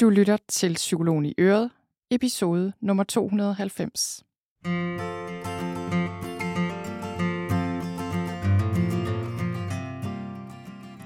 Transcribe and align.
Du 0.00 0.10
lytter 0.10 0.36
til 0.48 0.74
Psykologen 0.74 1.26
i 1.26 1.34
Øret, 1.38 1.70
episode 2.10 2.72
nummer 2.80 3.04
290. 3.04 4.24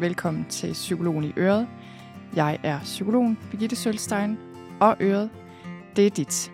Velkommen 0.00 0.44
til 0.44 0.72
Psykologen 0.72 1.24
i 1.24 1.32
Øret. 1.36 1.68
Jeg 2.36 2.60
er 2.62 2.80
psykologen 2.80 3.38
Birgitte 3.50 3.76
Sølstein, 3.76 4.38
og 4.80 4.96
Øret, 5.00 5.30
det 5.96 6.06
er 6.06 6.10
dit. 6.10 6.52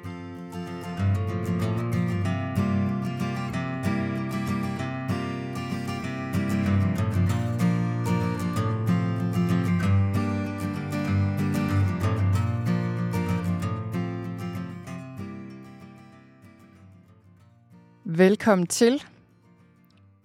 Velkommen 18.16 18.66
til. 18.66 19.02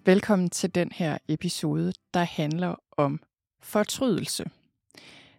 Velkommen 0.04 0.50
til 0.50 0.74
den 0.74 0.92
her 0.92 1.18
episode, 1.28 1.92
der 2.14 2.22
handler 2.22 2.74
om 2.96 3.20
fortrydelse. 3.62 4.44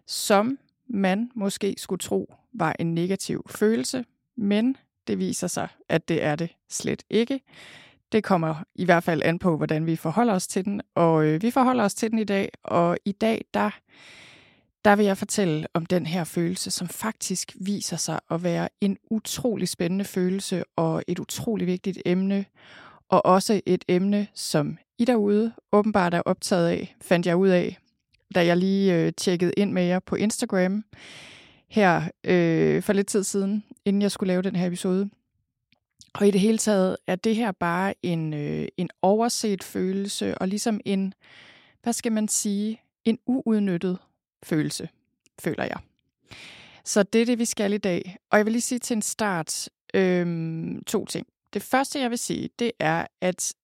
Som 0.06 0.58
man 0.88 1.30
måske 1.34 1.74
skulle 1.78 1.98
tro 1.98 2.34
var 2.52 2.76
en 2.78 2.94
negativ 2.94 3.46
følelse, 3.50 4.04
men 4.36 4.76
det 5.06 5.18
viser 5.18 5.46
sig, 5.46 5.68
at 5.88 6.08
det 6.08 6.22
er 6.22 6.36
det 6.36 6.50
slet 6.70 7.02
ikke. 7.10 7.40
Det 8.12 8.24
kommer 8.24 8.54
i 8.74 8.84
hvert 8.84 9.04
fald 9.04 9.22
an 9.22 9.38
på, 9.38 9.56
hvordan 9.56 9.86
vi 9.86 9.96
forholder 9.96 10.34
os 10.34 10.46
til 10.46 10.64
den, 10.64 10.80
og 10.94 11.24
øh, 11.24 11.42
vi 11.42 11.50
forholder 11.50 11.84
os 11.84 11.94
til 11.94 12.10
den 12.10 12.18
i 12.18 12.24
dag, 12.24 12.48
og 12.62 12.98
i 13.04 13.12
dag, 13.12 13.44
der, 13.54 13.70
der 14.84 14.96
vil 14.96 15.06
jeg 15.06 15.18
fortælle 15.18 15.66
om 15.74 15.86
den 15.86 16.06
her 16.06 16.24
følelse, 16.24 16.70
som 16.70 16.88
faktisk 16.88 17.56
viser 17.60 17.96
sig 17.96 18.20
at 18.30 18.42
være 18.42 18.68
en 18.80 18.98
utrolig 19.10 19.68
spændende 19.68 20.04
følelse 20.04 20.64
og 20.76 21.02
et 21.08 21.18
utrolig 21.18 21.66
vigtigt 21.66 21.98
emne, 22.06 22.44
og 23.08 23.26
også 23.26 23.60
et 23.66 23.84
emne, 23.88 24.26
som 24.34 24.78
I 24.98 25.04
derude 25.04 25.52
åbenbart 25.72 26.14
er 26.14 26.20
optaget 26.20 26.68
af, 26.68 26.96
fandt 27.00 27.26
jeg 27.26 27.36
ud 27.36 27.48
af, 27.48 27.78
da 28.34 28.46
jeg 28.46 28.56
lige 28.56 28.94
øh, 28.94 29.12
tjekkede 29.16 29.52
ind 29.56 29.72
med 29.72 29.82
jer 29.82 29.98
på 29.98 30.16
Instagram 30.16 30.84
her 31.68 32.02
øh, 32.24 32.82
for 32.82 32.92
lidt 32.92 33.06
tid 33.06 33.24
siden, 33.24 33.64
inden 33.84 34.02
jeg 34.02 34.10
skulle 34.10 34.28
lave 34.28 34.42
den 34.42 34.56
her 34.56 34.66
episode. 34.66 35.10
Og 36.14 36.28
i 36.28 36.30
det 36.30 36.40
hele 36.40 36.58
taget 36.58 36.96
er 37.06 37.16
det 37.16 37.36
her 37.36 37.52
bare 37.52 37.94
en, 38.02 38.34
øh, 38.34 38.68
en 38.76 38.90
overset 39.02 39.64
følelse, 39.64 40.38
og 40.38 40.48
ligesom 40.48 40.80
en, 40.84 41.14
hvad 41.82 41.92
skal 41.92 42.12
man 42.12 42.28
sige, 42.28 42.80
en 43.04 43.18
uudnyttet 43.26 43.98
følelse, 44.42 44.88
føler 45.38 45.64
jeg. 45.64 45.78
Så 46.84 47.02
det 47.02 47.22
er 47.22 47.26
det, 47.26 47.38
vi 47.38 47.44
skal 47.44 47.72
i 47.72 47.78
dag. 47.78 48.16
Og 48.30 48.38
jeg 48.38 48.46
vil 48.46 48.52
lige 48.52 48.62
sige 48.62 48.78
til 48.78 48.94
en 48.94 49.02
start 49.02 49.68
øhm, 49.94 50.84
to 50.84 51.04
ting. 51.06 51.26
Det 51.52 51.62
første, 51.62 52.00
jeg 52.00 52.10
vil 52.10 52.18
sige, 52.18 52.50
det 52.58 52.72
er, 52.78 53.06
at 53.20 53.54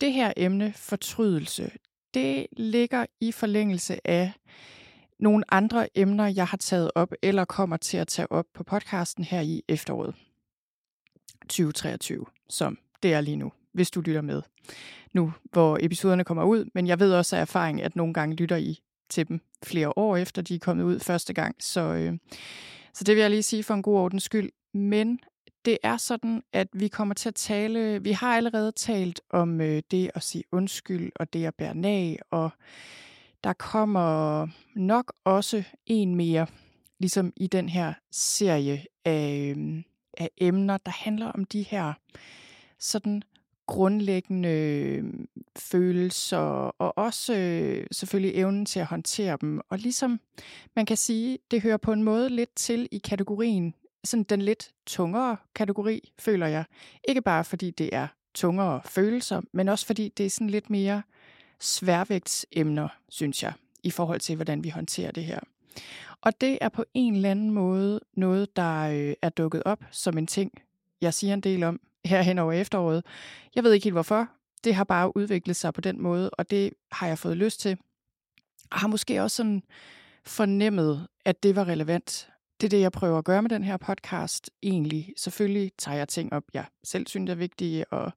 det 0.00 0.12
her 0.12 0.32
emne, 0.36 0.72
fortrydelse, 0.76 1.70
det 2.14 2.46
ligger 2.52 3.06
i 3.20 3.32
forlængelse 3.32 4.06
af 4.06 4.32
nogle 5.18 5.44
andre 5.54 5.98
emner, 5.98 6.26
jeg 6.26 6.46
har 6.46 6.56
taget 6.56 6.90
op 6.94 7.12
eller 7.22 7.44
kommer 7.44 7.76
til 7.76 7.96
at 7.96 8.08
tage 8.08 8.32
op 8.32 8.46
på 8.54 8.64
podcasten 8.64 9.24
her 9.24 9.40
i 9.40 9.62
efteråret 9.68 10.14
2023, 11.48 12.26
som 12.48 12.78
det 13.02 13.12
er 13.12 13.20
lige 13.20 13.36
nu, 13.36 13.52
hvis 13.72 13.90
du 13.90 14.00
lytter 14.00 14.20
med 14.20 14.42
nu, 15.12 15.32
hvor 15.44 15.78
episoderne 15.80 16.24
kommer 16.24 16.44
ud. 16.44 16.64
Men 16.74 16.86
jeg 16.86 17.00
ved 17.00 17.14
også 17.14 17.36
af 17.36 17.40
erfaring, 17.40 17.82
at 17.82 17.96
nogle 17.96 18.14
gange 18.14 18.36
lytter 18.36 18.56
I 18.56 18.80
til 19.10 19.28
dem 19.28 19.40
flere 19.62 19.98
år 19.98 20.16
efter, 20.16 20.42
de 20.42 20.54
er 20.54 20.58
kommet 20.58 20.84
ud 20.84 21.00
første 21.00 21.32
gang. 21.32 21.56
Så, 21.60 21.80
øh, 21.80 22.18
så 22.94 23.04
det 23.04 23.14
vil 23.14 23.20
jeg 23.20 23.30
lige 23.30 23.42
sige 23.42 23.62
for 23.62 23.74
en 23.74 23.82
god 23.82 23.98
ordens 23.98 24.22
skyld. 24.22 24.50
Men 24.74 25.18
det 25.64 25.78
er 25.82 25.96
sådan, 25.96 26.42
at 26.52 26.68
vi 26.72 26.88
kommer 26.88 27.14
til 27.14 27.28
at 27.28 27.34
tale, 27.34 28.02
vi 28.02 28.12
har 28.12 28.36
allerede 28.36 28.72
talt 28.72 29.20
om 29.30 29.60
øh, 29.60 29.82
det 29.90 30.10
at 30.14 30.22
sige 30.22 30.44
undskyld 30.52 31.12
og 31.16 31.32
det 31.32 31.44
at 31.44 31.54
bære 31.54 31.74
nag, 31.74 32.18
og 32.30 32.50
der 33.44 33.52
kommer 33.52 34.48
nok 34.74 35.12
også 35.24 35.62
en 35.86 36.14
mere, 36.14 36.46
ligesom 36.98 37.32
i 37.36 37.46
den 37.46 37.68
her 37.68 37.92
serie 38.10 38.84
af, 39.04 39.54
øh, 39.56 39.82
af 40.18 40.30
emner, 40.38 40.76
der 40.76 40.92
handler 40.92 41.26
om 41.26 41.44
de 41.44 41.62
her 41.62 41.92
sådan 42.78 43.22
grundlæggende 43.70 44.48
øh, 44.48 45.04
følelser, 45.58 46.38
og 46.78 46.98
også 46.98 47.34
øh, 47.34 47.86
selvfølgelig 47.92 48.34
evnen 48.34 48.66
til 48.66 48.80
at 48.80 48.86
håndtere 48.86 49.38
dem. 49.40 49.60
Og 49.68 49.78
ligesom 49.78 50.20
man 50.76 50.86
kan 50.86 50.96
sige, 50.96 51.38
det 51.50 51.62
hører 51.62 51.76
på 51.76 51.92
en 51.92 52.02
måde 52.02 52.28
lidt 52.28 52.50
til 52.56 52.88
i 52.90 52.98
kategorien, 52.98 53.74
sådan 54.04 54.22
den 54.22 54.42
lidt 54.42 54.70
tungere 54.86 55.36
kategori, 55.54 56.12
føler 56.18 56.46
jeg. 56.46 56.64
Ikke 57.08 57.22
bare 57.22 57.44
fordi 57.44 57.70
det 57.70 57.90
er 57.92 58.06
tungere 58.34 58.80
følelser, 58.84 59.40
men 59.52 59.68
også 59.68 59.86
fordi 59.86 60.12
det 60.16 60.26
er 60.26 60.30
sådan 60.30 60.50
lidt 60.50 60.70
mere 60.70 61.02
sværvægtsemner, 61.60 62.88
synes 63.08 63.42
jeg, 63.42 63.52
i 63.82 63.90
forhold 63.90 64.20
til, 64.20 64.36
hvordan 64.36 64.64
vi 64.64 64.68
håndterer 64.68 65.10
det 65.10 65.24
her. 65.24 65.40
Og 66.20 66.40
det 66.40 66.58
er 66.60 66.68
på 66.68 66.84
en 66.94 67.14
eller 67.14 67.30
anden 67.30 67.50
måde 67.50 68.00
noget, 68.16 68.56
der 68.56 68.80
øh, 68.80 69.14
er 69.22 69.28
dukket 69.28 69.62
op 69.64 69.84
som 69.90 70.18
en 70.18 70.26
ting, 70.26 70.52
jeg 71.00 71.14
siger 71.14 71.34
en 71.34 71.40
del 71.40 71.62
om 71.62 71.80
her 72.04 72.22
hen 72.22 72.38
over 72.38 72.52
efteråret. 72.52 73.04
Jeg 73.54 73.64
ved 73.64 73.72
ikke 73.72 73.84
helt 73.84 73.94
hvorfor. 73.94 74.28
Det 74.64 74.74
har 74.74 74.84
bare 74.84 75.16
udviklet 75.16 75.56
sig 75.56 75.74
på 75.74 75.80
den 75.80 76.02
måde, 76.02 76.30
og 76.30 76.50
det 76.50 76.70
har 76.92 77.06
jeg 77.06 77.18
fået 77.18 77.36
lyst 77.36 77.60
til. 77.60 77.78
Og 78.70 78.78
har 78.78 78.88
måske 78.88 79.22
også 79.22 79.36
sådan 79.36 79.62
fornemmet, 80.26 81.06
at 81.24 81.42
det 81.42 81.56
var 81.56 81.68
relevant. 81.68 82.30
Det 82.60 82.66
er 82.66 82.70
det, 82.70 82.80
jeg 82.80 82.92
prøver 82.92 83.18
at 83.18 83.24
gøre 83.24 83.42
med 83.42 83.50
den 83.50 83.64
her 83.64 83.76
podcast. 83.76 84.50
Egentlig, 84.62 85.12
selvfølgelig 85.16 85.72
tager 85.78 85.96
jeg 85.96 86.08
ting 86.08 86.32
op, 86.32 86.42
jeg 86.54 86.64
selv 86.84 87.06
synes 87.06 87.30
er 87.30 87.34
vigtige, 87.34 87.92
og 87.92 88.12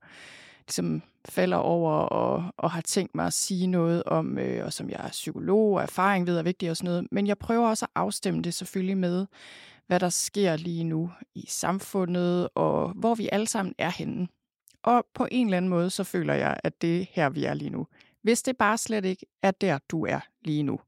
ligesom 0.68 1.02
falder 1.30 1.58
over 1.58 1.92
og, 1.94 2.54
og 2.58 2.72
har 2.72 2.82
tænkt 2.82 3.16
mig 3.16 3.26
at 3.26 3.34
sige 3.34 3.68
noget 3.68 4.04
om, 4.04 4.38
øh, 4.38 4.66
og 4.66 4.74
som 4.74 4.90
jeg 4.90 5.00
er 5.04 5.10
psykolog 5.10 5.74
og 5.74 5.82
erfaring 5.82 6.28
ved 6.28 6.38
er 6.38 6.44
vigtigt 6.44 6.70
og 6.70 6.78
sådan 6.78 6.90
noget. 6.90 7.08
Men 7.12 7.28
jeg 7.28 7.38
prøver 7.38 7.68
også 7.70 7.86
at 7.86 7.92
afstemme 7.96 8.42
det 8.42 8.54
selvfølgelig 8.54 8.98
med, 8.98 9.26
hvad 9.94 10.00
der 10.00 10.09
sker 10.09 10.56
lige 10.56 10.84
nu 10.84 11.12
i 11.36 11.46
samfundet, 11.48 12.50
og 12.56 12.90
hvor 12.90 13.16
vi 13.16 13.30
alle 13.31 13.48
sammen 13.48 13.76
er 13.78 13.90
henne. 13.90 14.28
Og 14.84 15.06
på 15.14 15.28
en 15.31 15.48
eller 15.48 15.58
anden 15.58 15.70
måde, 15.70 15.90
så 15.90 16.04
føler 16.04 16.34
jeg, 16.34 16.58
at 16.64 16.81
det 16.81 17.02
er 17.02 17.06
her, 17.09 17.30
vi 17.30 17.46
er 17.46 17.54
lige 17.54 17.70
nu. 17.70 17.88
Hvis 18.22 18.42
det 18.42 18.58
bare 18.58 18.78
slet 18.78 19.06
ikke 19.06 19.26
er 19.44 19.52
der, 19.52 19.80
du 19.90 20.06
er 20.06 20.20
lige 20.42 20.64
nu. 20.64 20.80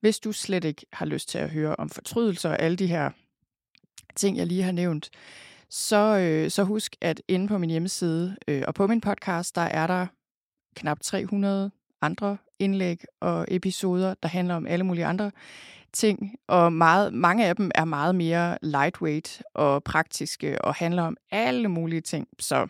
Hvis 0.00 0.18
du 0.18 0.32
slet 0.32 0.64
ikke 0.64 0.86
har 0.92 1.06
lyst 1.06 1.28
til 1.28 1.38
at 1.38 1.50
høre 1.50 1.76
om 1.76 1.88
fortrydelser 1.88 2.50
og 2.50 2.60
alle 2.60 2.76
de 2.76 2.86
her 2.86 3.10
ting, 4.16 4.36
jeg 4.36 4.46
lige 4.46 4.62
har 4.62 4.72
nævnt, 4.72 5.10
så, 5.68 6.18
øh, 6.18 6.50
så 6.50 6.64
husk, 6.64 6.96
at 7.00 7.22
inde 7.28 7.48
på 7.48 7.58
min 7.58 7.70
hjemmeside 7.70 8.36
øh, 8.48 8.62
og 8.66 8.74
på 8.74 8.86
min 8.86 9.00
podcast, 9.00 9.54
der 9.54 9.62
er 9.62 9.86
der 9.86 10.06
knap 10.76 11.00
300 11.00 11.70
andre 12.02 12.36
indlæg 12.58 13.04
og 13.20 13.46
episoder, 13.48 14.14
der 14.22 14.28
handler 14.28 14.54
om 14.54 14.66
alle 14.66 14.84
mulige 14.84 15.06
andre 15.06 15.30
ting, 15.92 16.34
og 16.48 16.72
meget, 16.72 17.14
mange 17.14 17.46
af 17.46 17.56
dem 17.56 17.70
er 17.74 17.84
meget 17.84 18.14
mere 18.14 18.58
lightweight 18.62 19.42
og 19.54 19.84
praktiske 19.84 20.64
og 20.64 20.74
handler 20.74 21.02
om 21.02 21.16
alle 21.30 21.68
mulige 21.68 22.00
ting. 22.00 22.28
Så 22.38 22.66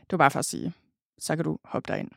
det 0.00 0.10
var 0.10 0.18
bare 0.18 0.30
for 0.30 0.38
at 0.38 0.44
sige, 0.44 0.72
så 1.18 1.36
kan 1.36 1.44
du 1.44 1.58
hoppe 1.64 1.92
derind. 1.92 2.10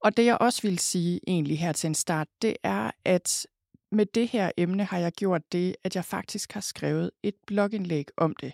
Og 0.00 0.16
det 0.16 0.24
jeg 0.24 0.38
også 0.40 0.62
vil 0.62 0.78
sige 0.78 1.20
egentlig 1.26 1.58
her 1.58 1.72
til 1.72 1.88
en 1.88 1.94
start, 1.94 2.28
det 2.42 2.56
er, 2.62 2.90
at 3.04 3.46
med 3.92 4.06
det 4.06 4.28
her 4.28 4.50
emne 4.56 4.84
har 4.84 4.98
jeg 4.98 5.12
gjort 5.12 5.52
det, 5.52 5.76
at 5.84 5.96
jeg 5.96 6.04
faktisk 6.04 6.52
har 6.52 6.60
skrevet 6.60 7.10
et 7.22 7.34
blogindlæg 7.46 8.04
om 8.16 8.34
det. 8.40 8.52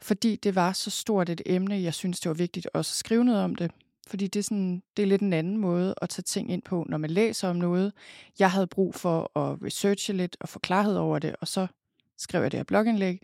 Fordi 0.00 0.36
det 0.36 0.54
var 0.54 0.72
så 0.72 0.90
stort 0.90 1.28
et 1.28 1.42
emne, 1.46 1.82
jeg 1.82 1.94
synes, 1.94 2.20
det 2.20 2.28
var 2.28 2.34
vigtigt 2.34 2.68
også 2.74 2.92
at 2.92 2.96
skrive 2.96 3.24
noget 3.24 3.40
om 3.40 3.54
det. 3.54 3.70
Fordi 4.08 4.26
det 4.26 4.38
er, 4.38 4.42
sådan, 4.42 4.82
det 4.96 5.02
er 5.02 5.06
lidt 5.06 5.22
en 5.22 5.32
anden 5.32 5.56
måde 5.56 5.94
at 6.02 6.08
tage 6.08 6.22
ting 6.22 6.52
ind 6.52 6.62
på, 6.62 6.86
når 6.88 6.98
man 6.98 7.10
læser 7.10 7.48
om 7.48 7.56
noget. 7.56 7.92
Jeg 8.38 8.50
havde 8.50 8.66
brug 8.66 8.94
for 8.94 9.38
at 9.38 9.62
researche 9.62 10.14
lidt 10.14 10.36
og 10.40 10.48
få 10.48 10.58
klarhed 10.58 10.96
over 10.96 11.18
det, 11.18 11.36
og 11.40 11.48
så 11.48 11.66
skrev 12.18 12.42
jeg 12.42 12.52
det 12.52 12.58
her 12.58 12.64
blogindlæg. 12.64 13.22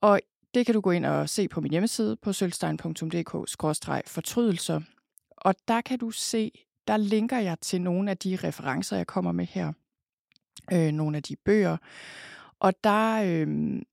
Og 0.00 0.20
det 0.54 0.66
kan 0.66 0.74
du 0.74 0.80
gå 0.80 0.90
ind 0.90 1.06
og 1.06 1.28
se 1.28 1.48
på 1.48 1.60
min 1.60 1.70
hjemmeside 1.70 2.16
på 2.16 2.32
sølvstein.dk-fortrydelser. 2.32 4.80
Og 5.30 5.54
der 5.68 5.80
kan 5.80 5.98
du 5.98 6.10
se, 6.10 6.52
der 6.88 6.96
linker 6.96 7.38
jeg 7.38 7.56
til 7.60 7.80
nogle 7.80 8.10
af 8.10 8.18
de 8.18 8.38
referencer, 8.44 8.96
jeg 8.96 9.06
kommer 9.06 9.32
med 9.32 9.46
her. 9.46 9.72
Øh, 10.72 10.92
nogle 10.92 11.16
af 11.16 11.22
de 11.22 11.36
bøger. 11.36 11.76
Og 12.60 12.84
der, 12.84 13.22
øh, 13.22 13.46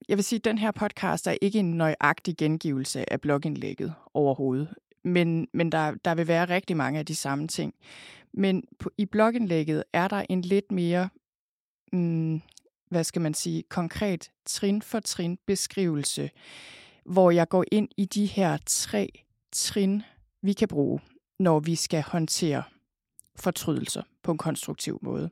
jeg 0.10 0.18
vil 0.18 0.24
sige, 0.24 0.38
at 0.38 0.46
den 0.46 0.58
her 0.58 0.72
podcast 0.72 1.28
er 1.28 1.36
ikke 1.42 1.60
en 1.60 1.78
nøjagtig 1.78 2.38
gengivelse 2.38 3.14
af 3.14 3.22
blogindlægget 3.22 3.94
overhovedet 4.14 4.74
men, 5.04 5.48
men 5.54 5.72
der, 5.72 5.94
der 6.06 6.16
vil 6.16 6.28
være 6.28 6.46
rigtig 6.46 6.78
mange 6.78 7.00
af 7.00 7.06
de 7.06 7.16
samme 7.16 7.48
ting. 7.48 7.74
Men 8.34 8.64
på, 8.80 8.92
i 8.98 9.06
blogindlægget 9.06 9.84
er 9.94 10.08
der 10.08 10.26
en 10.30 10.42
lidt 10.42 10.72
mere, 10.72 11.10
mm, 11.94 12.42
hvad 12.90 13.04
skal 13.04 13.22
man 13.22 13.34
sige, 13.34 13.64
konkret 13.70 14.32
trin 14.46 14.82
for 14.82 15.00
trin 15.00 15.38
beskrivelse, 15.48 16.30
hvor 17.06 17.32
jeg 17.32 17.50
går 17.50 17.66
ind 17.72 17.90
i 17.98 18.06
de 18.06 18.26
her 18.26 18.58
tre 18.66 19.10
trin, 19.52 20.04
vi 20.42 20.54
kan 20.54 20.68
bruge, 20.68 21.00
når 21.40 21.60
vi 21.60 21.76
skal 21.76 22.02
håndtere 22.02 22.64
fortrydelser 23.36 24.04
på 24.24 24.32
en 24.32 24.38
konstruktiv 24.38 25.00
måde. 25.02 25.30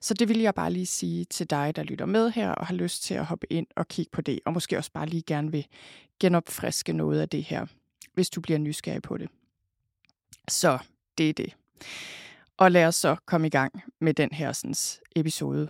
Så 0.00 0.14
det 0.14 0.28
vil 0.28 0.38
jeg 0.38 0.54
bare 0.54 0.72
lige 0.72 0.86
sige 0.86 1.24
til 1.24 1.50
dig, 1.50 1.76
der 1.76 1.82
lytter 1.82 2.06
med 2.06 2.30
her 2.30 2.50
og 2.50 2.66
har 2.66 2.74
lyst 2.74 3.02
til 3.02 3.14
at 3.14 3.26
hoppe 3.26 3.52
ind 3.52 3.66
og 3.76 3.88
kigge 3.88 4.10
på 4.10 4.20
det, 4.20 4.40
og 4.44 4.52
måske 4.52 4.78
også 4.78 4.92
bare 4.92 5.06
lige 5.06 5.22
gerne 5.22 5.52
vil 5.52 5.66
genopfriske 6.20 6.92
noget 6.92 7.20
af 7.20 7.28
det 7.28 7.44
her, 7.44 7.66
hvis 8.14 8.30
du 8.30 8.40
bliver 8.40 8.58
nysgerrig 8.58 9.02
på 9.02 9.16
det. 9.16 9.28
Så 10.48 10.78
det 11.18 11.28
er 11.28 11.32
det. 11.32 11.56
Og 12.56 12.70
lad 12.70 12.86
os 12.86 12.94
så 12.94 13.16
komme 13.26 13.46
i 13.46 13.50
gang 13.50 13.82
med 14.00 14.14
den 14.14 14.30
her 14.32 14.52
sådan, 14.52 14.74
episode. 15.16 15.68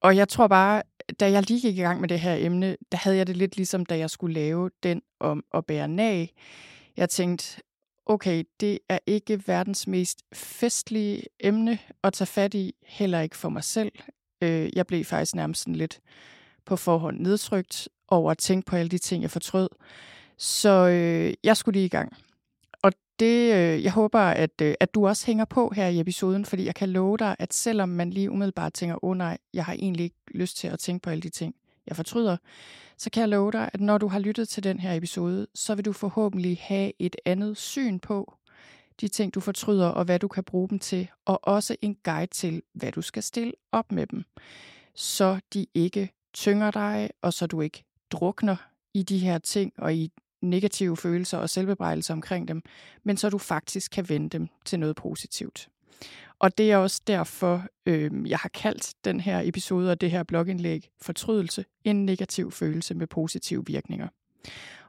Og 0.00 0.16
jeg 0.16 0.28
tror 0.28 0.46
bare, 0.46 0.82
da 1.20 1.30
jeg 1.30 1.48
lige 1.48 1.60
gik 1.60 1.78
i 1.78 1.82
gang 1.82 2.00
med 2.00 2.08
det 2.08 2.20
her 2.20 2.34
emne, 2.34 2.76
der 2.92 2.98
havde 2.98 3.16
jeg 3.16 3.26
det 3.26 3.36
lidt 3.36 3.56
ligesom, 3.56 3.86
da 3.86 3.98
jeg 3.98 4.10
skulle 4.10 4.34
lave 4.34 4.70
den 4.82 5.02
om 5.20 5.44
at 5.54 5.66
bære 5.66 5.88
nag. 5.88 6.34
Jeg 6.96 7.08
tænkte, 7.08 7.62
okay, 8.06 8.44
det 8.60 8.78
er 8.88 8.98
ikke 9.06 9.42
verdens 9.46 9.86
mest 9.86 10.22
festlige 10.32 11.22
emne 11.40 11.78
at 12.02 12.12
tage 12.12 12.26
fat 12.26 12.54
i, 12.54 12.74
heller 12.86 13.20
ikke 13.20 13.36
for 13.36 13.48
mig 13.48 13.64
selv. 13.64 13.92
Øh, 14.40 14.70
jeg 14.76 14.86
blev 14.86 15.04
faktisk 15.04 15.34
nærmest 15.34 15.60
sådan 15.60 15.76
lidt 15.76 16.00
på 16.64 16.76
forhånd 16.76 17.20
nedtrykt 17.20 17.88
over 18.08 18.30
at 18.30 18.38
tænke 18.38 18.66
på 18.66 18.76
alle 18.76 18.88
de 18.88 18.98
ting, 18.98 19.22
jeg 19.22 19.30
fortrød. 19.30 19.68
Så 20.38 20.88
øh, 20.88 21.34
jeg 21.44 21.56
skulle 21.56 21.76
lige 21.76 21.86
i 21.86 21.88
gang. 21.88 22.16
Og 22.82 22.92
det, 23.18 23.54
øh, 23.54 23.84
jeg 23.84 23.92
håber, 23.92 24.20
at, 24.20 24.60
øh, 24.62 24.74
at 24.80 24.94
du 24.94 25.06
også 25.06 25.26
hænger 25.26 25.44
på 25.44 25.72
her 25.76 25.86
i 25.86 26.00
episoden, 26.00 26.44
fordi 26.44 26.64
jeg 26.64 26.74
kan 26.74 26.88
love 26.88 27.16
dig, 27.16 27.36
at 27.38 27.54
selvom 27.54 27.88
man 27.88 28.10
lige 28.10 28.30
umiddelbart 28.30 28.72
tænker, 28.72 29.04
åh 29.04 29.10
oh, 29.10 29.16
nej, 29.16 29.38
jeg 29.54 29.64
har 29.64 29.72
egentlig 29.72 30.04
ikke 30.04 30.16
lyst 30.28 30.56
til 30.56 30.68
at 30.68 30.78
tænke 30.78 31.02
på 31.02 31.10
alle 31.10 31.22
de 31.22 31.28
ting, 31.28 31.54
jeg 31.86 31.96
fortryder, 31.96 32.36
så 32.98 33.10
kan 33.10 33.20
jeg 33.20 33.28
love 33.28 33.52
dig, 33.52 33.70
at 33.72 33.80
når 33.80 33.98
du 33.98 34.08
har 34.08 34.18
lyttet 34.18 34.48
til 34.48 34.64
den 34.64 34.80
her 34.80 34.94
episode, 34.94 35.46
så 35.54 35.74
vil 35.74 35.84
du 35.84 35.92
forhåbentlig 35.92 36.58
have 36.60 36.92
et 36.98 37.16
andet 37.24 37.56
syn 37.56 37.98
på 37.98 38.34
de 39.00 39.08
ting, 39.08 39.34
du 39.34 39.40
fortryder, 39.40 39.88
og 39.88 40.04
hvad 40.04 40.18
du 40.18 40.28
kan 40.28 40.44
bruge 40.44 40.68
dem 40.68 40.78
til, 40.78 41.08
og 41.24 41.40
også 41.42 41.76
en 41.82 41.96
guide 42.04 42.26
til, 42.26 42.62
hvad 42.72 42.92
du 42.92 43.02
skal 43.02 43.22
stille 43.22 43.52
op 43.72 43.92
med 43.92 44.06
dem, 44.06 44.24
så 44.94 45.40
de 45.52 45.66
ikke 45.74 46.12
tynger 46.34 46.70
dig, 46.70 47.10
og 47.22 47.32
så 47.32 47.46
du 47.46 47.60
ikke 47.60 47.84
drukner 48.10 48.56
i 48.94 49.02
de 49.02 49.18
her 49.18 49.38
ting 49.38 49.72
og 49.78 49.94
i 49.94 50.12
negative 50.50 50.96
følelser 50.96 51.38
og 51.38 51.50
selvbebrejdelser 51.50 52.14
omkring 52.14 52.48
dem, 52.48 52.62
men 53.04 53.16
så 53.16 53.30
du 53.30 53.38
faktisk 53.38 53.90
kan 53.90 54.08
vende 54.08 54.28
dem 54.28 54.48
til 54.64 54.80
noget 54.80 54.96
positivt. 54.96 55.68
Og 56.38 56.58
det 56.58 56.72
er 56.72 56.76
også 56.76 57.02
derfor, 57.06 57.66
øh, 57.86 58.30
jeg 58.30 58.38
har 58.38 58.48
kaldt 58.48 58.94
den 59.04 59.20
her 59.20 59.40
episode 59.44 59.90
og 59.90 60.00
det 60.00 60.10
her 60.10 60.22
blogindlæg 60.22 60.88
Fortrydelse, 61.02 61.64
en 61.84 62.06
negativ 62.06 62.52
følelse 62.52 62.94
med 62.94 63.06
positive 63.06 63.66
virkninger. 63.66 64.08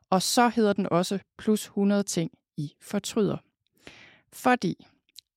Og 0.10 0.22
så 0.22 0.50
hedder 0.50 0.74
den 0.74 0.88
også 0.92 1.20
plus 1.38 1.64
100 1.64 2.04
ting 2.04 2.32
i 2.58 2.74
fortryder. 2.82 3.38
Fordi 4.34 4.86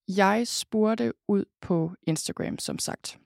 jeg 0.08 0.48
spurgte 0.48 1.12
ud 1.28 1.44
på 1.60 1.92
Instagram, 2.02 2.58
som 2.58 2.78
sagt, 2.78 3.18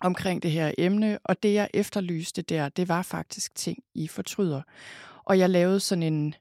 omkring 0.00 0.42
det 0.42 0.50
her 0.50 0.72
emne, 0.78 1.18
og 1.24 1.42
det 1.42 1.54
jeg 1.54 1.70
efterlyste 1.74 2.42
der, 2.42 2.68
det 2.68 2.88
var 2.88 3.02
faktisk 3.02 3.54
ting 3.54 3.78
i 3.94 4.08
fortryder. 4.08 4.62
Og 5.24 5.38
jeg 5.38 5.50
lavede 5.50 5.80
sådan 5.80 6.02
en 6.02 6.34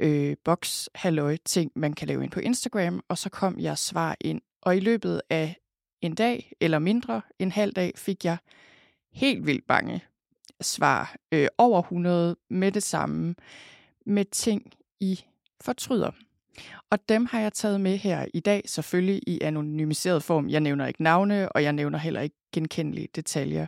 øh, 0.00 0.36
boks 0.44 0.90
halløj 0.94 1.36
ting, 1.44 1.72
man 1.74 1.92
kan 1.92 2.08
lave 2.08 2.22
ind 2.22 2.30
på 2.30 2.40
Instagram, 2.40 3.04
og 3.08 3.18
så 3.18 3.30
kom 3.30 3.58
jeg 3.58 3.78
svar 3.78 4.16
ind 4.20 4.40
og 4.62 4.76
i 4.76 4.80
løbet 4.80 5.22
af 5.30 5.56
en 6.00 6.14
dag, 6.14 6.52
eller 6.60 6.78
mindre, 6.78 7.22
en 7.38 7.52
halv 7.52 7.72
dag, 7.72 7.92
fik 7.96 8.24
jeg 8.24 8.36
helt 9.12 9.46
vildt 9.46 9.64
mange 9.68 10.04
svar. 10.60 11.16
Øh, 11.32 11.48
over 11.58 11.82
100 11.82 12.36
med 12.50 12.72
det 12.72 12.82
samme, 12.82 13.34
med 14.06 14.24
ting 14.24 14.72
i 15.00 15.24
fortryder. 15.60 16.10
Og 16.90 17.08
dem 17.08 17.26
har 17.26 17.40
jeg 17.40 17.52
taget 17.52 17.80
med 17.80 17.96
her 17.96 18.26
i 18.34 18.40
dag, 18.40 18.62
selvfølgelig 18.66 19.22
i 19.26 19.40
anonymiseret 19.40 20.22
form. 20.22 20.48
Jeg 20.48 20.60
nævner 20.60 20.86
ikke 20.86 21.02
navne, 21.02 21.52
og 21.52 21.62
jeg 21.62 21.72
nævner 21.72 21.98
heller 21.98 22.20
ikke 22.20 22.36
genkendelige 22.52 23.08
detaljer. 23.16 23.66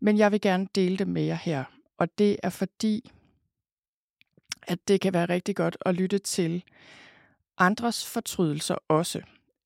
Men 0.00 0.18
jeg 0.18 0.32
vil 0.32 0.40
gerne 0.40 0.68
dele 0.74 0.96
det 0.96 1.08
med 1.08 1.22
jer 1.22 1.34
her. 1.34 1.64
Og 1.98 2.18
det 2.18 2.36
er 2.42 2.50
fordi, 2.50 3.10
at 4.66 4.88
det 4.88 5.00
kan 5.00 5.12
være 5.12 5.28
rigtig 5.28 5.56
godt 5.56 5.76
at 5.86 5.94
lytte 5.94 6.18
til 6.18 6.62
andres 7.58 8.06
fortrydelser 8.06 8.76
også. 8.88 9.20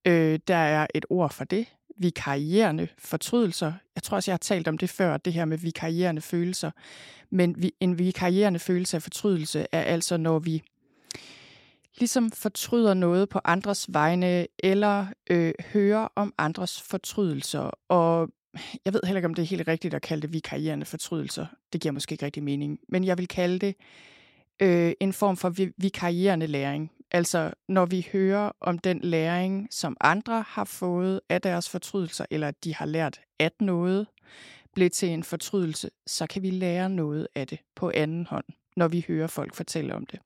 Øh, 0.06 0.38
der 0.48 0.56
er 0.56 0.86
et 0.94 1.06
ord 1.10 1.32
for 1.32 1.44
det. 1.44 1.66
Vikarierende 1.98 2.88
fortrydelser. 2.98 3.72
Jeg 3.94 4.02
tror 4.02 4.16
også, 4.16 4.30
jeg 4.30 4.34
har 4.34 4.38
talt 4.38 4.68
om 4.68 4.78
det 4.78 4.90
før, 4.90 5.16
det 5.16 5.32
her 5.32 5.44
med 5.44 5.58
vikarierende 5.58 6.22
følelser. 6.22 6.70
Men 7.30 7.62
vi, 7.62 7.72
en 7.80 7.98
vikarierende 7.98 8.58
følelse 8.58 8.96
af 8.96 9.02
fortrydelse 9.02 9.66
er 9.72 9.82
altså, 9.82 10.16
når 10.16 10.38
vi 10.38 10.62
ligesom 11.98 12.30
fortryder 12.30 12.94
noget 12.94 13.28
på 13.28 13.40
andres 13.44 13.86
vegne, 13.88 14.46
eller 14.58 15.06
øh, 15.30 15.54
hører 15.72 16.08
om 16.14 16.34
andres 16.38 16.82
fortrydelser. 16.82 17.70
Og 17.88 18.28
jeg 18.84 18.92
ved 18.92 19.00
heller 19.04 19.18
ikke, 19.18 19.26
om 19.26 19.34
det 19.34 19.42
er 19.42 19.46
helt 19.46 19.68
rigtigt 19.68 19.94
at 19.94 20.02
kalde 20.02 20.22
det 20.22 20.32
vikarierende 20.32 20.86
fortrydelser. 20.86 21.46
Det 21.72 21.80
giver 21.80 21.92
måske 21.92 22.12
ikke 22.12 22.24
rigtig 22.24 22.42
mening. 22.42 22.78
Men 22.88 23.04
jeg 23.04 23.18
vil 23.18 23.28
kalde 23.28 23.58
det 23.58 23.74
øh, 24.62 24.92
en 25.00 25.12
form 25.12 25.36
for 25.36 25.54
vikarierende 25.76 26.46
læring. 26.46 26.90
Altså 27.10 27.52
når 27.68 27.86
vi 27.86 28.08
hører 28.12 28.52
om 28.60 28.78
den 28.78 29.00
læring, 29.02 29.68
som 29.70 29.96
andre 30.00 30.44
har 30.48 30.64
fået 30.64 31.20
af 31.28 31.42
deres 31.42 31.68
fortrydelser, 31.68 32.24
eller 32.30 32.50
de 32.50 32.74
har 32.74 32.86
lært, 32.86 33.20
at 33.38 33.52
noget 33.60 34.06
blev 34.74 34.90
til 34.90 35.08
en 35.08 35.22
fortrydelse, 35.22 35.90
så 36.06 36.26
kan 36.26 36.42
vi 36.42 36.50
lære 36.50 36.90
noget 36.90 37.28
af 37.34 37.46
det 37.46 37.58
på 37.76 37.90
anden 37.94 38.26
hånd, 38.26 38.44
når 38.76 38.88
vi 38.88 39.04
hører 39.08 39.26
folk 39.26 39.54
fortælle 39.54 39.94
om 39.94 40.06
det. 40.06 40.20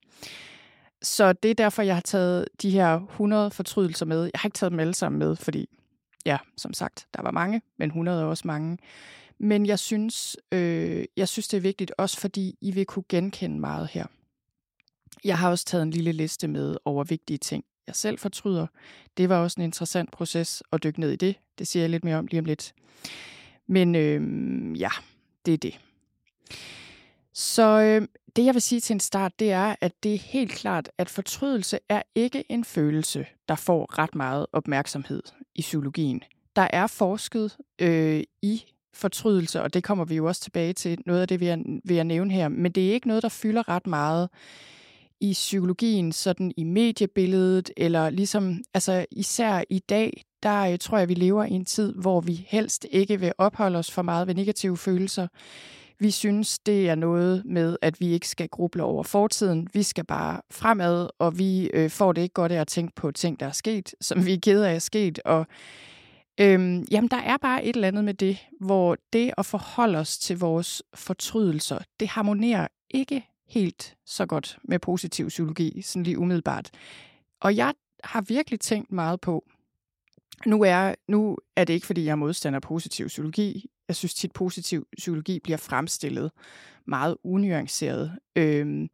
Så 1.02 1.32
det 1.32 1.50
er 1.50 1.54
derfor, 1.54 1.82
jeg 1.82 1.96
har 1.96 2.00
taget 2.00 2.48
de 2.62 2.70
her 2.70 3.00
100 3.00 3.50
fortrydelser 3.50 4.06
med. 4.06 4.22
Jeg 4.22 4.30
har 4.34 4.46
ikke 4.46 4.56
taget 4.56 4.70
dem 4.70 4.80
alle 4.80 4.94
sammen 4.94 5.18
med, 5.18 5.36
fordi, 5.36 5.68
ja, 6.26 6.38
som 6.56 6.72
sagt, 6.72 7.06
der 7.16 7.22
var 7.22 7.30
mange, 7.30 7.62
men 7.78 7.88
100 7.88 8.22
er 8.22 8.24
også 8.24 8.46
mange. 8.46 8.78
Men 9.38 9.66
jeg 9.66 9.78
synes, 9.78 10.36
øh, 10.52 11.04
jeg 11.16 11.28
synes, 11.28 11.48
det 11.48 11.56
er 11.56 11.60
vigtigt, 11.60 11.92
også 11.98 12.20
fordi 12.20 12.58
I 12.60 12.70
vil 12.70 12.86
kunne 12.86 13.04
genkende 13.08 13.60
meget 13.60 13.88
her. 13.88 14.06
Jeg 15.24 15.38
har 15.38 15.50
også 15.50 15.64
taget 15.64 15.82
en 15.82 15.90
lille 15.90 16.12
liste 16.12 16.48
med 16.48 16.76
over 16.84 17.04
vigtige 17.04 17.38
ting, 17.38 17.64
jeg 17.86 17.96
selv 17.96 18.18
fortryder. 18.18 18.66
Det 19.16 19.28
var 19.28 19.36
også 19.36 19.60
en 19.60 19.64
interessant 19.64 20.10
proces 20.10 20.62
at 20.72 20.82
dykke 20.82 21.00
ned 21.00 21.10
i 21.10 21.16
det. 21.16 21.36
Det 21.58 21.66
siger 21.66 21.82
jeg 21.82 21.90
lidt 21.90 22.04
mere 22.04 22.16
om 22.16 22.26
lige 22.26 22.40
om 22.40 22.44
lidt. 22.44 22.74
Men 23.66 23.94
øh, 23.94 24.80
ja, 24.80 24.90
det 25.46 25.54
er 25.54 25.58
det. 25.58 25.80
Så 27.32 27.80
øh, 27.80 28.08
det 28.36 28.44
jeg 28.44 28.54
vil 28.54 28.62
sige 28.62 28.80
til 28.80 28.94
en 28.94 29.00
start, 29.00 29.38
det 29.38 29.52
er, 29.52 29.74
at 29.80 29.92
det 30.02 30.14
er 30.14 30.18
helt 30.18 30.52
klart, 30.52 30.90
at 30.98 31.10
fortrydelse 31.10 31.78
er 31.88 32.02
ikke 32.14 32.44
en 32.48 32.64
følelse, 32.64 33.26
der 33.48 33.54
får 33.54 33.98
ret 33.98 34.14
meget 34.14 34.46
opmærksomhed 34.52 35.22
i 35.54 35.60
psykologien. 35.60 36.22
Der 36.56 36.68
er 36.72 36.86
forsket 36.86 37.56
øh, 37.78 38.22
i 38.42 38.64
fortrydelse, 38.94 39.62
og 39.62 39.74
det 39.74 39.84
kommer 39.84 40.04
vi 40.04 40.16
jo 40.16 40.26
også 40.26 40.40
tilbage 40.40 40.72
til. 40.72 40.98
Noget 41.06 41.20
af 41.20 41.28
det 41.28 41.40
vil 41.40 41.48
jeg, 41.48 41.58
vil 41.84 41.96
jeg 41.96 42.04
nævne 42.04 42.32
her, 42.32 42.48
men 42.48 42.72
det 42.72 42.88
er 42.88 42.92
ikke 42.92 43.08
noget, 43.08 43.22
der 43.22 43.28
fylder 43.28 43.68
ret 43.68 43.86
meget 43.86 44.28
i 45.20 45.32
psykologien, 45.32 46.12
sådan 46.12 46.52
i 46.56 46.64
mediebilledet, 46.64 47.70
eller 47.76 48.10
ligesom, 48.10 48.58
altså 48.74 49.06
især 49.10 49.62
i 49.70 49.78
dag, 49.78 50.24
der 50.42 50.60
øh, 50.60 50.78
tror 50.78 50.98
jeg, 50.98 51.08
vi 51.08 51.14
lever 51.14 51.44
i 51.44 51.50
en 51.50 51.64
tid, 51.64 51.94
hvor 51.94 52.20
vi 52.20 52.46
helst 52.48 52.86
ikke 52.90 53.20
vil 53.20 53.32
opholde 53.38 53.78
os 53.78 53.90
for 53.90 54.02
meget 54.02 54.26
ved 54.26 54.34
negative 54.34 54.76
følelser. 54.76 55.28
Vi 55.98 56.10
synes, 56.10 56.58
det 56.58 56.88
er 56.88 56.94
noget 56.94 57.42
med, 57.44 57.76
at 57.82 58.00
vi 58.00 58.06
ikke 58.06 58.28
skal 58.28 58.48
gruble 58.48 58.82
over 58.82 59.02
fortiden. 59.02 59.68
Vi 59.72 59.82
skal 59.82 60.04
bare 60.04 60.40
fremad, 60.50 61.08
og 61.18 61.38
vi 61.38 61.70
øh, 61.74 61.90
får 61.90 62.12
det 62.12 62.22
ikke 62.22 62.32
godt 62.32 62.52
af 62.52 62.60
at 62.60 62.68
tænke 62.68 62.94
på 62.94 63.10
ting, 63.10 63.40
der 63.40 63.46
er 63.46 63.52
sket, 63.52 63.94
som 64.00 64.26
vi 64.26 64.32
er 64.34 64.38
kede 64.42 64.68
af 64.68 64.74
er 64.74 64.78
sket. 64.78 65.18
Og 65.24 65.46
øhm, 66.40 66.86
jamen, 66.90 67.08
der 67.08 67.16
er 67.16 67.36
bare 67.36 67.64
et 67.64 67.74
eller 67.74 67.88
andet 67.88 68.04
med 68.04 68.14
det, 68.14 68.38
hvor 68.60 68.96
det 69.12 69.30
at 69.38 69.46
forholde 69.46 69.98
os 69.98 70.18
til 70.18 70.38
vores 70.38 70.82
fortrydelser, 70.94 71.78
det 72.00 72.08
harmonerer 72.08 72.66
ikke 72.90 73.26
helt 73.50 73.96
så 74.06 74.26
godt 74.26 74.58
med 74.64 74.78
positiv 74.78 75.28
psykologi, 75.28 75.82
sådan 75.82 76.02
lige 76.02 76.18
umiddelbart. 76.18 76.70
Og 77.40 77.56
jeg 77.56 77.74
har 78.04 78.20
virkelig 78.20 78.60
tænkt 78.60 78.92
meget 78.92 79.20
på, 79.20 79.44
nu 80.46 80.62
er, 80.62 80.94
nu 81.08 81.36
er 81.56 81.64
det 81.64 81.74
ikke, 81.74 81.86
fordi 81.86 82.04
jeg 82.04 82.10
er 82.10 82.16
modstander 82.16 82.56
af 82.56 82.62
positiv 82.62 83.06
psykologi. 83.06 83.70
Jeg 83.88 83.96
synes 83.96 84.14
tit, 84.14 84.32
positiv 84.32 84.86
psykologi 84.96 85.40
bliver 85.40 85.56
fremstillet 85.56 86.30
meget 86.86 87.16
unuanceret. 87.24 88.18
Øhm, 88.36 88.88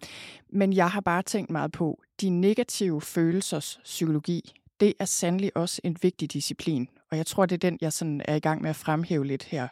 men 0.51 0.73
jeg 0.73 0.91
har 0.91 1.01
bare 1.01 1.23
tænkt 1.23 1.51
meget 1.51 1.73
på, 1.73 2.03
de 2.21 2.31
negative 2.31 3.01
følelsers 3.01 3.81
psykologi, 3.85 4.53
det 4.81 4.95
er 4.99 5.05
sandelig 5.05 5.57
også 5.57 5.81
en 5.85 5.97
vigtig 6.03 6.33
disciplin. 6.33 6.89
Og 7.11 7.17
jeg 7.17 7.27
tror, 7.27 7.47
det 7.47 7.55
er 7.55 7.71
den, 7.71 7.79
jeg 7.81 7.93
sådan 7.93 8.23
er 8.25 8.35
i 8.35 8.41
gang 8.41 8.63
med 8.63 8.71
at 8.71 8.77
fremhæve 8.77 9.27
lidt 9.27 9.45
her 9.45 9.69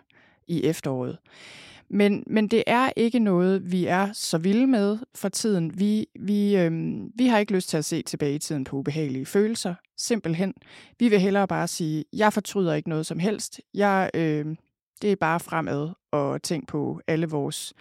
i 0.46 0.62
efteråret. 0.64 1.18
Men, 1.94 2.24
men 2.26 2.48
det 2.48 2.64
er 2.66 2.90
ikke 2.96 3.18
noget, 3.18 3.72
vi 3.72 3.86
er 3.86 4.12
så 4.12 4.38
vilde 4.38 4.66
med 4.66 4.98
for 5.14 5.28
tiden. 5.28 5.78
Vi, 5.78 6.06
vi, 6.20 6.56
øhm, 6.56 7.10
vi 7.14 7.26
har 7.26 7.38
ikke 7.38 7.52
lyst 7.52 7.68
til 7.68 7.76
at 7.76 7.84
se 7.84 8.02
tilbage 8.02 8.34
i 8.34 8.38
tiden 8.38 8.64
på 8.64 8.76
ubehagelige 8.76 9.26
følelser. 9.26 9.74
Simpelthen. 9.98 10.54
Vi 10.98 11.08
vil 11.08 11.20
hellere 11.20 11.48
bare 11.48 11.68
sige, 11.68 12.04
jeg 12.12 12.32
fortryder 12.32 12.74
ikke 12.74 12.88
noget 12.88 13.06
som 13.06 13.18
helst. 13.18 13.60
Jeg, 13.74 14.10
øh, 14.14 14.56
det 15.02 15.12
er 15.12 15.16
bare 15.16 15.40
fremad 15.40 15.90
og 16.12 16.42
tænk 16.42 16.68
på 16.68 17.00
alle 17.06 17.26
vores 17.26 17.74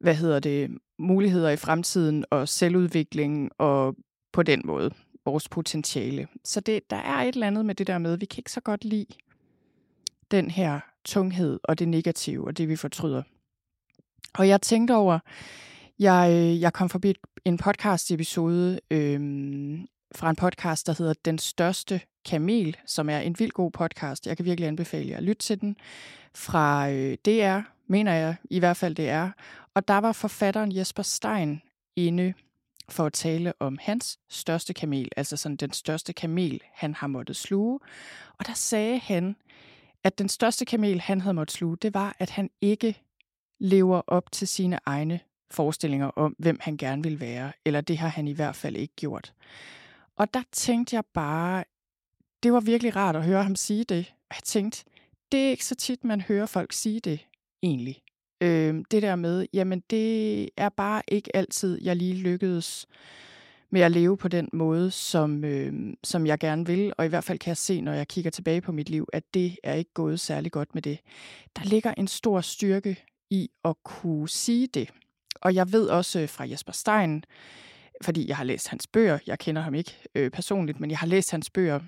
hvad 0.00 0.14
hedder 0.14 0.40
det, 0.40 0.70
muligheder 0.98 1.50
i 1.50 1.56
fremtiden 1.56 2.24
og 2.30 2.48
selvudvikling 2.48 3.50
og 3.58 3.96
på 4.32 4.42
den 4.42 4.62
måde. 4.64 4.90
vores 5.24 5.48
potentiale. 5.48 6.28
Så 6.44 6.60
det, 6.60 6.90
der 6.90 6.96
er 6.96 7.18
et 7.22 7.34
eller 7.34 7.46
andet 7.46 7.64
med 7.64 7.74
det 7.74 7.86
der 7.86 7.98
med, 7.98 8.12
at 8.12 8.20
vi 8.20 8.26
kan 8.26 8.38
ikke 8.38 8.52
så 8.52 8.60
godt 8.60 8.84
lide 8.84 9.06
den 10.32 10.50
her 10.50 10.80
tunghed 11.04 11.60
og 11.64 11.78
det 11.78 11.88
negative 11.88 12.46
og 12.46 12.58
det, 12.58 12.68
vi 12.68 12.76
fortryder. 12.76 13.22
Og 14.34 14.48
jeg 14.48 14.62
tænkte 14.62 14.94
over, 14.94 15.18
jeg, 15.98 16.30
øh, 16.32 16.60
jeg 16.60 16.72
kom 16.72 16.88
forbi 16.88 17.14
en 17.44 17.58
podcast-episode 17.58 18.80
øh, 18.90 19.20
fra 20.14 20.30
en 20.30 20.36
podcast, 20.36 20.86
der 20.86 20.94
hedder 20.98 21.14
Den 21.24 21.38
Største 21.38 22.00
Kamel, 22.24 22.76
som 22.86 23.08
er 23.08 23.18
en 23.18 23.38
vild 23.38 23.50
god 23.50 23.70
podcast. 23.70 24.26
Jeg 24.26 24.36
kan 24.36 24.46
virkelig 24.46 24.68
anbefale 24.68 25.10
jer 25.10 25.16
at 25.16 25.22
lytte 25.22 25.42
til 25.42 25.60
den. 25.60 25.76
Fra 26.34 26.90
øh, 26.90 27.16
DR, 27.24 27.60
mener 27.86 28.12
jeg 28.12 28.36
i 28.50 28.58
hvert 28.58 28.76
fald 28.76 28.94
det 28.94 29.08
er. 29.08 29.30
Og 29.74 29.88
der 29.88 29.98
var 29.98 30.12
forfatteren 30.12 30.76
Jesper 30.76 31.02
Stein 31.02 31.62
inde 31.96 32.34
for 32.88 33.06
at 33.06 33.12
tale 33.12 33.52
om 33.60 33.78
hans 33.80 34.18
største 34.30 34.74
kamel, 34.74 35.08
altså 35.16 35.36
sådan 35.36 35.56
den 35.56 35.72
største 35.72 36.12
kamel, 36.12 36.60
han 36.72 36.94
har 36.94 37.06
måttet 37.06 37.36
sluge. 37.36 37.80
Og 38.38 38.46
der 38.46 38.54
sagde 38.54 38.98
han, 38.98 39.36
at 40.04 40.18
den 40.18 40.28
største 40.28 40.64
kamel, 40.64 41.00
han 41.00 41.20
havde 41.20 41.34
måttet 41.34 41.56
sluge, 41.56 41.76
det 41.76 41.94
var, 41.94 42.16
at 42.18 42.30
han 42.30 42.50
ikke 42.60 43.02
lever 43.60 44.02
op 44.06 44.32
til 44.32 44.48
sine 44.48 44.78
egne 44.86 45.20
forestillinger 45.50 46.06
om, 46.06 46.36
hvem 46.38 46.58
han 46.60 46.76
gerne 46.76 47.02
vil 47.02 47.20
være, 47.20 47.52
eller 47.64 47.80
det 47.80 47.98
har 47.98 48.08
han 48.08 48.28
i 48.28 48.32
hvert 48.32 48.56
fald 48.56 48.76
ikke 48.76 48.94
gjort. 48.96 49.32
Og 50.16 50.34
der 50.34 50.42
tænkte 50.52 50.96
jeg 50.96 51.04
bare, 51.14 51.64
det 52.42 52.52
var 52.52 52.60
virkelig 52.60 52.96
rart 52.96 53.16
at 53.16 53.24
høre 53.24 53.42
ham 53.42 53.56
sige 53.56 53.84
det. 53.84 54.12
Og 54.30 54.36
jeg 54.36 54.42
tænkte, 54.44 54.84
det 55.32 55.46
er 55.46 55.50
ikke 55.50 55.64
så 55.64 55.74
tit, 55.74 56.04
man 56.04 56.20
hører 56.20 56.46
folk 56.46 56.72
sige 56.72 57.00
det, 57.00 57.26
egentlig. 57.62 58.02
Øh, 58.40 58.84
det 58.90 59.02
der 59.02 59.16
med, 59.16 59.46
jamen 59.52 59.82
det 59.90 60.48
er 60.56 60.68
bare 60.68 61.02
ikke 61.08 61.36
altid, 61.36 61.82
jeg 61.82 61.96
lige 61.96 62.14
lykkedes 62.14 62.86
med 63.72 63.80
at 63.80 63.92
leve 63.92 64.16
på 64.16 64.28
den 64.28 64.48
måde, 64.52 64.90
som, 64.90 65.44
øh, 65.44 65.94
som 66.04 66.26
jeg 66.26 66.38
gerne 66.38 66.66
vil. 66.66 66.92
Og 66.98 67.04
i 67.04 67.08
hvert 67.08 67.24
fald 67.24 67.38
kan 67.38 67.48
jeg 67.48 67.56
se, 67.56 67.80
når 67.80 67.92
jeg 67.92 68.08
kigger 68.08 68.30
tilbage 68.30 68.60
på 68.60 68.72
mit 68.72 68.90
liv, 68.90 69.08
at 69.12 69.34
det 69.34 69.56
er 69.62 69.74
ikke 69.74 69.92
gået 69.94 70.20
særlig 70.20 70.52
godt 70.52 70.74
med 70.74 70.82
det. 70.82 70.98
Der 71.56 71.64
ligger 71.64 71.94
en 71.94 72.08
stor 72.08 72.40
styrke 72.40 73.04
i 73.30 73.50
at 73.64 73.74
kunne 73.84 74.28
sige 74.28 74.66
det. 74.66 74.90
Og 75.40 75.54
jeg 75.54 75.72
ved 75.72 75.88
også 75.88 76.20
øh, 76.20 76.28
fra 76.28 76.48
Jesper 76.50 76.72
Stein, 76.72 77.24
fordi 78.02 78.28
jeg 78.28 78.36
har 78.36 78.44
læst 78.44 78.68
hans 78.68 78.86
bøger, 78.86 79.18
jeg 79.26 79.38
kender 79.38 79.62
ham 79.62 79.74
ikke 79.74 79.98
øh, 80.14 80.30
personligt, 80.30 80.80
men 80.80 80.90
jeg 80.90 80.98
har 80.98 81.06
læst 81.06 81.30
hans 81.30 81.50
bøger. 81.50 81.80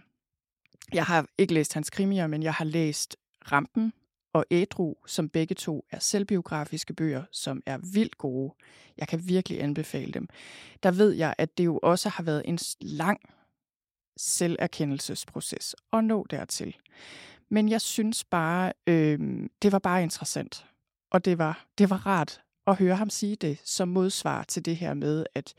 Jeg 0.93 1.05
har 1.05 1.27
ikke 1.39 1.55
læst 1.55 1.75
hans 1.75 1.91
krimier, 1.91 2.27
men 2.27 2.43
jeg 2.43 2.55
har 2.55 2.65
læst 2.65 3.17
Rampen 3.53 3.93
og 4.35 4.45
Ædru, 4.51 4.95
som 5.07 5.29
begge 5.29 5.55
to 5.55 5.85
er 5.91 5.99
selvbiografiske 5.99 6.95
bøger, 6.95 7.25
som 7.33 7.63
er 7.67 7.79
vildt 7.93 8.19
gode. 8.19 8.55
Jeg 8.97 9.09
kan 9.09 9.29
virkelig 9.29 9.63
anbefale 9.63 10.13
dem. 10.13 10.29
Der 10.83 10.91
ved 10.91 11.13
jeg, 11.13 11.35
at 11.39 11.59
det 11.59 11.65
jo 11.65 11.81
også 11.83 12.09
har 12.09 12.23
været 12.23 12.43
en 12.45 12.59
lang 12.81 13.21
selverkendelsesproces 14.17 15.77
at 15.93 16.05
nå 16.05 16.27
dertil. 16.31 16.77
Men 17.49 17.69
jeg 17.69 17.81
synes 17.81 18.25
bare, 18.25 18.73
øh, 18.87 19.19
det 19.63 19.73
var 19.73 19.79
bare 19.79 20.03
interessant. 20.03 20.67
Og 21.11 21.25
det 21.25 21.39
var, 21.39 21.67
det 21.79 21.91
var 21.91 22.07
rart 22.07 22.41
at 22.67 22.79
høre 22.79 22.97
ham 22.97 23.11
sige 23.11 23.37
det 23.37 23.61
som 23.65 23.89
modsvar 23.89 24.45
til 24.45 24.65
det 24.65 24.77
her 24.77 24.95
med, 24.95 25.27
at 25.35 25.55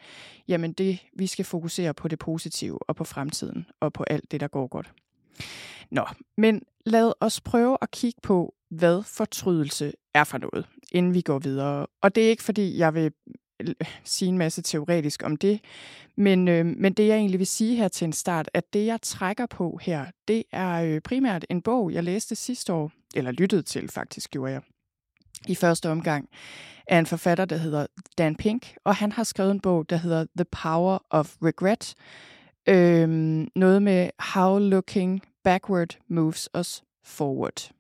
jamen 0.48 0.74
det, 0.74 1.00
vi 1.14 1.28
skal 1.28 1.46
fokusere 1.46 1.94
på 1.94 2.08
det 2.08 2.20
positive 2.20 2.90
og 2.90 2.96
på 2.96 3.04
fremtiden 3.04 3.66
og 3.80 3.94
på 3.94 4.04
alt 4.04 4.32
det, 4.32 4.40
der 4.40 4.48
går 4.48 4.68
godt. 4.68 4.94
Nå, 5.92 6.06
men 6.38 6.62
lad 6.86 7.14
os 7.20 7.42
prøve 7.42 7.78
at 7.82 7.92
kigge 7.92 8.20
på, 8.24 8.56
hvad 8.78 9.04
fortrydelse 9.04 9.94
er 10.14 10.24
for 10.24 10.38
noget, 10.38 10.66
inden 10.92 11.14
vi 11.14 11.22
går 11.22 11.40
videre. 11.40 11.88
Og 12.02 12.16
det 12.16 12.26
er 12.26 12.30
ikke, 12.30 12.44
fordi 12.44 12.78
jeg 12.78 12.94
vil 12.94 13.12
øh, 13.60 13.76
sige 14.04 14.30
en 14.30 14.38
masse 14.38 14.62
teoretisk 14.62 15.24
om 15.24 15.38
det, 15.38 15.60
men, 16.18 16.48
øh, 16.48 16.66
men 16.66 16.94
det 16.94 17.08
jeg 17.08 17.18
egentlig 17.18 17.40
vil 17.40 17.48
sige 17.48 17.76
her 17.76 17.88
til 17.88 18.06
en 18.06 18.14
start, 18.14 18.50
at 18.54 18.74
det 18.74 18.86
jeg 18.86 19.02
trækker 19.02 19.46
på 19.46 19.80
her, 19.82 20.06
det 20.28 20.44
er 20.52 20.84
øh, 20.84 21.02
primært 21.02 21.46
en 21.50 21.62
bog, 21.62 21.94
jeg 21.94 22.04
læste 22.04 22.36
sidste 22.36 22.74
år, 22.74 22.92
eller 23.16 23.32
lyttede 23.32 23.62
til 23.62 23.90
faktisk, 23.90 24.32
gjorde 24.32 24.52
jeg, 24.52 24.62
i 25.48 25.56
første 25.56 25.90
omgang, 25.90 26.30
af 26.88 27.00
en 27.00 27.06
forfatter, 27.06 27.46
der 27.46 27.58
hedder 27.58 27.88
Dan 28.18 28.36
Pink, 28.36 28.76
og 28.84 28.96
han 28.96 29.12
har 29.12 29.24
skrevet 29.24 29.52
en 29.52 29.60
bog, 29.60 29.90
der 29.90 29.98
hedder 29.98 30.26
The 30.38 30.46
Power 30.46 31.00
of 31.10 31.36
Regret, 31.44 31.96
øh, 32.70 33.10
noget 33.56 33.82
med 33.82 34.10
How 34.20 34.60
Looking 34.60 35.22
Backward 35.44 35.98
Moves 36.10 36.50
Us 36.60 36.84
Forward 37.04 37.75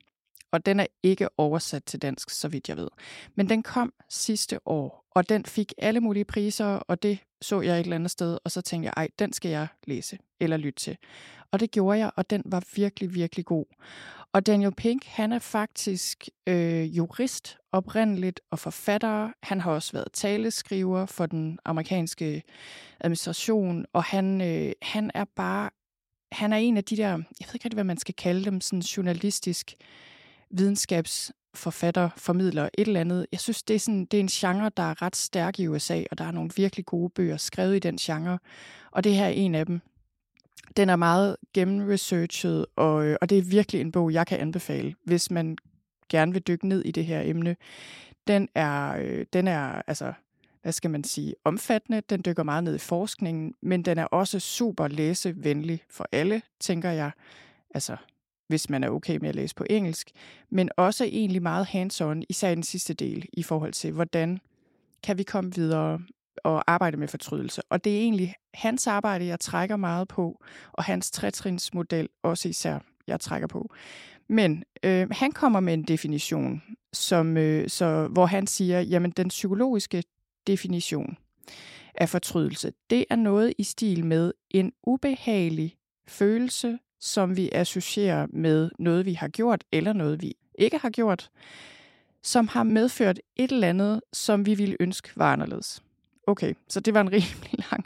og 0.56 0.66
den 0.66 0.80
er 0.80 0.86
ikke 1.04 1.30
oversat 1.38 1.84
til 1.84 2.02
dansk, 2.02 2.30
så 2.30 2.48
vidt 2.48 2.70
jeg 2.70 2.78
ved. 2.78 2.88
Men 3.36 3.50
den 3.50 3.64
kom 3.64 3.94
sidste 4.10 4.68
år, 4.68 5.06
og 5.12 5.30
den 5.30 5.46
fik 5.46 5.74
alle 5.78 6.00
mulige 6.00 6.26
priser, 6.26 6.66
og 6.66 7.04
det 7.04 7.20
så 7.42 7.62
jeg 7.62 7.76
et 7.76 7.80
eller 7.80 7.96
andet 7.96 8.12
sted, 8.12 8.38
og 8.44 8.52
så 8.52 8.62
tænkte 8.62 8.86
jeg, 8.86 8.94
ej, 8.98 9.08
den 9.20 9.34
skal 9.34 9.52
jeg 9.52 9.68
læse 9.88 10.18
eller 10.40 10.58
lytte 10.58 10.80
til. 10.80 10.98
Og 11.52 11.60
det 11.60 11.72
gjorde 11.72 12.00
jeg, 12.00 12.12
og 12.16 12.30
den 12.30 12.42
var 12.46 12.64
virkelig, 12.76 13.14
virkelig 13.14 13.46
god. 13.46 13.66
Og 14.34 14.46
Daniel 14.46 14.76
Pink, 14.76 15.06
han 15.06 15.32
er 15.32 15.40
faktisk 15.40 16.28
øh, 16.48 16.98
jurist 16.98 17.58
oprindeligt 17.72 18.42
og 18.52 18.60
forfatter. 18.60 19.32
Han 19.44 19.62
har 19.62 19.72
også 19.72 19.92
været 19.92 20.08
taleskriver 20.14 21.06
for 21.06 21.26
den 21.26 21.60
amerikanske 21.66 22.44
administration, 23.00 23.86
og 23.94 24.04
han, 24.04 24.42
øh, 24.42 24.72
han 24.82 25.12
er 25.14 25.26
bare, 25.36 25.70
han 26.32 26.54
er 26.54 26.58
en 26.58 26.78
af 26.78 26.84
de 26.84 26.98
der, 26.98 27.10
jeg 27.10 27.18
ved 27.40 27.56
ikke 27.56 27.66
rigtig, 27.66 27.74
hvad 27.74 27.84
man 27.84 27.98
skal 27.98 28.16
kalde 28.16 28.46
dem, 28.46 28.62
sådan 28.62 28.80
journalistisk 28.80 29.76
videnskabsforfatter, 30.50 32.10
formidler 32.18 32.70
et 32.78 32.88
eller 32.88 33.00
andet. 33.00 33.26
Jeg 33.32 33.40
synes, 33.40 33.64
det 33.64 33.76
er, 33.76 33.80
sådan, 33.80 34.06
det 34.06 34.18
er 34.18 34.22
en 34.22 34.28
genre, 34.28 34.72
der 34.78 34.84
er 34.84 35.02
ret 35.02 35.16
stærk 35.16 35.60
i 35.60 35.68
USA, 35.68 36.04
og 36.12 36.18
der 36.18 36.26
er 36.26 36.32
nogle 36.32 36.50
virkelig 36.56 36.86
gode 36.86 37.10
bøger 37.10 37.38
skrevet 37.38 37.76
i 37.76 37.80
den 37.80 37.98
genre. 37.98 38.40
Og 38.92 39.04
det 39.04 39.16
her 39.16 39.26
er 39.26 39.30
en 39.30 39.56
af 39.56 39.66
dem. 39.66 39.82
Den 40.78 40.90
er 40.90 40.96
meget 40.96 41.38
gennemresearchet, 41.54 42.66
og, 42.76 43.06
øh, 43.06 43.18
og 43.22 43.30
det 43.30 43.38
er 43.38 43.42
virkelig 43.42 43.82
en 43.82 43.92
bog, 43.92 44.14
jeg 44.14 44.28
kan 44.28 44.40
anbefale, 44.40 44.96
hvis 45.04 45.32
man 45.32 45.58
gerne 46.10 46.34
vil 46.34 46.42
dykke 46.42 46.68
ned 46.68 46.86
i 46.86 46.92
det 46.92 47.06
her 47.06 47.22
emne. 47.22 47.56
Den 48.28 48.50
er, 48.56 48.96
øh, 48.96 49.26
den 49.34 49.48
er 49.48 49.82
altså, 49.88 50.14
hvad 50.62 50.74
skal 50.74 50.92
man 50.92 51.04
sige, 51.04 51.36
omfattende. 51.44 52.02
Den 52.10 52.22
dykker 52.26 52.44
meget 52.44 52.64
ned 52.64 52.76
i 52.76 52.80
forskningen, 52.80 53.54
men 53.62 53.82
den 53.82 53.98
er 53.98 54.06
også 54.06 54.40
super 54.40 54.88
læsevenlig 54.88 55.84
for 55.90 56.08
alle, 56.12 56.42
tænker 56.60 56.90
jeg. 56.90 57.12
Altså, 57.74 57.98
hvis 58.48 58.70
man 58.70 58.84
er 58.84 58.90
okay 58.90 59.18
med 59.18 59.30
at 59.30 59.36
læse 59.36 59.56
på 59.56 59.66
engelsk, 59.70 60.12
men 60.50 60.70
også 60.78 61.04
egentlig 61.04 61.42
meget 61.42 61.66
hands-on, 61.66 62.24
især 62.30 62.50
i 62.50 62.56
den 62.56 62.64
sidste 62.64 62.94
del, 62.94 63.26
i 63.34 63.44
forhold 63.44 63.74
til, 63.74 63.92
hvordan 63.92 64.40
kan 65.04 65.18
vi 65.18 65.24
komme 65.24 65.56
videre 65.56 66.00
og 66.44 66.72
arbejde 66.72 66.98
med 66.98 67.08
fortrydelse. 67.08 67.62
Og 67.70 67.84
det 67.84 67.96
er 67.96 68.02
egentlig 68.02 68.36
hans 68.54 68.88
arbejde, 68.88 69.26
jeg 69.26 69.40
trækker 69.40 69.76
meget 69.76 70.08
på, 70.08 70.44
og 70.72 70.84
hans 70.84 71.12
trætrinsmodel 71.12 72.10
også 72.24 72.50
især, 72.50 72.80
jeg 73.08 73.20
trækker 73.20 73.48
på. 73.48 73.70
Men 74.30 74.64
øh, 74.84 75.08
han 75.12 75.32
kommer 75.32 75.60
med 75.60 75.74
en 75.74 75.84
definition, 75.84 76.64
som, 76.94 77.38
øh, 77.38 77.70
så, 77.70 78.08
hvor 78.08 78.26
han 78.26 78.48
siger, 78.48 78.82
jamen 78.82 79.12
den 79.12 79.28
psykologiske 79.28 80.04
definition 80.48 81.18
af 81.96 82.10
fortrydelse, 82.10 82.72
det 82.90 83.06
er 83.10 83.16
noget 83.16 83.54
i 83.58 83.64
stil 83.64 84.06
med 84.06 84.32
en 84.52 84.72
ubehagelig 84.84 85.76
følelse, 86.08 86.80
som 87.00 87.38
vi 87.38 87.50
associerer 87.52 88.28
med 88.30 88.70
noget, 88.80 89.06
vi 89.06 89.14
har 89.14 89.28
gjort, 89.28 89.64
eller 89.72 89.94
noget, 89.94 90.22
vi 90.22 90.34
ikke 90.58 90.78
har 90.78 90.90
gjort, 90.90 91.30
som 92.24 92.48
har 92.48 92.64
medført 92.64 93.20
et 93.36 93.52
eller 93.52 93.70
andet, 93.70 94.02
som 94.14 94.46
vi 94.46 94.56
ville 94.56 94.78
ønske 94.80 95.10
var 95.16 95.34
anderledes. 95.34 95.84
Okay, 96.28 96.54
så 96.70 96.80
det 96.80 96.94
var 96.94 97.02
en 97.02 97.12
rimelig 97.18 97.66
lang 97.72 97.86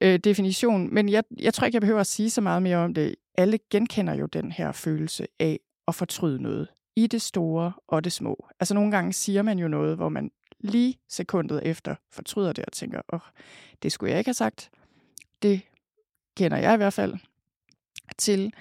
øh, 0.00 0.18
definition, 0.18 0.94
men 0.94 1.08
jeg, 1.08 1.24
jeg 1.40 1.54
tror 1.54 1.64
ikke, 1.64 1.76
jeg 1.76 1.80
behøver 1.80 2.00
at 2.00 2.06
sige 2.06 2.30
så 2.30 2.40
meget 2.40 2.62
mere 2.62 2.76
om 2.76 2.94
det. 2.94 3.14
Alle 3.38 3.58
genkender 3.70 4.14
jo 4.14 4.26
den 4.26 4.52
her 4.52 4.72
følelse 4.72 5.26
af 5.40 5.60
at 5.88 5.94
fortryde 5.94 6.42
noget 6.42 6.68
i 6.96 7.06
det 7.06 7.22
store 7.22 7.72
og 7.88 8.04
det 8.04 8.12
små. 8.12 8.48
Altså 8.60 8.74
nogle 8.74 8.90
gange 8.90 9.12
siger 9.12 9.42
man 9.42 9.58
jo 9.58 9.68
noget, 9.68 9.96
hvor 9.96 10.08
man 10.08 10.30
lige 10.60 10.98
sekundet 11.08 11.60
efter 11.64 11.94
fortryder 12.12 12.52
det 12.52 12.64
og 12.64 12.72
tænker, 12.72 13.00
åh, 13.12 13.14
oh, 13.14 13.20
det 13.82 13.92
skulle 13.92 14.10
jeg 14.10 14.18
ikke 14.18 14.28
have 14.28 14.34
sagt. 14.34 14.70
Det 15.42 15.60
kender 16.36 16.56
jeg 16.56 16.74
i 16.74 16.76
hvert 16.76 16.92
fald 16.92 17.14
til. 18.18 18.52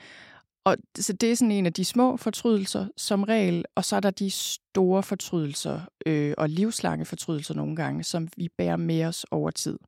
Og 0.63 0.77
så 0.97 1.13
det 1.13 1.31
er 1.31 1.35
sådan 1.35 1.51
en 1.51 1.65
af 1.65 1.73
de 1.73 1.85
små 1.85 2.17
fortrydelser 2.17 2.87
som 2.97 3.23
regel, 3.23 3.65
og 3.75 3.85
så 3.85 3.95
er 3.95 3.99
der 3.99 4.11
de 4.11 4.29
store 4.29 5.03
fortrydelser 5.03 5.81
øh, 6.05 6.33
og 6.37 6.49
livslange 6.49 7.05
fortrydelser 7.05 7.53
nogle 7.53 7.75
gange, 7.75 8.03
som 8.03 8.27
vi 8.37 8.49
bærer 8.57 8.77
med 8.77 9.05
os 9.05 9.25
over 9.31 9.51
tid. 9.51 9.79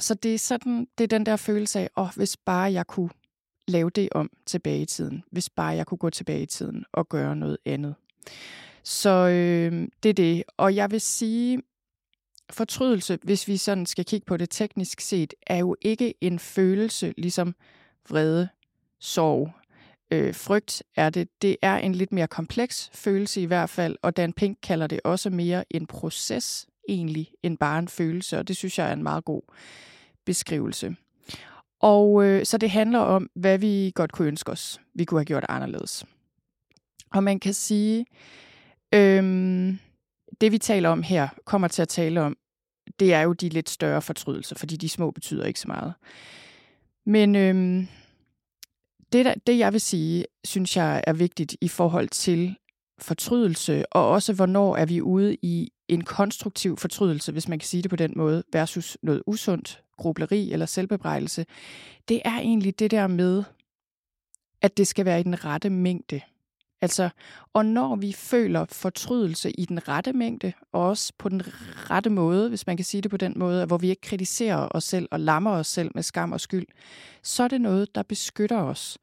Så 0.00 0.14
det 0.14 0.34
er 0.34 0.38
sådan, 0.38 0.86
det 0.98 1.04
er 1.04 1.08
den 1.08 1.26
der 1.26 1.36
følelse 1.36 1.80
af, 1.80 1.90
åh, 1.96 2.08
hvis 2.16 2.36
bare 2.36 2.72
jeg 2.72 2.86
kunne 2.86 3.10
lave 3.68 3.90
det 3.90 4.08
om 4.12 4.30
tilbage 4.46 4.82
i 4.82 4.86
tiden. 4.86 5.24
Hvis 5.30 5.50
bare 5.50 5.74
jeg 5.74 5.86
kunne 5.86 5.98
gå 5.98 6.10
tilbage 6.10 6.42
i 6.42 6.46
tiden 6.46 6.84
og 6.92 7.08
gøre 7.08 7.36
noget 7.36 7.58
andet. 7.64 7.94
Så 8.82 9.10
øh, 9.10 9.88
det 10.02 10.08
er 10.08 10.14
det. 10.14 10.44
Og 10.56 10.74
jeg 10.74 10.90
vil 10.90 11.00
sige, 11.00 11.62
fortrydelse, 12.50 13.18
hvis 13.22 13.48
vi 13.48 13.56
sådan 13.56 13.86
skal 13.86 14.04
kigge 14.04 14.24
på 14.24 14.36
det 14.36 14.50
teknisk 14.50 15.00
set, 15.00 15.34
er 15.46 15.56
jo 15.56 15.76
ikke 15.82 16.14
en 16.20 16.38
følelse, 16.38 17.14
ligesom 17.18 17.54
vrede, 18.08 18.48
sorg, 19.00 19.52
øh, 20.10 20.34
frygt 20.34 20.82
er 20.96 21.10
det. 21.10 21.28
Det 21.42 21.56
er 21.62 21.76
en 21.76 21.94
lidt 21.94 22.12
mere 22.12 22.26
kompleks 22.26 22.90
følelse 22.94 23.40
i 23.40 23.44
hvert 23.44 23.70
fald, 23.70 23.96
og 24.02 24.16
Dan 24.16 24.32
Pink 24.32 24.58
kalder 24.62 24.86
det 24.86 25.00
også 25.04 25.30
mere 25.30 25.64
en 25.70 25.86
proces 25.86 26.66
egentlig, 26.88 27.32
end 27.42 27.58
bare 27.58 27.78
en 27.78 27.88
følelse, 27.88 28.38
og 28.38 28.48
det 28.48 28.56
synes 28.56 28.78
jeg 28.78 28.88
er 28.88 28.92
en 28.92 29.02
meget 29.02 29.24
god 29.24 29.42
beskrivelse. 30.24 30.96
Og 31.80 32.24
øh, 32.24 32.46
så 32.46 32.58
det 32.58 32.70
handler 32.70 32.98
om, 32.98 33.30
hvad 33.34 33.58
vi 33.58 33.92
godt 33.94 34.12
kunne 34.12 34.28
ønske 34.28 34.52
os, 34.52 34.80
vi 34.94 35.04
kunne 35.04 35.20
have 35.20 35.24
gjort 35.24 35.44
anderledes. 35.48 36.04
Og 37.14 37.24
man 37.24 37.40
kan 37.40 37.54
sige, 37.54 38.06
øhm, 38.94 39.78
det 40.40 40.52
vi 40.52 40.58
taler 40.58 40.88
om 40.88 41.02
her, 41.02 41.28
kommer 41.44 41.68
til 41.68 41.82
at 41.82 41.88
tale 41.88 42.20
om, 42.20 42.36
det 43.00 43.14
er 43.14 43.20
jo 43.20 43.32
de 43.32 43.48
lidt 43.48 43.70
større 43.70 44.02
fortrydelser, 44.02 44.56
fordi 44.56 44.76
de 44.76 44.88
små 44.88 45.10
betyder 45.10 45.44
ikke 45.44 45.60
så 45.60 45.68
meget. 45.68 45.94
Men 47.08 47.36
øhm, 47.36 47.88
det, 49.12 49.24
der, 49.24 49.34
det, 49.46 49.58
jeg 49.58 49.72
vil 49.72 49.80
sige, 49.80 50.24
synes 50.44 50.76
jeg 50.76 51.04
er 51.06 51.12
vigtigt 51.12 51.56
i 51.60 51.68
forhold 51.68 52.08
til 52.08 52.56
fortrydelse, 52.98 53.92
og 53.92 54.08
også 54.08 54.32
hvornår 54.32 54.76
er 54.76 54.86
vi 54.86 55.00
ude 55.00 55.36
i 55.42 55.70
en 55.88 56.04
konstruktiv 56.04 56.76
fortrydelse, 56.76 57.32
hvis 57.32 57.48
man 57.48 57.58
kan 57.58 57.66
sige 57.66 57.82
det 57.82 57.90
på 57.90 57.96
den 57.96 58.12
måde, 58.16 58.42
versus 58.52 58.98
noget 59.02 59.22
usundt, 59.26 59.82
grubleri 59.96 60.52
eller 60.52 60.66
selvbebrejdelse, 60.66 61.46
det 62.08 62.22
er 62.24 62.38
egentlig 62.38 62.78
det 62.78 62.90
der 62.90 63.06
med, 63.06 63.44
at 64.62 64.76
det 64.76 64.86
skal 64.86 65.04
være 65.04 65.20
i 65.20 65.22
den 65.22 65.44
rette 65.44 65.70
mængde. 65.70 66.20
Altså, 66.80 67.08
og 67.52 67.66
når 67.66 67.96
vi 67.96 68.12
føler 68.12 68.64
fortrydelse 68.72 69.50
i 69.50 69.64
den 69.64 69.88
rette 69.88 70.12
mængde, 70.12 70.52
og 70.72 70.86
også 70.86 71.12
på 71.18 71.28
den 71.28 71.42
rette 71.90 72.10
måde, 72.10 72.48
hvis 72.48 72.66
man 72.66 72.76
kan 72.76 72.84
sige 72.84 73.00
det 73.00 73.10
på 73.10 73.16
den 73.16 73.32
måde, 73.36 73.66
hvor 73.66 73.78
vi 73.78 73.88
ikke 73.88 74.02
kritiserer 74.02 74.68
os 74.70 74.84
selv 74.84 75.08
og 75.10 75.20
lammer 75.20 75.50
os 75.50 75.66
selv 75.66 75.90
med 75.94 76.02
skam 76.02 76.32
og 76.32 76.40
skyld, 76.40 76.66
så 77.22 77.42
er 77.42 77.48
det 77.48 77.60
noget, 77.60 77.94
der 77.94 78.02
beskytter 78.02 78.58
os 78.58 78.98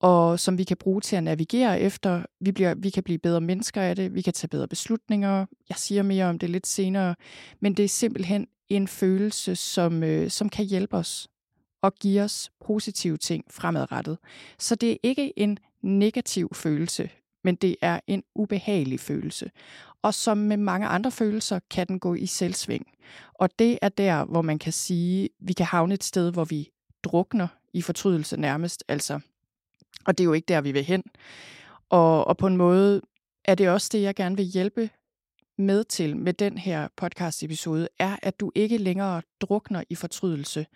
og 0.00 0.40
som 0.40 0.58
vi 0.58 0.64
kan 0.64 0.76
bruge 0.76 1.00
til 1.00 1.16
at 1.16 1.22
navigere 1.22 1.80
efter. 1.80 2.22
Vi, 2.40 2.52
bliver, 2.52 2.74
vi 2.74 2.90
kan 2.90 3.02
blive 3.02 3.18
bedre 3.18 3.40
mennesker 3.40 3.82
af 3.82 3.96
det, 3.96 4.14
vi 4.14 4.22
kan 4.22 4.32
tage 4.32 4.48
bedre 4.48 4.68
beslutninger. 4.68 5.46
Jeg 5.68 5.76
siger 5.76 6.02
mere 6.02 6.26
om 6.26 6.38
det 6.38 6.50
lidt 6.50 6.66
senere, 6.66 7.14
men 7.60 7.74
det 7.74 7.84
er 7.84 7.88
simpelthen 7.88 8.46
en 8.68 8.88
følelse, 8.88 9.56
som, 9.56 10.02
øh, 10.02 10.30
som 10.30 10.48
kan 10.48 10.64
hjælpe 10.64 10.96
os 10.96 11.28
og 11.82 11.94
give 11.94 12.22
os 12.22 12.50
positive 12.66 13.16
ting 13.16 13.44
fremadrettet. 13.50 14.18
Så 14.58 14.74
det 14.74 14.92
er 14.92 14.96
ikke 15.02 15.38
en 15.38 15.58
negativ 15.82 16.54
følelse, 16.54 17.10
men 17.44 17.54
det 17.54 17.76
er 17.82 18.00
en 18.06 18.22
ubehagelig 18.34 19.00
følelse. 19.00 19.50
Og 20.02 20.14
som 20.14 20.38
med 20.38 20.56
mange 20.56 20.86
andre 20.86 21.10
følelser, 21.10 21.60
kan 21.70 21.86
den 21.86 22.00
gå 22.00 22.14
i 22.14 22.26
selvsving. 22.26 22.86
Og 23.34 23.58
det 23.58 23.78
er 23.82 23.88
der, 23.88 24.24
hvor 24.24 24.42
man 24.42 24.58
kan 24.58 24.72
sige, 24.72 25.28
vi 25.40 25.52
kan 25.52 25.66
havne 25.66 25.94
et 25.94 26.04
sted, 26.04 26.32
hvor 26.32 26.44
vi 26.44 26.70
drukner 27.04 27.48
i 27.72 27.82
fortrydelse 27.82 28.36
nærmest. 28.36 28.84
Altså, 28.88 29.20
og 30.04 30.18
det 30.18 30.24
er 30.24 30.26
jo 30.26 30.32
ikke 30.32 30.46
der, 30.46 30.60
vi 30.60 30.72
vil 30.72 30.84
hen. 30.84 31.02
Og, 31.88 32.26
og 32.26 32.36
på 32.36 32.46
en 32.46 32.56
måde 32.56 33.00
er 33.44 33.54
det 33.54 33.68
også 33.68 33.88
det, 33.92 34.02
jeg 34.02 34.14
gerne 34.14 34.36
vil 34.36 34.44
hjælpe 34.44 34.90
med 35.58 35.84
til 35.84 36.16
med 36.16 36.32
den 36.32 36.58
her 36.58 36.88
podcast-episode, 36.96 37.88
er, 37.98 38.16
at 38.22 38.40
du 38.40 38.52
ikke 38.54 38.78
længere 38.78 39.22
drukner 39.40 39.82
i 39.90 39.94
fortrydelse, 39.94 40.66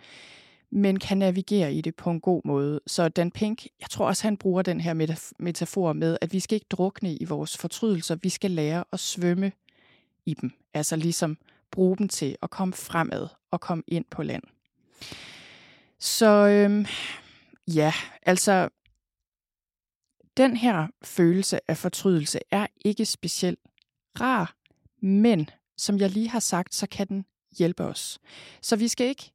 men 0.74 0.98
kan 0.98 1.18
navigere 1.18 1.74
i 1.74 1.80
det 1.80 1.94
på 1.94 2.10
en 2.10 2.20
god 2.20 2.42
måde. 2.44 2.80
Så 2.86 3.08
Dan 3.08 3.30
Pink, 3.30 3.66
jeg 3.80 3.90
tror 3.90 4.06
også, 4.06 4.22
han 4.22 4.36
bruger 4.36 4.62
den 4.62 4.80
her 4.80 5.18
metafor 5.38 5.92
med, 5.92 6.18
at 6.20 6.32
vi 6.32 6.40
skal 6.40 6.56
ikke 6.56 6.66
drukne 6.70 7.14
i 7.14 7.24
vores 7.24 7.58
fortrydelser, 7.58 8.14
vi 8.14 8.28
skal 8.28 8.50
lære 8.50 8.84
at 8.92 9.00
svømme 9.00 9.52
i 10.26 10.34
dem. 10.34 10.50
Altså 10.74 10.96
ligesom 10.96 11.38
bruge 11.70 11.96
dem 11.96 12.08
til 12.08 12.36
at 12.42 12.50
komme 12.50 12.74
fremad 12.74 13.28
og 13.50 13.60
komme 13.60 13.84
ind 13.86 14.04
på 14.10 14.22
land. 14.22 14.42
Så 15.98 16.26
øhm, 16.26 16.86
ja, 17.68 17.92
altså 18.22 18.68
den 20.36 20.56
her 20.56 20.86
følelse 21.02 21.70
af 21.70 21.76
fortrydelse 21.76 22.40
er 22.50 22.66
ikke 22.84 23.04
specielt 23.06 23.60
rar, 24.20 24.56
men 25.02 25.50
som 25.76 25.98
jeg 25.98 26.10
lige 26.10 26.28
har 26.28 26.40
sagt, 26.40 26.74
så 26.74 26.86
kan 26.86 27.06
den 27.06 27.24
hjælpe 27.58 27.84
os. 27.84 28.18
Så 28.62 28.76
vi 28.76 28.88
skal 28.88 29.06
ikke 29.06 29.32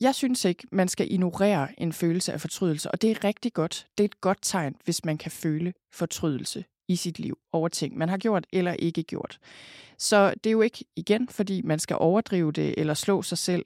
jeg 0.00 0.14
synes 0.14 0.44
ikke, 0.44 0.66
man 0.72 0.88
skal 0.88 1.12
ignorere 1.12 1.80
en 1.80 1.92
følelse 1.92 2.32
af 2.32 2.40
fortrydelse, 2.40 2.90
og 2.90 3.02
det 3.02 3.10
er 3.10 3.24
rigtig 3.24 3.52
godt. 3.52 3.86
Det 3.98 4.04
er 4.04 4.08
et 4.08 4.20
godt 4.20 4.38
tegn, 4.42 4.74
hvis 4.84 5.04
man 5.04 5.18
kan 5.18 5.30
føle 5.30 5.72
fortrydelse 5.92 6.64
i 6.88 6.96
sit 6.96 7.18
liv 7.18 7.38
over 7.52 7.68
ting, 7.68 7.98
man 7.98 8.08
har 8.08 8.18
gjort 8.18 8.46
eller 8.52 8.72
ikke 8.72 9.02
gjort. 9.02 9.38
Så 9.98 10.34
det 10.44 10.50
er 10.50 10.52
jo 10.52 10.60
ikke 10.60 10.84
igen, 10.96 11.28
fordi 11.28 11.62
man 11.62 11.78
skal 11.78 11.96
overdrive 12.00 12.52
det 12.52 12.74
eller 12.78 12.94
slå 12.94 13.22
sig 13.22 13.38
selv 13.38 13.64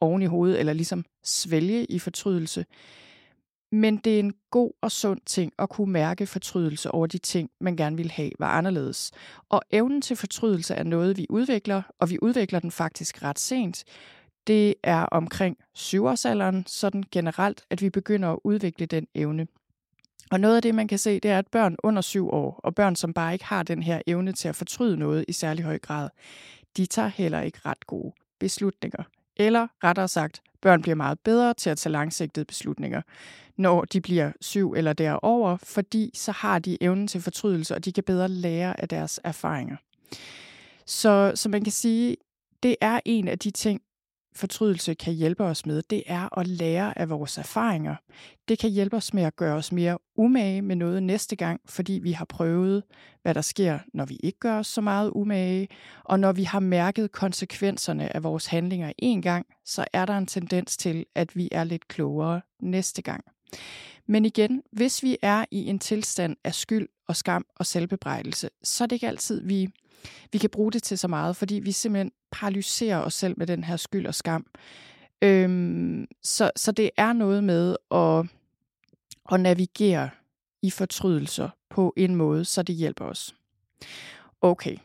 oven 0.00 0.22
i 0.22 0.26
hovedet, 0.26 0.60
eller 0.60 0.72
ligesom 0.72 1.04
svælge 1.24 1.84
i 1.84 1.98
fortrydelse. 1.98 2.64
Men 3.72 3.96
det 3.96 4.14
er 4.14 4.20
en 4.20 4.34
god 4.50 4.70
og 4.82 4.92
sund 4.92 5.20
ting 5.26 5.52
at 5.58 5.68
kunne 5.68 5.92
mærke 5.92 6.26
fortrydelse 6.26 6.90
over 6.90 7.06
de 7.06 7.18
ting, 7.18 7.50
man 7.60 7.76
gerne 7.76 7.96
vil 7.96 8.10
have, 8.10 8.30
var 8.38 8.48
anderledes. 8.48 9.12
Og 9.48 9.62
evnen 9.70 10.02
til 10.02 10.16
fortrydelse 10.16 10.74
er 10.74 10.82
noget, 10.82 11.16
vi 11.16 11.26
udvikler, 11.30 11.82
og 11.98 12.10
vi 12.10 12.18
udvikler 12.22 12.60
den 12.60 12.70
faktisk 12.70 13.22
ret 13.22 13.38
sent. 13.38 13.84
Det 14.46 14.74
er 14.82 15.02
omkring 15.02 15.56
syvårsalderen, 15.74 16.66
sådan 16.66 17.04
generelt, 17.10 17.64
at 17.70 17.82
vi 17.82 17.90
begynder 17.90 18.28
at 18.28 18.38
udvikle 18.44 18.86
den 18.86 19.06
evne. 19.14 19.46
Og 20.30 20.40
noget 20.40 20.56
af 20.56 20.62
det, 20.62 20.74
man 20.74 20.88
kan 20.88 20.98
se, 20.98 21.20
det 21.20 21.30
er, 21.30 21.38
at 21.38 21.46
børn 21.46 21.76
under 21.82 22.02
syv 22.02 22.28
år, 22.30 22.60
og 22.64 22.74
børn, 22.74 22.96
som 22.96 23.12
bare 23.12 23.32
ikke 23.32 23.44
har 23.44 23.62
den 23.62 23.82
her 23.82 24.00
evne 24.06 24.32
til 24.32 24.48
at 24.48 24.56
fortryde 24.56 24.96
noget 24.96 25.24
i 25.28 25.32
særlig 25.32 25.64
høj 25.64 25.78
grad, 25.78 26.08
de 26.76 26.86
tager 26.86 27.08
heller 27.08 27.40
ikke 27.40 27.58
ret 27.66 27.86
gode 27.86 28.12
beslutninger. 28.38 29.02
Eller 29.36 29.68
rettere 29.84 30.08
sagt, 30.08 30.42
børn 30.60 30.82
bliver 30.82 30.94
meget 30.94 31.18
bedre 31.20 31.54
til 31.54 31.70
at 31.70 31.78
tage 31.78 31.92
langsigtede 31.92 32.44
beslutninger 32.44 33.02
når 33.56 33.84
de 33.84 34.00
bliver 34.00 34.32
syv 34.40 34.72
eller 34.72 34.92
derover, 34.92 35.56
fordi 35.56 36.10
så 36.14 36.32
har 36.32 36.58
de 36.58 36.82
evnen 36.82 37.06
til 37.06 37.20
fortrydelse, 37.20 37.74
og 37.74 37.84
de 37.84 37.92
kan 37.92 38.04
bedre 38.04 38.28
lære 38.28 38.80
af 38.80 38.88
deres 38.88 39.20
erfaringer. 39.24 39.76
Så, 40.86 41.32
så 41.34 41.48
man 41.48 41.64
kan 41.64 41.72
sige, 41.72 42.16
det 42.62 42.76
er 42.80 43.00
en 43.04 43.28
af 43.28 43.38
de 43.38 43.50
ting, 43.50 43.80
fortrydelse 44.36 44.94
kan 44.94 45.14
hjælpe 45.14 45.44
os 45.44 45.66
med, 45.66 45.82
det 45.82 46.02
er 46.06 46.38
at 46.38 46.46
lære 46.46 46.98
af 46.98 47.10
vores 47.10 47.38
erfaringer. 47.38 47.96
Det 48.48 48.58
kan 48.58 48.70
hjælpe 48.70 48.96
os 48.96 49.14
med 49.14 49.22
at 49.22 49.36
gøre 49.36 49.56
os 49.56 49.72
mere 49.72 49.98
umage 50.16 50.62
med 50.62 50.76
noget 50.76 51.02
næste 51.02 51.36
gang, 51.36 51.60
fordi 51.66 51.92
vi 51.92 52.12
har 52.12 52.24
prøvet, 52.24 52.82
hvad 53.22 53.34
der 53.34 53.40
sker, 53.40 53.78
når 53.94 54.04
vi 54.04 54.16
ikke 54.22 54.38
gør 54.38 54.58
os 54.58 54.66
så 54.66 54.80
meget 54.80 55.10
umage, 55.14 55.68
og 56.04 56.20
når 56.20 56.32
vi 56.32 56.42
har 56.44 56.60
mærket 56.60 57.12
konsekvenserne 57.12 58.16
af 58.16 58.22
vores 58.22 58.46
handlinger 58.46 58.92
en 58.98 59.22
gang, 59.22 59.46
så 59.64 59.84
er 59.92 60.04
der 60.04 60.18
en 60.18 60.26
tendens 60.26 60.76
til, 60.76 61.06
at 61.14 61.36
vi 61.36 61.48
er 61.52 61.64
lidt 61.64 61.88
klogere 61.88 62.40
næste 62.62 63.02
gang. 63.02 63.24
Men 64.06 64.24
igen, 64.24 64.62
hvis 64.72 65.02
vi 65.02 65.16
er 65.22 65.44
i 65.50 65.66
en 65.66 65.78
tilstand 65.78 66.36
af 66.44 66.54
skyld 66.54 66.88
og 67.08 67.16
skam 67.16 67.46
og 67.56 67.66
selvbebrejdelse, 67.66 68.50
så 68.62 68.84
er 68.84 68.88
det 68.88 68.96
ikke 68.96 69.08
altid, 69.08 69.40
vi, 69.44 69.68
vi 70.32 70.38
kan 70.38 70.50
bruge 70.50 70.72
det 70.72 70.82
til 70.82 70.98
så 70.98 71.08
meget, 71.08 71.36
fordi 71.36 71.54
vi 71.54 71.72
simpelthen 71.72 72.10
paralyserer 72.34 72.98
os 72.98 73.14
selv 73.14 73.34
med 73.36 73.46
den 73.46 73.64
her 73.64 73.76
skyld 73.76 74.06
og 74.06 74.14
skam. 74.14 74.46
Øhm, 75.22 76.06
så, 76.22 76.50
så 76.56 76.72
det 76.72 76.90
er 76.96 77.12
noget 77.12 77.44
med 77.44 77.76
at, 77.90 78.26
at 79.32 79.40
navigere 79.40 80.10
i 80.62 80.70
fortrydelser 80.70 81.48
på 81.70 81.94
en 81.96 82.16
måde, 82.16 82.44
så 82.44 82.62
det 82.62 82.74
hjælper 82.74 83.04
os. 83.04 83.34
Okay, 84.40 84.76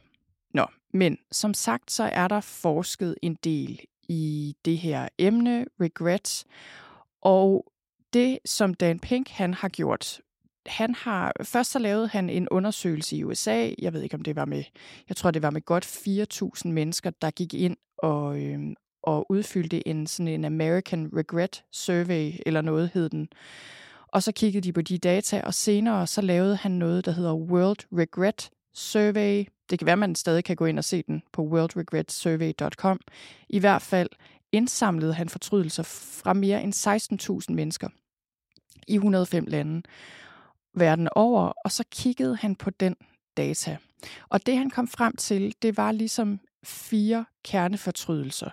nå, 0.53 0.65
men 0.93 1.17
som 1.31 1.53
sagt, 1.53 1.91
så 1.91 2.03
er 2.03 2.27
der 2.27 2.41
forsket 2.41 3.15
en 3.21 3.37
del 3.43 3.79
i 4.09 4.55
det 4.65 4.77
her 4.77 5.07
emne, 5.17 5.65
regret, 5.81 6.45
og 7.21 7.71
det, 8.13 8.39
som 8.45 8.73
Dan 8.73 8.99
Pink 8.99 9.29
han 9.29 9.53
har 9.53 9.69
gjort, 9.69 10.21
han 10.65 10.95
har, 10.95 11.33
først 11.43 11.71
så 11.71 11.79
lavede 11.79 12.07
han 12.07 12.29
en 12.29 12.49
undersøgelse 12.49 13.15
i 13.15 13.23
USA, 13.23 13.69
jeg 13.79 13.93
ved 13.93 14.01
ikke 14.01 14.15
om 14.15 14.21
det 14.21 14.35
var 14.35 14.45
med, 14.45 14.63
jeg 15.09 15.17
tror 15.17 15.31
det 15.31 15.41
var 15.41 15.49
med 15.49 15.61
godt 15.61 15.85
4.000 16.65 16.67
mennesker, 16.67 17.09
der 17.21 17.31
gik 17.31 17.53
ind 17.53 17.77
og, 17.97 18.39
øh, 18.41 18.59
og 19.03 19.31
udfyldte 19.31 19.87
en 19.87 20.07
sådan 20.07 20.27
en 20.27 20.45
American 20.45 21.09
Regret 21.15 21.63
Survey, 21.71 22.33
eller 22.45 22.61
noget 22.61 22.89
hed 22.93 23.09
den. 23.09 23.29
Og 24.07 24.23
så 24.23 24.31
kiggede 24.31 24.67
de 24.67 24.73
på 24.73 24.81
de 24.81 24.97
data, 24.97 25.41
og 25.45 25.53
senere 25.53 26.07
så 26.07 26.21
lavede 26.21 26.55
han 26.55 26.71
noget, 26.71 27.05
der 27.05 27.11
hedder 27.11 27.33
World 27.33 27.97
Regret 27.97 28.49
Survey. 28.73 29.45
Det 29.69 29.79
kan 29.79 29.85
være, 29.85 29.97
man 29.97 30.15
stadig 30.15 30.43
kan 30.43 30.55
gå 30.55 30.65
ind 30.65 30.77
og 30.77 30.83
se 30.83 31.03
den 31.07 31.23
på 31.33 31.41
worldregretsurvey.com. 31.41 32.99
I 33.49 33.59
hvert 33.59 33.81
fald 33.81 34.09
indsamlede 34.51 35.13
han 35.13 35.29
fortrydelser 35.29 35.83
fra 35.83 36.33
mere 36.33 36.63
end 36.63 36.73
16.000 37.49 37.53
mennesker 37.55 37.89
i 38.87 38.93
105 38.93 39.45
lande 39.45 39.81
verden 40.79 41.09
over, 41.11 41.53
og 41.65 41.71
så 41.71 41.83
kiggede 41.91 42.35
han 42.35 42.55
på 42.55 42.69
den 42.69 42.95
data. 43.37 43.77
Og 44.29 44.45
det 44.45 44.57
han 44.57 44.69
kom 44.69 44.87
frem 44.87 45.15
til, 45.15 45.55
det 45.61 45.77
var 45.77 45.91
ligesom 45.91 46.39
fire 46.63 47.25
kernefortrydelser. 47.43 48.49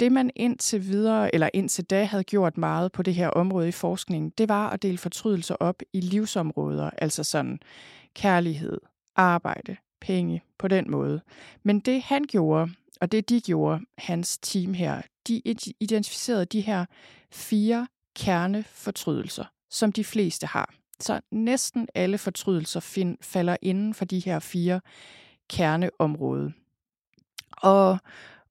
Det 0.00 0.12
man 0.12 0.30
indtil 0.36 0.86
videre, 0.86 1.34
eller 1.34 1.48
indtil 1.54 1.84
da 1.84 2.04
havde 2.04 2.24
gjort 2.24 2.58
meget 2.58 2.92
på 2.92 3.02
det 3.02 3.14
her 3.14 3.28
område 3.28 3.68
i 3.68 3.72
forskningen, 3.72 4.30
det 4.38 4.48
var 4.48 4.70
at 4.70 4.82
dele 4.82 4.98
fortrydelser 4.98 5.54
op 5.54 5.82
i 5.92 6.00
livsområder, 6.00 6.90
altså 6.98 7.24
sådan 7.24 7.60
kærlighed, 8.14 8.78
arbejde, 9.16 9.76
penge, 10.00 10.42
på 10.58 10.68
den 10.68 10.90
måde. 10.90 11.20
Men 11.62 11.80
det 11.80 12.02
han 12.02 12.24
gjorde, 12.24 12.70
og 13.00 13.12
det 13.12 13.28
de 13.28 13.40
gjorde, 13.40 13.80
hans 13.98 14.38
team 14.38 14.74
her, 14.74 15.02
de 15.28 15.42
identificerede 15.80 16.44
de 16.44 16.60
her 16.60 16.84
fire 17.32 17.86
kernefortrydelser, 18.16 19.44
som 19.70 19.92
de 19.92 20.04
fleste 20.04 20.46
har. 20.46 20.74
Så 21.00 21.20
næsten 21.30 21.88
alle 21.94 22.18
fortrydelser 22.18 22.80
find, 22.80 23.18
falder 23.20 23.56
inden 23.62 23.94
for 23.94 24.04
de 24.04 24.18
her 24.18 24.38
fire 24.38 24.80
kerneområder. 25.48 26.50
Og 27.52 27.98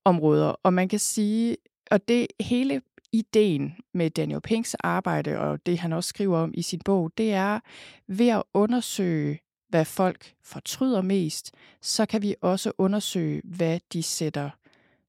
områder. 0.07 0.47
Og 0.63 0.73
man 0.73 0.89
kan 0.89 0.99
sige, 0.99 1.57
og 1.91 2.07
det 2.07 2.27
hele 2.39 2.81
ideen 3.12 3.75
med 3.93 4.10
Daniel 4.10 4.41
Pinks 4.41 4.75
arbejde, 4.75 5.39
og 5.39 5.65
det 5.65 5.79
han 5.79 5.93
også 5.93 6.07
skriver 6.07 6.38
om 6.38 6.51
i 6.53 6.62
sin 6.62 6.81
bog, 6.86 7.12
det 7.17 7.33
er 7.33 7.60
ved 8.07 8.27
at 8.27 8.43
undersøge, 8.53 9.39
hvad 9.69 9.86
folk 9.86 10.33
fortryder 10.43 11.01
mest, 11.01 11.51
så 11.81 12.05
kan 12.05 12.21
vi 12.21 12.36
også 12.41 12.71
undersøge, 12.77 13.41
hvad 13.43 13.79
de 13.93 14.03
sætter 14.03 14.49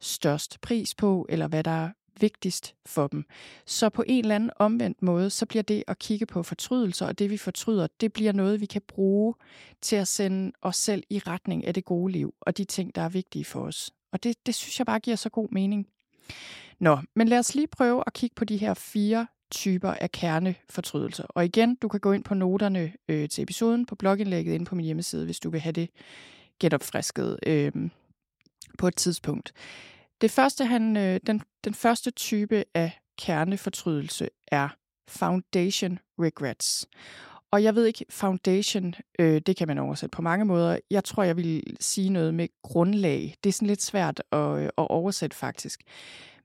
størst 0.01 0.61
pris 0.61 0.95
på, 0.95 1.27
eller 1.29 1.49
hvad 1.49 1.65
der 1.65 1.91
vigtigst 2.21 2.75
for 2.87 3.07
dem. 3.07 3.25
Så 3.67 3.89
på 3.89 4.05
en 4.07 4.25
eller 4.25 4.35
anden 4.35 4.51
omvendt 4.57 5.03
måde, 5.03 5.31
så 5.31 5.47
bliver 5.47 5.63
det 5.63 5.85
at 5.87 5.99
kigge 5.99 6.27
på 6.27 6.43
fortrydelser, 6.43 7.07
og 7.07 7.19
det 7.19 7.31
vi 7.31 7.37
fortryder, 7.37 7.87
det 8.01 8.13
bliver 8.13 8.33
noget, 8.33 8.61
vi 8.61 8.67
kan 8.67 8.83
bruge 8.89 9.35
til 9.83 9.97
at 9.97 10.09
sende 10.09 10.53
os 10.63 10.77
selv 10.77 11.03
i 11.11 11.19
retning 11.19 11.67
af 11.67 11.75
det 11.75 11.85
gode 11.85 12.13
liv, 12.13 12.35
og 12.41 12.59
de 12.59 12.65
ting, 12.65 12.95
der 12.95 13.03
er 13.03 13.09
vigtige 13.09 13.45
for 13.45 13.61
os. 13.61 13.91
Og 14.13 14.23
det, 14.23 14.47
det 14.47 14.55
synes 14.55 14.79
jeg 14.79 14.87
bare 14.87 15.01
giver 15.01 15.17
så 15.17 15.29
god 15.29 15.49
mening. 15.53 15.87
Nå, 16.79 16.99
men 17.15 17.29
lad 17.29 17.39
os 17.39 17.55
lige 17.55 17.67
prøve 17.67 18.05
at 18.07 18.13
kigge 18.13 18.35
på 18.35 18.45
de 18.45 18.57
her 18.57 18.75
fire 18.75 19.27
typer 19.51 19.91
af 19.91 20.13
kernefortrydelser. 20.13 21.25
Og 21.25 21.45
igen, 21.45 21.75
du 21.75 21.89
kan 21.89 22.01
gå 22.01 22.13
ind 22.13 22.25
på 22.25 22.35
noterne 22.35 22.93
øh, 23.09 23.29
til 23.29 23.43
episoden 23.43 23.87
på 23.87 23.95
blogindlægget 23.95 24.55
inde 24.55 24.65
på 24.65 24.75
min 24.75 24.85
hjemmeside, 24.85 25.25
hvis 25.25 25.41
du 25.41 25.51
vil 25.51 25.61
have 25.61 25.73
det 25.73 25.91
genopfrisket 26.61 27.39
øh, 27.47 27.73
på 28.79 28.89
et 28.89 28.97
tidspunkt. 28.97 29.53
Det 30.21 30.31
første, 30.31 30.65
han, 30.65 30.97
øh, 30.97 31.21
den, 31.27 31.43
den 31.65 31.75
første 31.75 32.11
type 32.11 32.65
af 32.75 33.01
kernefortrydelse 33.19 34.29
er 34.47 34.69
foundation 35.09 35.99
regrets. 36.19 36.89
Og 37.51 37.63
jeg 37.63 37.75
ved 37.75 37.87
ikke, 37.87 38.05
foundation, 38.11 38.95
øh, 39.19 39.41
det 39.47 39.57
kan 39.57 39.69
man 39.69 39.79
oversætte 39.79 40.17
på 40.17 40.23
mange 40.23 40.45
måder. 40.45 40.79
Jeg 40.91 41.05
tror, 41.05 41.23
jeg 41.23 41.37
vil 41.37 41.77
sige 41.81 42.11
noget 42.11 42.35
med 42.35 42.49
grundlag. 42.63 43.35
Det 43.45 43.51
er 43.51 43.53
sådan 43.53 43.69
lidt 43.69 43.83
svært 43.83 44.23
at, 44.33 44.59
øh, 44.59 44.65
at 44.65 44.73
oversætte 44.77 45.37
faktisk. 45.37 45.83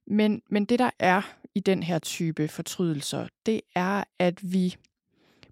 Men, 0.07 0.41
men 0.49 0.65
det, 0.65 0.79
der 0.79 0.89
er 0.99 1.21
i 1.55 1.59
den 1.59 1.83
her 1.83 1.99
type 1.99 2.47
fortrydelser, 2.47 3.27
det 3.45 3.61
er, 3.75 4.03
at 4.19 4.53
vi 4.53 4.75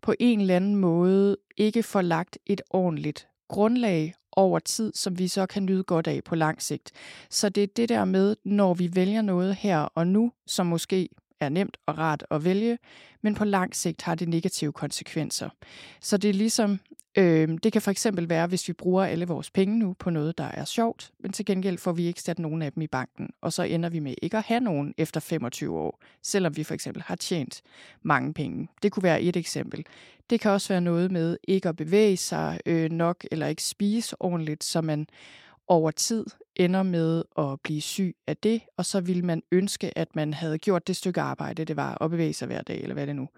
på 0.02 0.14
en 0.20 0.42
eller 0.42 0.56
anden 0.56 0.76
måde 0.76 1.38
ikke 1.58 1.84
får 1.84 2.02
lagt 2.02 2.38
et 2.46 2.62
ordentligt 2.70 3.28
grundlag 3.48 4.14
over 4.32 4.60
tid, 4.60 4.92
som 4.96 5.20
vi 5.20 5.28
så 5.28 5.46
kan 5.46 5.66
nyde 5.66 5.84
godt 5.84 6.08
af 6.08 6.24
på 6.24 6.36
lang 6.36 6.62
sigt. 6.62 6.92
Så 7.30 7.50
det 7.50 7.64
er 7.64 7.68
det 7.68 7.90
der 7.90 8.06
med, 8.06 8.36
når 8.44 8.74
vi 8.74 8.96
vælger 8.96 9.22
noget 9.22 9.56
her 9.56 9.80
og 9.80 10.08
nu, 10.08 10.32
som 10.48 10.66
måske 10.66 11.10
er 11.42 11.50
nemt 11.50 11.78
og 11.86 11.98
rart 11.98 12.26
at 12.32 12.44
vælge, 12.44 12.78
men 13.22 13.36
på 13.36 13.46
lang 13.46 13.76
sigt 13.76 14.02
har 14.02 14.16
det 14.16 14.30
negative 14.30 14.72
konsekvenser. 14.72 15.50
Så 16.02 16.18
det 16.18 16.30
er 16.30 16.34
ligesom, 16.34 16.80
øh, 17.18 17.50
det 17.64 17.74
kan 17.74 17.82
for 17.82 17.92
eksempel 17.92 18.30
være, 18.30 18.48
hvis 18.48 18.68
vi 18.68 18.74
bruger 18.74 19.06
alle 19.06 19.28
vores 19.28 19.52
penge 19.52 19.80
nu 19.80 19.94
på 20.00 20.10
noget, 20.10 20.38
der 20.38 20.44
er 20.44 20.66
sjovt, 20.66 21.12
men 21.20 21.32
til 21.32 21.46
gengæld 21.46 21.78
får 21.78 21.92
vi 21.92 22.06
ikke 22.06 22.22
sat 22.22 22.40
nogen 22.40 22.62
af 22.62 22.72
dem 22.72 22.82
i 22.82 22.88
banken, 22.88 23.30
og 23.42 23.54
så 23.54 23.64
ender 23.64 23.90
vi 23.90 24.00
med 24.00 24.16
ikke 24.22 24.38
at 24.38 24.44
have 24.44 24.60
nogen 24.60 24.94
efter 24.98 25.20
25 25.20 25.80
år, 25.80 26.00
selvom 26.24 26.58
vi 26.58 26.64
for 26.64 26.74
eksempel 26.74 27.04
har 27.04 27.16
tjent 27.16 27.62
mange 28.02 28.34
penge. 28.34 28.68
Det 28.84 28.92
kunne 28.92 29.04
være 29.04 29.22
et 29.22 29.36
eksempel. 29.36 29.86
Det 30.30 30.40
kan 30.40 30.52
også 30.52 30.74
være 30.74 30.82
noget 30.82 31.12
med 31.12 31.38
ikke 31.44 31.70
at 31.70 31.76
bevæge 31.76 32.18
sig 32.18 32.60
øh, 32.66 32.92
nok, 32.92 33.26
eller 33.32 33.48
ikke 33.48 33.64
spise 33.64 34.16
ordentligt, 34.20 34.64
så 34.64 34.82
man 34.82 35.08
over 35.68 35.92
tid 35.92 36.26
ender 36.56 36.84
med 36.84 37.24
at 37.38 37.62
blive 37.64 37.82
syg 37.82 38.16
af 38.28 38.38
det, 38.38 38.62
og 38.78 38.86
så 38.86 39.02
ville 39.02 39.26
man 39.26 39.44
ønske, 39.52 39.98
at 39.98 40.16
man 40.16 40.34
havde 40.34 40.58
gjort 40.58 40.88
det 40.88 40.96
stykke 40.96 41.22
arbejde, 41.22 41.66
det 41.66 41.76
var 41.76 42.04
at 42.04 42.12
bevæge 42.12 42.34
sig 42.34 42.46
hver 42.46 42.62
dag, 42.62 42.82
eller 42.82 42.94
hvad 42.94 43.08
det 43.08 43.16
nu 43.16 43.30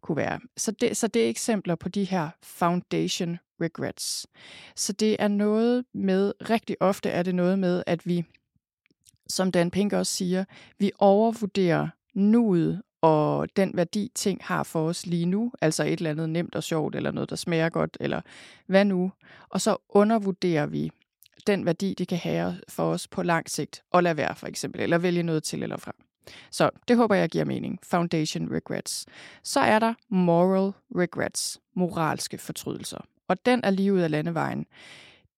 kunne 0.00 0.16
være. 0.16 0.40
Så 0.56 0.70
det, 0.70 0.96
så 0.96 1.06
det 1.06 1.24
er 1.24 1.28
eksempler 1.28 1.74
på 1.74 1.88
de 1.88 2.04
her 2.04 2.28
foundation 2.42 3.38
regrets. 3.60 4.26
Så 4.76 4.92
det 4.92 5.16
er 5.18 5.28
noget 5.28 5.84
med, 5.94 6.32
rigtig 6.50 6.76
ofte 6.80 7.08
er 7.08 7.22
det 7.22 7.34
noget 7.34 7.58
med, 7.58 7.82
at 7.86 8.06
vi, 8.06 8.24
som 9.28 9.52
Dan 9.52 9.70
Pink 9.70 9.92
også 9.92 10.12
siger, 10.12 10.44
vi 10.78 10.90
overvurderer 10.98 11.88
nuet 12.14 12.82
og 13.02 13.56
den 13.56 13.76
værdi, 13.76 14.10
ting 14.14 14.40
har 14.44 14.62
for 14.62 14.88
os 14.88 15.06
lige 15.06 15.26
nu, 15.26 15.52
altså 15.60 15.84
et 15.84 15.92
eller 15.92 16.10
andet 16.10 16.30
nemt 16.30 16.54
og 16.54 16.62
sjovt, 16.62 16.96
eller 16.96 17.10
noget, 17.10 17.30
der 17.30 17.36
smager 17.36 17.68
godt, 17.68 17.96
eller 18.00 18.20
hvad 18.66 18.84
nu, 18.84 19.12
og 19.48 19.60
så 19.60 19.76
undervurderer 19.88 20.66
vi 20.66 20.90
den 21.46 21.66
værdi, 21.66 21.94
det 21.98 22.08
kan 22.08 22.18
have 22.18 22.60
for 22.68 22.92
os 22.92 23.08
på 23.08 23.22
lang 23.22 23.50
sigt, 23.50 23.82
og 23.90 24.02
lade 24.02 24.16
være 24.16 24.34
for 24.34 24.46
eksempel, 24.46 24.80
eller 24.80 24.98
vælge 24.98 25.22
noget 25.22 25.42
til 25.42 25.62
eller 25.62 25.76
fra. 25.76 25.92
Så 26.50 26.70
det 26.88 26.96
håber 26.96 27.14
jeg 27.14 27.28
giver 27.28 27.44
mening. 27.44 27.78
Foundation 27.82 28.52
regrets. 28.52 29.06
Så 29.42 29.60
er 29.60 29.78
der 29.78 29.94
moral 30.08 30.72
regrets, 30.96 31.60
moralske 31.74 32.38
fortrydelser. 32.38 32.98
Og 33.28 33.46
den 33.46 33.60
er 33.64 33.70
lige 33.70 33.92
ud 33.92 34.00
af 34.00 34.10
landevejen. 34.10 34.66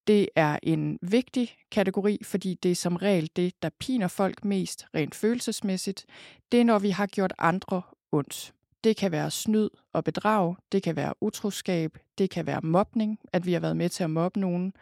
Det 0.07 0.29
er 0.35 0.59
en 0.63 0.99
vigtig 1.01 1.55
kategori, 1.71 2.19
fordi 2.23 2.53
det 2.63 2.71
er 2.71 2.75
som 2.75 2.95
regel 2.95 3.29
det, 3.35 3.53
der 3.61 3.69
piner 3.79 4.07
folk 4.07 4.45
mest 4.45 4.85
rent 4.95 5.15
følelsesmæssigt. 5.15 6.05
Det 6.51 6.59
er, 6.59 6.63
når 6.63 6.79
vi 6.79 6.89
har 6.89 7.05
gjort 7.05 7.33
andre 7.39 7.81
ondt. 8.11 8.53
Det 8.83 8.97
kan 8.97 9.11
være 9.11 9.31
snyd 9.31 9.69
og 9.93 10.03
bedrag, 10.03 10.55
det 10.71 10.83
kan 10.83 10.95
være 10.95 11.13
utroskab, 11.21 11.97
det 12.17 12.29
kan 12.29 12.45
være 12.45 12.61
mobning, 12.61 13.19
at 13.33 13.45
vi 13.45 13.53
har 13.53 13.59
været 13.59 13.77
med 13.77 13.89
til 13.89 14.03
at 14.03 14.09
mobbe 14.09 14.39
nogen 14.39 14.73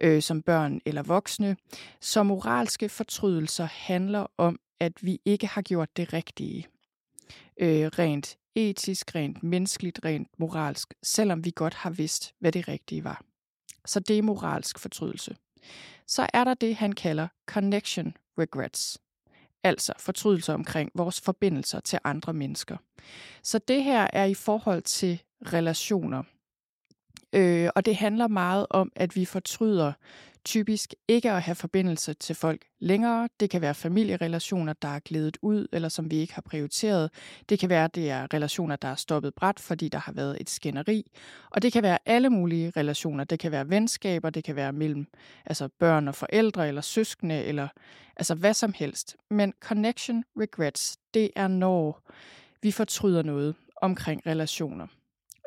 øh, 0.00 0.22
som 0.22 0.42
børn 0.42 0.80
eller 0.86 1.02
voksne. 1.02 1.56
Så 2.00 2.22
moralske 2.22 2.88
fortrydelser 2.88 3.64
handler 3.64 4.26
om, 4.38 4.60
at 4.80 4.92
vi 5.02 5.20
ikke 5.24 5.46
har 5.46 5.62
gjort 5.62 5.96
det 5.96 6.12
rigtige. 6.12 6.66
Øh, 7.60 7.86
rent 7.86 8.36
etisk, 8.54 9.14
rent 9.14 9.42
menneskeligt, 9.42 10.00
rent 10.04 10.28
moralsk, 10.38 10.94
selvom 11.02 11.44
vi 11.44 11.52
godt 11.54 11.74
har 11.74 11.90
vidst, 11.90 12.34
hvad 12.38 12.52
det 12.52 12.68
rigtige 12.68 13.04
var. 13.04 13.22
Så 13.84 14.00
det 14.00 14.18
er 14.18 14.22
moralsk 14.22 14.78
fortrydelse. 14.78 15.36
Så 16.06 16.26
er 16.32 16.44
der 16.44 16.54
det, 16.54 16.76
han 16.76 16.92
kalder 16.92 17.28
connection 17.46 18.16
regrets 18.38 18.98
altså 19.64 19.92
fortrydelse 19.98 20.54
omkring 20.54 20.90
vores 20.94 21.20
forbindelser 21.20 21.80
til 21.80 21.98
andre 22.04 22.32
mennesker. 22.32 22.76
Så 23.42 23.58
det 23.58 23.84
her 23.84 24.06
er 24.12 24.24
i 24.24 24.34
forhold 24.34 24.82
til 24.82 25.22
relationer. 25.52 26.22
Øh, 27.32 27.68
og 27.74 27.86
det 27.86 27.96
handler 27.96 28.28
meget 28.28 28.66
om, 28.70 28.92
at 28.96 29.16
vi 29.16 29.24
fortryder 29.24 29.92
typisk 30.44 30.94
ikke 31.08 31.30
at 31.30 31.42
have 31.42 31.54
forbindelse 31.54 32.14
til 32.14 32.34
folk 32.34 32.64
længere. 32.78 33.28
Det 33.40 33.50
kan 33.50 33.60
være 33.60 33.74
familierelationer, 33.74 34.72
der 34.72 34.88
er 34.88 34.98
glædet 34.98 35.36
ud, 35.42 35.66
eller 35.72 35.88
som 35.88 36.10
vi 36.10 36.16
ikke 36.16 36.34
har 36.34 36.42
prioriteret. 36.42 37.10
Det 37.48 37.58
kan 37.58 37.68
være, 37.68 37.84
at 37.84 37.94
det 37.94 38.10
er 38.10 38.34
relationer, 38.34 38.76
der 38.76 38.88
er 38.88 38.94
stoppet 38.94 39.34
bræt, 39.34 39.60
fordi 39.60 39.88
der 39.88 39.98
har 39.98 40.12
været 40.12 40.36
et 40.40 40.50
skænderi. 40.50 41.10
Og 41.50 41.62
det 41.62 41.72
kan 41.72 41.82
være 41.82 41.98
alle 42.06 42.30
mulige 42.30 42.72
relationer. 42.76 43.24
Det 43.24 43.38
kan 43.38 43.52
være 43.52 43.70
venskaber, 43.70 44.30
det 44.30 44.44
kan 44.44 44.56
være 44.56 44.72
mellem 44.72 45.06
altså 45.46 45.68
børn 45.78 46.08
og 46.08 46.14
forældre, 46.14 46.68
eller 46.68 46.82
søskende, 46.82 47.44
eller 47.44 47.68
altså 48.16 48.34
hvad 48.34 48.54
som 48.54 48.72
helst. 48.76 49.16
Men 49.30 49.52
connection 49.60 50.24
regrets, 50.40 50.96
det 51.14 51.30
er 51.36 51.48
når 51.48 52.02
vi 52.62 52.70
fortryder 52.70 53.22
noget 53.22 53.54
omkring 53.82 54.26
relationer. 54.26 54.86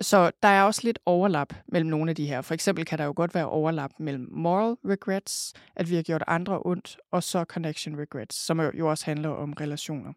Så 0.01 0.31
der 0.43 0.49
er 0.49 0.63
også 0.63 0.81
lidt 0.83 0.99
overlap 1.05 1.53
mellem 1.67 1.89
nogle 1.89 2.09
af 2.09 2.15
de 2.15 2.27
her. 2.27 2.41
For 2.41 2.53
eksempel 2.53 2.85
kan 2.85 2.97
der 2.97 3.05
jo 3.05 3.13
godt 3.15 3.35
være 3.35 3.49
overlap 3.49 3.91
mellem 3.99 4.27
moral 4.31 4.77
regrets, 4.85 5.53
at 5.75 5.89
vi 5.89 5.95
har 5.95 6.01
gjort 6.01 6.23
andre 6.27 6.59
ondt, 6.65 6.97
og 7.11 7.23
så 7.23 7.43
connection 7.43 7.99
regrets, 7.99 8.35
som 8.35 8.59
jo 8.61 8.89
også 8.89 9.05
handler 9.05 9.29
om 9.29 9.53
relationer. 9.53 10.13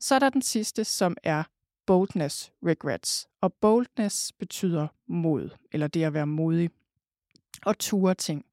Så 0.00 0.14
er 0.14 0.18
der 0.18 0.30
den 0.30 0.42
sidste, 0.42 0.84
som 0.84 1.16
er 1.22 1.42
boldness 1.86 2.52
regrets. 2.66 3.28
Og 3.40 3.52
boldness 3.52 4.32
betyder 4.32 4.88
mod, 5.08 5.50
eller 5.72 5.86
det 5.86 6.04
at 6.04 6.14
være 6.14 6.26
modig 6.26 6.70
og 7.66 7.78
ture 7.78 8.14
ting. 8.14 8.44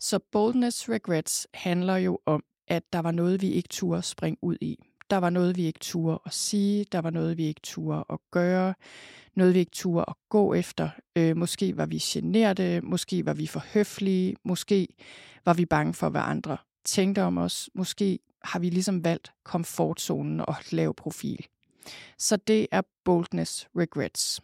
Så 0.00 0.18
boldness 0.32 0.88
regrets 0.88 1.46
handler 1.54 1.96
jo 1.96 2.18
om, 2.26 2.44
at 2.68 2.82
der 2.92 2.98
var 2.98 3.10
noget, 3.10 3.42
vi 3.42 3.50
ikke 3.50 3.68
turde 3.68 4.02
springe 4.02 4.38
ud 4.42 4.56
i. 4.60 4.78
Der 5.12 5.18
var 5.18 5.30
noget, 5.30 5.56
vi 5.56 5.66
ikke 5.66 5.78
turde 5.78 6.18
at 6.26 6.32
sige. 6.32 6.86
Der 6.92 6.98
var 6.98 7.10
noget, 7.10 7.38
vi 7.38 7.44
ikke 7.44 7.60
turde 7.62 8.04
at 8.10 8.18
gøre 8.30 8.74
noget, 9.34 9.54
vi 9.54 9.58
ikke 9.58 9.70
turde 9.72 10.04
at 10.08 10.14
gå 10.28 10.54
efter. 10.54 10.88
Øh, 11.16 11.36
måske 11.36 11.76
var 11.76 11.86
vi 11.86 11.98
generte, 11.98 12.80
måske 12.80 13.26
var 13.26 13.34
vi 13.34 13.46
for 13.46 13.64
høflige, 13.74 14.36
måske 14.44 14.88
var 15.44 15.54
vi 15.54 15.64
bange 15.64 15.94
for, 15.94 16.08
hvad 16.08 16.20
andre 16.24 16.56
tænkte 16.84 17.22
om 17.22 17.38
os. 17.38 17.70
Måske 17.74 18.18
har 18.44 18.58
vi 18.58 18.70
ligesom 18.70 19.04
valgt 19.04 19.32
komfortzonen 19.44 20.40
og 20.40 20.54
lav 20.70 20.94
profil. 20.94 21.46
Så 22.18 22.36
det 22.36 22.66
er 22.70 22.82
boldness 23.04 23.68
regrets. 23.76 24.40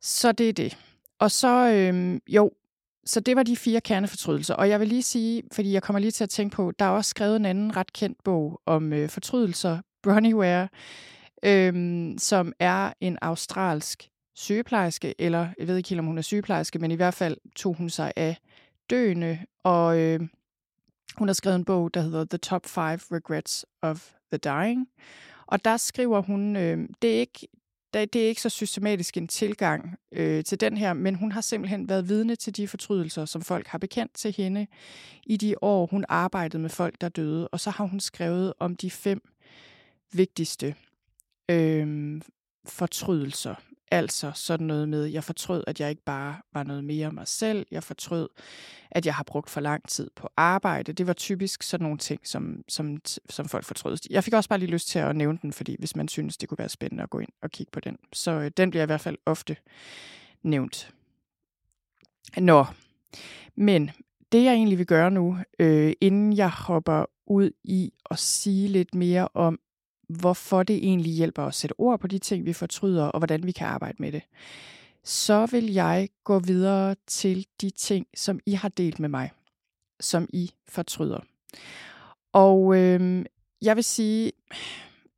Så 0.00 0.32
det 0.32 0.48
er 0.48 0.52
det. 0.52 0.78
Og 1.18 1.30
så, 1.30 1.70
øh, 1.72 2.20
jo, 2.28 2.52
så 3.08 3.20
det 3.20 3.36
var 3.36 3.42
de 3.42 3.56
fire 3.56 3.80
kernefortrydelser. 3.80 4.54
Og 4.54 4.68
jeg 4.68 4.80
vil 4.80 4.88
lige 4.88 5.02
sige, 5.02 5.42
fordi 5.52 5.72
jeg 5.72 5.82
kommer 5.82 6.00
lige 6.00 6.10
til 6.10 6.24
at 6.24 6.30
tænke 6.30 6.56
på, 6.56 6.72
der 6.78 6.84
er 6.84 6.88
også 6.90 7.08
skrevet 7.08 7.36
en 7.36 7.46
anden 7.46 7.76
ret 7.76 7.92
kendt 7.92 8.24
bog 8.24 8.60
om 8.66 8.92
øh, 8.92 9.08
fortrydelser, 9.08 9.78
Bronnie 10.02 10.36
Ware, 10.36 10.68
øhm, 11.42 12.18
som 12.18 12.52
er 12.58 12.92
en 13.00 13.18
australsk 13.22 14.08
sygeplejerske, 14.34 15.14
eller 15.18 15.48
jeg 15.58 15.66
ved 15.66 15.76
ikke 15.76 15.88
helt, 15.88 15.98
om 15.98 16.06
hun 16.06 16.18
er 16.18 16.22
sygeplejerske, 16.22 16.78
men 16.78 16.90
i 16.90 16.94
hvert 16.94 17.14
fald 17.14 17.36
tog 17.56 17.74
hun 17.74 17.90
sig 17.90 18.12
af 18.16 18.36
døende, 18.90 19.38
og 19.64 19.98
øh, 19.98 20.20
hun 21.16 21.28
har 21.28 21.32
skrevet 21.32 21.56
en 21.56 21.64
bog, 21.64 21.94
der 21.94 22.00
hedder 22.00 22.24
The 22.24 22.38
Top 22.38 22.66
5 22.66 22.82
Regrets 23.12 23.66
of 23.82 24.12
the 24.32 24.38
Dying. 24.38 24.88
Og 25.46 25.64
der 25.64 25.76
skriver 25.76 26.22
hun, 26.22 26.56
øh, 26.56 26.88
det, 27.02 27.14
er 27.14 27.20
ikke, 27.20 27.48
det 27.94 28.16
er 28.16 28.28
ikke 28.28 28.42
så 28.42 28.48
systematisk 28.48 29.16
en 29.16 29.28
tilgang 29.28 29.96
øh, 30.12 30.44
til 30.44 30.60
den 30.60 30.76
her, 30.76 30.92
men 30.92 31.14
hun 31.14 31.32
har 31.32 31.40
simpelthen 31.40 31.88
været 31.88 32.08
vidne 32.08 32.36
til 32.36 32.56
de 32.56 32.68
fortrydelser, 32.68 33.24
som 33.24 33.42
folk 33.42 33.66
har 33.66 33.78
bekendt 33.78 34.14
til 34.14 34.34
hende 34.36 34.66
i 35.26 35.36
de 35.36 35.54
år, 35.62 35.86
hun 35.86 36.04
arbejdede 36.08 36.62
med 36.62 36.70
folk, 36.70 37.00
der 37.00 37.08
døde. 37.08 37.48
Og 37.48 37.60
så 37.60 37.70
har 37.70 37.84
hun 37.84 38.00
skrevet 38.00 38.52
om 38.58 38.76
de 38.76 38.90
fem 38.90 39.20
vigtigste 40.12 40.74
øh, 41.50 42.20
fortrydelser. 42.64 43.54
Altså 43.90 44.32
sådan 44.34 44.66
noget 44.66 44.88
med, 44.88 45.04
jeg 45.04 45.24
fortrød, 45.24 45.64
at 45.66 45.80
jeg 45.80 45.90
ikke 45.90 46.04
bare 46.04 46.36
var 46.52 46.62
noget 46.62 46.84
mere 46.84 47.12
mig 47.12 47.28
selv. 47.28 47.66
Jeg 47.70 47.82
fortrød, 47.82 48.28
at 48.90 49.06
jeg 49.06 49.14
har 49.14 49.24
brugt 49.24 49.50
for 49.50 49.60
lang 49.60 49.88
tid 49.88 50.10
på 50.16 50.28
arbejde. 50.36 50.92
Det 50.92 51.06
var 51.06 51.12
typisk 51.12 51.62
sådan 51.62 51.82
nogle 51.82 51.98
ting, 51.98 52.20
som, 52.24 52.64
som, 52.68 53.00
som 53.30 53.48
folk 53.48 53.64
fortrød. 53.64 53.96
Jeg 54.10 54.24
fik 54.24 54.34
også 54.34 54.48
bare 54.48 54.58
lige 54.58 54.70
lyst 54.70 54.88
til 54.88 54.98
at 54.98 55.16
nævne 55.16 55.38
den, 55.42 55.52
fordi 55.52 55.76
hvis 55.78 55.96
man 55.96 56.08
synes, 56.08 56.36
det 56.36 56.48
kunne 56.48 56.58
være 56.58 56.68
spændende 56.68 57.02
at 57.02 57.10
gå 57.10 57.18
ind 57.18 57.32
og 57.42 57.50
kigge 57.50 57.70
på 57.70 57.80
den. 57.80 57.96
Så 58.12 58.30
øh, 58.30 58.50
den 58.56 58.70
bliver 58.70 58.82
i 58.82 58.86
hvert 58.86 59.00
fald 59.00 59.16
ofte 59.26 59.56
nævnt. 60.42 60.94
Nå, 62.36 62.66
men 63.54 63.90
det 64.32 64.44
jeg 64.44 64.54
egentlig 64.54 64.78
vil 64.78 64.86
gøre 64.86 65.10
nu, 65.10 65.38
øh, 65.58 65.92
inden 66.00 66.36
jeg 66.36 66.50
hopper 66.50 67.04
ud 67.26 67.50
i 67.64 67.92
at 68.10 68.18
sige 68.18 68.68
lidt 68.68 68.94
mere 68.94 69.28
om, 69.34 69.58
hvorfor 70.08 70.62
det 70.62 70.76
egentlig 70.76 71.12
hjælper 71.12 71.42
at 71.44 71.54
sætte 71.54 71.80
ord 71.80 72.00
på 72.00 72.06
de 72.06 72.18
ting, 72.18 72.44
vi 72.44 72.52
fortryder, 72.52 73.04
og 73.04 73.18
hvordan 73.18 73.46
vi 73.46 73.52
kan 73.52 73.66
arbejde 73.66 73.96
med 73.98 74.12
det, 74.12 74.22
så 75.04 75.46
vil 75.46 75.72
jeg 75.72 76.08
gå 76.24 76.38
videre 76.38 76.96
til 77.06 77.46
de 77.60 77.70
ting, 77.70 78.06
som 78.16 78.40
I 78.46 78.52
har 78.52 78.68
delt 78.68 79.00
med 79.00 79.08
mig, 79.08 79.30
som 80.00 80.28
I 80.32 80.50
fortryder. 80.68 81.20
Og 82.32 82.76
øh, 82.76 83.24
jeg 83.62 83.76
vil 83.76 83.84
sige, 83.84 84.32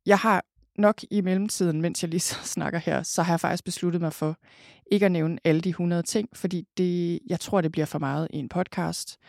jeg 0.05 0.17
har 0.17 0.45
nok 0.77 1.01
i 1.11 1.21
mellemtiden, 1.21 1.81
mens 1.81 2.03
jeg 2.03 2.09
lige 2.09 2.19
så 2.19 2.35
snakker 2.55 2.79
her, 2.79 3.03
så 3.03 3.23
har 3.23 3.33
jeg 3.33 3.39
faktisk 3.39 3.63
besluttet 3.63 4.01
mig 4.01 4.13
for 4.13 4.37
ikke 4.91 5.05
at 5.05 5.11
nævne 5.11 5.37
alle 5.43 5.61
de 5.61 5.69
100 5.69 6.03
ting, 6.03 6.29
fordi 6.33 6.67
det, 6.77 7.19
jeg 7.27 7.39
tror, 7.39 7.61
det 7.61 7.71
bliver 7.71 7.85
for 7.85 7.99
meget 7.99 8.27
i 8.29 8.37
en 8.37 8.49
podcast. 8.49 9.19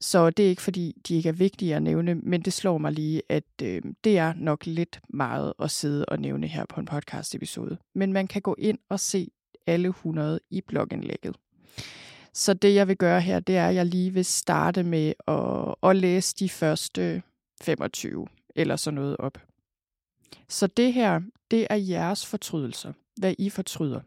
Så 0.00 0.30
det 0.30 0.44
er 0.44 0.48
ikke, 0.48 0.62
fordi 0.62 0.96
de 1.08 1.14
ikke 1.14 1.28
er 1.28 1.32
vigtige 1.32 1.76
at 1.76 1.82
nævne, 1.82 2.14
men 2.14 2.42
det 2.42 2.52
slår 2.52 2.78
mig 2.78 2.92
lige, 2.92 3.22
at 3.28 3.44
øh, 3.62 3.82
det 4.04 4.18
er 4.18 4.32
nok 4.36 4.66
lidt 4.66 5.00
meget 5.08 5.52
at 5.58 5.70
sidde 5.70 6.04
og 6.04 6.18
nævne 6.18 6.46
her 6.46 6.64
på 6.68 6.80
en 6.80 6.86
podcast-episode. 6.86 7.76
Men 7.94 8.12
man 8.12 8.26
kan 8.26 8.42
gå 8.42 8.56
ind 8.58 8.78
og 8.88 9.00
se 9.00 9.30
alle 9.66 9.88
100 9.88 10.40
i 10.50 10.60
blogindlægget. 10.60 11.36
Så 12.32 12.54
det, 12.54 12.74
jeg 12.74 12.88
vil 12.88 12.96
gøre 12.96 13.20
her, 13.20 13.40
det 13.40 13.56
er, 13.56 13.68
at 13.68 13.74
jeg 13.74 13.86
lige 13.86 14.14
vil 14.14 14.24
starte 14.24 14.82
med 14.82 15.12
at, 15.28 15.90
at 15.90 15.96
læse 15.96 16.36
de 16.38 16.48
første 16.48 17.22
25 17.62 18.26
eller 18.56 18.76
sådan 18.76 18.94
noget 18.94 19.16
op. 19.16 19.38
Så 20.48 20.66
det 20.66 20.92
her, 20.92 21.20
det 21.50 21.66
er 21.70 21.76
jeres 21.76 22.26
fortrydelser. 22.26 22.92
Hvad 23.16 23.34
I 23.38 23.50
fortryder. 23.50 24.00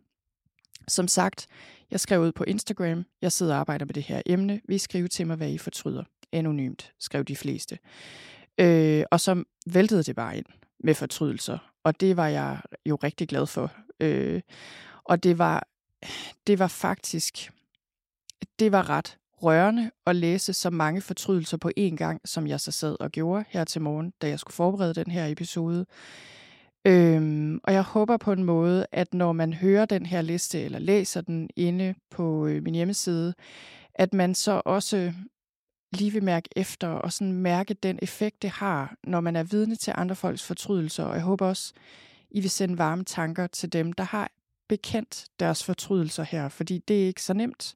Som 0.87 1.07
sagt, 1.07 1.47
jeg 1.91 1.99
skrev 1.99 2.21
ud 2.21 2.31
på 2.31 2.43
Instagram, 2.43 3.05
jeg 3.21 3.31
sidder 3.31 3.53
og 3.53 3.59
arbejder 3.59 3.85
med 3.85 3.93
det 3.93 4.03
her 4.03 4.21
emne. 4.25 4.61
Vi 4.67 4.77
skriver 4.77 5.07
til 5.07 5.27
mig, 5.27 5.35
hvad 5.35 5.49
I 5.49 5.57
fortryder. 5.57 6.03
Anonymt, 6.31 6.93
skrev 6.99 7.23
de 7.23 7.35
fleste. 7.35 7.79
Øh, 8.57 9.03
og 9.11 9.19
så 9.19 9.43
væltede 9.65 10.03
det 10.03 10.15
bare 10.15 10.37
ind 10.37 10.45
med 10.83 10.93
fortrydelser. 10.93 11.57
Og 11.83 11.99
det 11.99 12.17
var 12.17 12.27
jeg 12.27 12.61
jo 12.85 12.95
rigtig 12.95 13.27
glad 13.27 13.45
for. 13.45 13.71
Øh, 13.99 14.41
og 15.03 15.23
det 15.23 15.37
var, 15.37 15.67
det 16.47 16.59
var 16.59 16.67
faktisk, 16.67 17.51
det 18.59 18.71
var 18.71 18.89
ret 18.89 19.17
rørende 19.43 19.91
at 20.05 20.15
læse 20.15 20.53
så 20.53 20.69
mange 20.69 21.01
fortrydelser 21.01 21.57
på 21.57 21.71
én 21.79 21.95
gang, 21.95 22.21
som 22.25 22.47
jeg 22.47 22.59
så 22.59 22.71
sad 22.71 22.95
og 22.99 23.11
gjorde 23.11 23.45
her 23.49 23.63
til 23.63 23.81
morgen, 23.81 24.13
da 24.21 24.27
jeg 24.27 24.39
skulle 24.39 24.55
forberede 24.55 24.93
den 24.93 25.11
her 25.11 25.27
episode. 25.27 25.85
Øhm, 26.87 27.59
og 27.63 27.73
jeg 27.73 27.81
håber 27.81 28.17
på 28.17 28.31
en 28.31 28.43
måde, 28.43 28.85
at 28.91 29.13
når 29.13 29.31
man 29.31 29.53
hører 29.53 29.85
den 29.85 30.05
her 30.05 30.21
liste 30.21 30.61
eller 30.61 30.79
læser 30.79 31.21
den 31.21 31.49
inde 31.55 31.95
på 32.09 32.47
øh, 32.47 32.63
min 32.63 32.75
hjemmeside, 32.75 33.33
at 33.95 34.13
man 34.13 34.35
så 34.35 34.61
også 34.65 35.13
lige 35.93 36.13
vil 36.13 36.23
mærke 36.23 36.49
efter 36.55 36.87
og 36.87 37.13
sådan 37.13 37.33
mærke 37.33 37.73
den 37.73 37.99
effekt, 38.01 38.41
det 38.41 38.49
har, 38.49 38.95
når 39.03 39.21
man 39.21 39.35
er 39.35 39.43
vidne 39.43 39.75
til 39.75 39.93
andre 39.97 40.15
folks 40.15 40.43
fortrydelser. 40.43 41.03
Og 41.03 41.15
jeg 41.15 41.23
håber 41.23 41.47
også, 41.47 41.73
I 42.31 42.39
vil 42.39 42.49
sende 42.49 42.77
varme 42.77 43.03
tanker 43.03 43.47
til 43.47 43.73
dem, 43.73 43.93
der 43.93 44.03
har 44.03 44.31
bekendt 44.69 45.25
deres 45.39 45.63
fortrydelser 45.63 46.23
her, 46.23 46.49
fordi 46.49 46.77
det 46.77 47.03
er 47.03 47.07
ikke 47.07 47.23
så 47.23 47.33
nemt. 47.33 47.75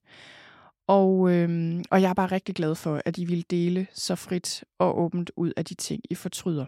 Og, 0.87 1.31
øhm, 1.31 1.83
og 1.91 2.01
jeg 2.01 2.09
er 2.09 2.13
bare 2.13 2.31
rigtig 2.31 2.55
glad 2.55 2.75
for, 2.75 3.01
at 3.05 3.17
I 3.17 3.25
vil 3.25 3.45
dele 3.49 3.87
så 3.93 4.15
frit 4.15 4.63
og 4.79 4.99
åbent 4.99 5.31
ud 5.35 5.53
af 5.57 5.65
de 5.65 5.73
ting, 5.73 6.01
I 6.09 6.15
fortryder. 6.15 6.65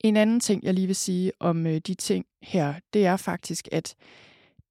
En 0.00 0.16
anden 0.16 0.40
ting, 0.40 0.64
jeg 0.64 0.74
lige 0.74 0.86
vil 0.86 0.96
sige 0.96 1.32
om 1.40 1.66
øh, 1.66 1.78
de 1.78 1.94
ting 1.94 2.26
her, 2.42 2.74
det 2.92 3.06
er 3.06 3.16
faktisk, 3.16 3.68
at 3.72 3.94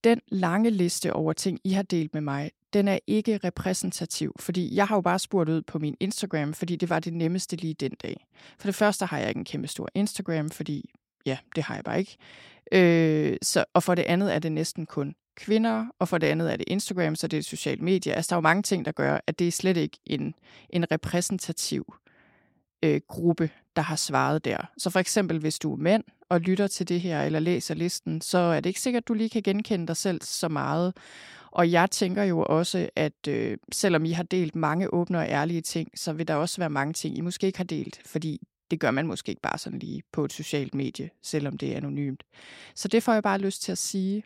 den 0.04 0.22
lange 0.28 0.70
liste 0.70 1.14
over 1.14 1.34
ting, 1.34 1.60
I 1.64 1.72
har 1.72 1.84
delt 1.84 2.14
med 2.14 2.22
mig, 2.22 2.52
den 2.74 2.88
er 2.88 3.00
ikke 3.08 3.38
repræsentativ, 3.38 4.36
fordi 4.40 4.76
jeg 4.76 4.88
har 4.88 4.96
jo 4.96 5.02
bare 5.02 5.20
spurgt 5.20 5.50
ud 5.50 5.62
på 5.62 5.80
min 5.80 5.98
Instagram, 6.00 6.54
fordi 6.54 6.76
det 6.76 6.90
var 6.90 7.00
det 7.00 7.14
nemmeste 7.14 7.56
lige 7.56 7.74
den 7.74 7.92
dag. 8.04 8.26
For 8.60 8.68
det 8.68 8.76
første 8.76 9.06
har 9.06 9.18
jeg 9.18 9.30
ikke 9.30 9.40
en 9.40 9.46
kæmpe 9.46 9.68
stor 9.68 9.90
Instagram, 9.96 10.50
fordi 10.50 10.90
ja, 11.26 11.38
det 11.56 11.64
har 11.64 11.76
jeg 11.76 11.84
bare 11.84 12.00
ikke. 12.00 12.18
Øh, 12.72 13.38
så, 13.42 13.66
og 13.74 13.84
for 13.84 13.96
det 13.96 14.04
andet 14.04 14.36
er 14.36 14.40
det 14.40 14.52
næsten 14.52 14.86
kun 14.86 15.16
kvinder, 15.36 15.86
og 16.00 16.08
for 16.08 16.18
det 16.18 16.28
andet 16.28 16.52
er 16.52 16.56
det 16.56 16.66
Instagram, 16.68 17.16
så 17.16 17.28
det 17.28 17.40
er 17.40 17.44
sociale 17.44 17.82
medier. 17.82 18.16
Altså, 18.16 18.30
der 18.30 18.36
er 18.36 18.38
jo 18.38 18.42
mange 18.42 18.64
ting, 18.64 18.86
der 18.86 18.92
gør, 18.92 19.20
at 19.28 19.40
det 19.40 19.48
er 19.48 19.52
slet 19.52 19.78
ikke 19.78 19.98
en, 20.06 20.36
en 20.70 20.92
repræsentativ 20.92 21.94
øh, 22.86 23.02
gruppe, 23.08 23.50
der 23.76 23.82
har 23.82 23.96
svaret 23.96 24.46
der. 24.46 24.58
Så 24.78 24.90
for 24.90 25.00
eksempel, 25.00 25.40
hvis 25.40 25.60
du 25.60 25.74
er 25.74 25.78
mænd 25.78 26.04
og 26.30 26.40
lytter 26.40 26.68
til 26.68 26.90
det 26.90 27.02
her, 27.02 27.24
eller 27.24 27.40
læser 27.40 27.76
listen, 27.76 28.22
så 28.22 28.38
er 28.38 28.60
det 28.60 28.70
ikke 28.70 28.82
sikkert, 28.82 29.04
at 29.04 29.08
du 29.08 29.14
lige 29.14 29.30
kan 29.30 29.44
genkende 29.44 29.88
dig 29.88 29.98
selv 29.98 30.22
så 30.22 30.48
meget. 30.48 30.94
Og 31.52 31.72
jeg 31.72 31.92
tænker 31.92 32.24
jo 32.24 32.46
også, 32.50 32.90
at 32.96 33.28
øh, 33.28 33.58
selvom 33.72 34.06
I 34.06 34.12
har 34.12 34.24
delt 34.24 34.56
mange 34.56 34.94
åbne 34.94 35.18
og 35.18 35.28
ærlige 35.28 35.62
ting, 35.62 35.90
så 35.96 36.14
vil 36.14 36.28
der 36.28 36.36
også 36.36 36.62
være 36.62 36.70
mange 36.70 36.94
ting, 36.94 37.18
I 37.18 37.22
måske 37.22 37.48
ikke 37.48 37.60
har 37.60 37.64
delt, 37.64 38.02
fordi 38.06 38.48
det 38.72 38.80
gør 38.80 38.92
man 38.92 39.08
måske 39.08 39.30
ikke 39.30 39.42
bare 39.42 39.58
sådan 39.58 39.80
lige 39.80 40.04
på 40.12 40.26
et 40.26 40.34
socialt 40.34 40.76
medie, 40.76 41.10
selvom 41.22 41.58
det 41.58 41.74
er 41.74 41.78
anonymt. 41.78 42.24
Så 42.76 42.88
det 42.88 43.04
får 43.04 43.14
jeg 43.14 43.24
bare 43.24 43.40
lyst 43.40 43.62
til 43.62 43.72
at 43.72 43.78
sige, 43.78 44.24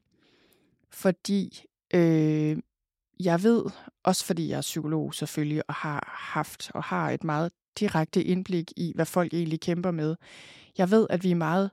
fordi 0.89 1.63
øh, 1.93 2.57
jeg 3.19 3.43
ved, 3.43 3.65
også 4.03 4.25
fordi 4.25 4.49
jeg 4.49 4.57
er 4.57 4.61
psykolog 4.61 5.13
selvfølgelig, 5.13 5.69
og 5.69 5.73
har 5.73 6.13
haft 6.33 6.71
og 6.73 6.83
har 6.83 7.09
et 7.09 7.23
meget 7.23 7.51
direkte 7.79 8.23
indblik 8.23 8.71
i, 8.77 8.91
hvad 8.95 9.05
folk 9.05 9.33
egentlig 9.33 9.59
kæmper 9.59 9.91
med. 9.91 10.15
Jeg 10.77 10.91
ved, 10.91 11.07
at 11.09 11.23
vi 11.23 11.31
er 11.31 11.35
meget 11.35 11.71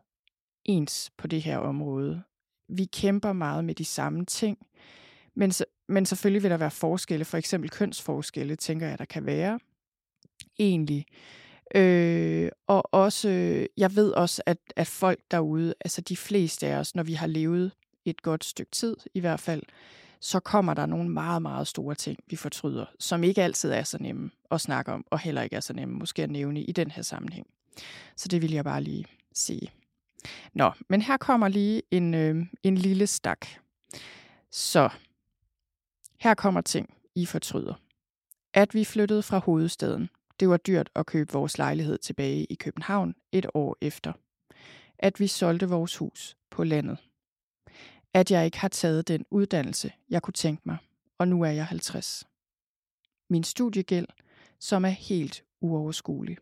ens 0.64 1.10
på 1.18 1.26
det 1.26 1.42
her 1.42 1.58
område. 1.58 2.22
Vi 2.68 2.84
kæmper 2.84 3.32
meget 3.32 3.64
med 3.64 3.74
de 3.74 3.84
samme 3.84 4.24
ting, 4.24 4.58
men, 5.34 5.52
men 5.88 6.06
selvfølgelig 6.06 6.42
vil 6.42 6.50
der 6.50 6.56
være 6.56 6.70
forskelle, 6.70 7.24
for 7.24 7.36
eksempel 7.38 7.70
kønsforskelle, 7.70 8.56
tænker 8.56 8.88
jeg, 8.88 8.98
der 8.98 9.04
kan 9.04 9.26
være 9.26 9.58
egentlig. 10.58 11.06
Øh, 11.74 12.48
og 12.66 12.94
også, 12.94 13.28
jeg 13.76 13.96
ved 13.96 14.10
også, 14.10 14.42
at, 14.46 14.58
at 14.76 14.86
folk 14.86 15.20
derude, 15.30 15.74
altså 15.80 16.00
de 16.00 16.16
fleste 16.16 16.66
af 16.66 16.76
os, 16.76 16.94
når 16.94 17.02
vi 17.02 17.12
har 17.12 17.26
levet 17.26 17.72
et 18.04 18.22
godt 18.22 18.44
stykke 18.44 18.72
tid 18.72 18.96
i 19.14 19.20
hvert 19.20 19.40
fald, 19.40 19.62
så 20.20 20.40
kommer 20.40 20.74
der 20.74 20.86
nogle 20.86 21.10
meget, 21.10 21.42
meget 21.42 21.66
store 21.66 21.94
ting, 21.94 22.18
vi 22.26 22.36
fortryder, 22.36 22.86
som 22.98 23.24
ikke 23.24 23.42
altid 23.42 23.70
er 23.70 23.82
så 23.82 23.98
nemme 24.00 24.30
at 24.50 24.60
snakke 24.60 24.92
om, 24.92 25.04
og 25.10 25.18
heller 25.18 25.42
ikke 25.42 25.56
er 25.56 25.60
så 25.60 25.72
nemme 25.72 25.94
måske 25.94 26.22
at 26.22 26.30
nævne 26.30 26.62
i 26.62 26.72
den 26.72 26.90
her 26.90 27.02
sammenhæng. 27.02 27.46
Så 28.16 28.28
det 28.28 28.42
vil 28.42 28.52
jeg 28.52 28.64
bare 28.64 28.82
lige 28.82 29.04
sige. 29.34 29.70
Nå, 30.54 30.72
men 30.88 31.02
her 31.02 31.16
kommer 31.16 31.48
lige 31.48 31.82
en, 31.90 32.14
øh, 32.14 32.46
en 32.62 32.78
lille 32.78 33.06
stak. 33.06 33.46
Så 34.50 34.88
her 36.20 36.34
kommer 36.34 36.60
ting, 36.60 36.94
I 37.14 37.26
fortryder. 37.26 37.74
At 38.54 38.74
vi 38.74 38.84
flyttede 38.84 39.22
fra 39.22 39.38
hovedstaden. 39.38 40.08
Det 40.40 40.48
var 40.48 40.56
dyrt 40.56 40.90
at 40.94 41.06
købe 41.06 41.32
vores 41.32 41.58
lejlighed 41.58 41.98
tilbage 41.98 42.44
i 42.44 42.54
København 42.54 43.14
et 43.32 43.46
år 43.54 43.76
efter. 43.80 44.12
At 44.98 45.20
vi 45.20 45.26
solgte 45.26 45.68
vores 45.68 45.96
hus 45.96 46.36
på 46.50 46.64
landet 46.64 46.98
at 48.16 48.30
jeg 48.30 48.44
ikke 48.44 48.58
har 48.58 48.68
taget 48.68 49.08
den 49.08 49.24
uddannelse, 49.30 49.92
jeg 50.10 50.22
kunne 50.22 50.32
tænke 50.32 50.62
mig, 50.64 50.76
og 51.18 51.28
nu 51.28 51.42
er 51.42 51.50
jeg 51.50 51.66
50. 51.66 52.24
Min 53.30 53.44
studiegæld, 53.44 54.06
som 54.58 54.84
er 54.84 54.88
helt 54.88 55.44
uoverskuelig. 55.60 56.36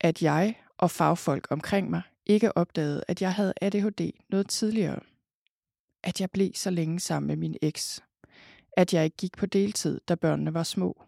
At 0.00 0.22
jeg 0.22 0.54
og 0.78 0.90
fagfolk 0.90 1.46
omkring 1.50 1.90
mig 1.90 2.02
ikke 2.26 2.56
opdagede, 2.56 3.04
at 3.08 3.22
jeg 3.22 3.34
havde 3.34 3.54
ADHD 3.60 4.10
noget 4.28 4.48
tidligere. 4.48 5.00
At 6.02 6.20
jeg 6.20 6.30
blev 6.30 6.50
så 6.54 6.70
længe 6.70 7.00
sammen 7.00 7.26
med 7.26 7.36
min 7.36 7.56
eks. 7.62 8.02
At 8.76 8.94
jeg 8.94 9.04
ikke 9.04 9.16
gik 9.16 9.36
på 9.36 9.46
deltid, 9.46 10.00
da 10.08 10.14
børnene 10.14 10.54
var 10.54 10.62
små. 10.62 11.02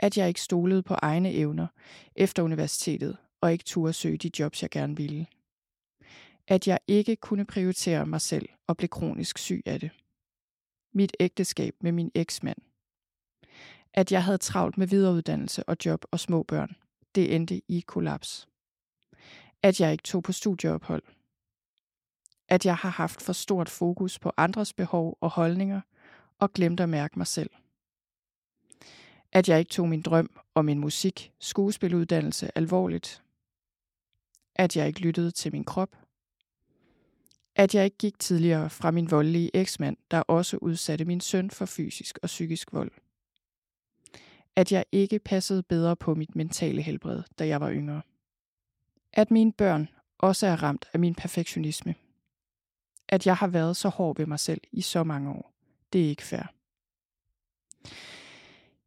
At 0.00 0.18
jeg 0.18 0.28
ikke 0.28 0.40
stolede 0.40 0.82
på 0.82 0.94
egne 0.94 1.32
evner 1.32 1.66
efter 2.16 2.42
universitetet 2.42 3.16
og 3.40 3.52
ikke 3.52 3.64
turde 3.64 3.92
søge 3.92 4.18
de 4.18 4.30
jobs, 4.38 4.62
jeg 4.62 4.70
gerne 4.70 4.96
ville 4.96 5.26
at 6.48 6.68
jeg 6.68 6.78
ikke 6.86 7.16
kunne 7.16 7.44
prioritere 7.44 8.06
mig 8.06 8.20
selv 8.20 8.48
og 8.66 8.76
blev 8.76 8.88
kronisk 8.88 9.38
syg 9.38 9.62
af 9.66 9.80
det. 9.80 9.90
Mit 10.94 11.16
ægteskab 11.20 11.74
med 11.80 11.92
min 11.92 12.10
eksmand. 12.14 12.58
At 13.94 14.12
jeg 14.12 14.24
havde 14.24 14.38
travlt 14.38 14.78
med 14.78 14.86
videreuddannelse 14.86 15.68
og 15.68 15.76
job 15.86 16.04
og 16.10 16.20
små 16.20 16.42
børn. 16.42 16.76
Det 17.14 17.34
endte 17.34 17.62
i 17.68 17.80
kollaps. 17.80 18.48
At 19.62 19.80
jeg 19.80 19.92
ikke 19.92 20.02
tog 20.02 20.22
på 20.22 20.32
studieophold. 20.32 21.02
At 22.48 22.66
jeg 22.66 22.76
har 22.76 22.88
haft 22.88 23.22
for 23.22 23.32
stort 23.32 23.68
fokus 23.68 24.18
på 24.18 24.32
andres 24.36 24.72
behov 24.72 25.18
og 25.20 25.30
holdninger 25.30 25.80
og 26.38 26.52
glemt 26.52 26.80
at 26.80 26.88
mærke 26.88 27.18
mig 27.18 27.26
selv. 27.26 27.50
At 29.32 29.48
jeg 29.48 29.58
ikke 29.58 29.68
tog 29.68 29.88
min 29.88 30.02
drøm 30.02 30.30
om 30.54 30.68
en 30.68 30.78
musik, 30.78 31.32
skuespiluddannelse 31.38 32.58
alvorligt, 32.58 33.22
At 34.54 34.76
jeg 34.76 34.86
ikke 34.86 35.00
lyttede 35.00 35.30
til 35.30 35.52
min 35.52 35.64
krop. 35.64 36.01
At 37.56 37.74
jeg 37.74 37.84
ikke 37.84 37.96
gik 37.96 38.18
tidligere 38.18 38.70
fra 38.70 38.90
min 38.90 39.10
voldelige 39.10 39.56
eksmand, 39.56 39.96
der 40.10 40.20
også 40.20 40.56
udsatte 40.56 41.04
min 41.04 41.20
søn 41.20 41.50
for 41.50 41.66
fysisk 41.66 42.18
og 42.22 42.26
psykisk 42.26 42.72
vold. 42.72 42.90
At 44.56 44.72
jeg 44.72 44.84
ikke 44.92 45.18
passede 45.18 45.62
bedre 45.62 45.96
på 45.96 46.14
mit 46.14 46.36
mentale 46.36 46.82
helbred, 46.82 47.22
da 47.38 47.46
jeg 47.46 47.60
var 47.60 47.72
yngre. 47.72 48.02
At 49.12 49.30
mine 49.30 49.52
børn 49.52 49.88
også 50.18 50.46
er 50.46 50.62
ramt 50.62 50.88
af 50.92 51.00
min 51.00 51.14
perfektionisme. 51.14 51.94
At 53.08 53.26
jeg 53.26 53.36
har 53.36 53.46
været 53.46 53.76
så 53.76 53.88
hård 53.88 54.16
ved 54.16 54.26
mig 54.26 54.40
selv 54.40 54.60
i 54.72 54.80
så 54.80 55.04
mange 55.04 55.30
år. 55.30 55.52
Det 55.92 56.04
er 56.04 56.08
ikke 56.08 56.22
fair. 56.22 56.52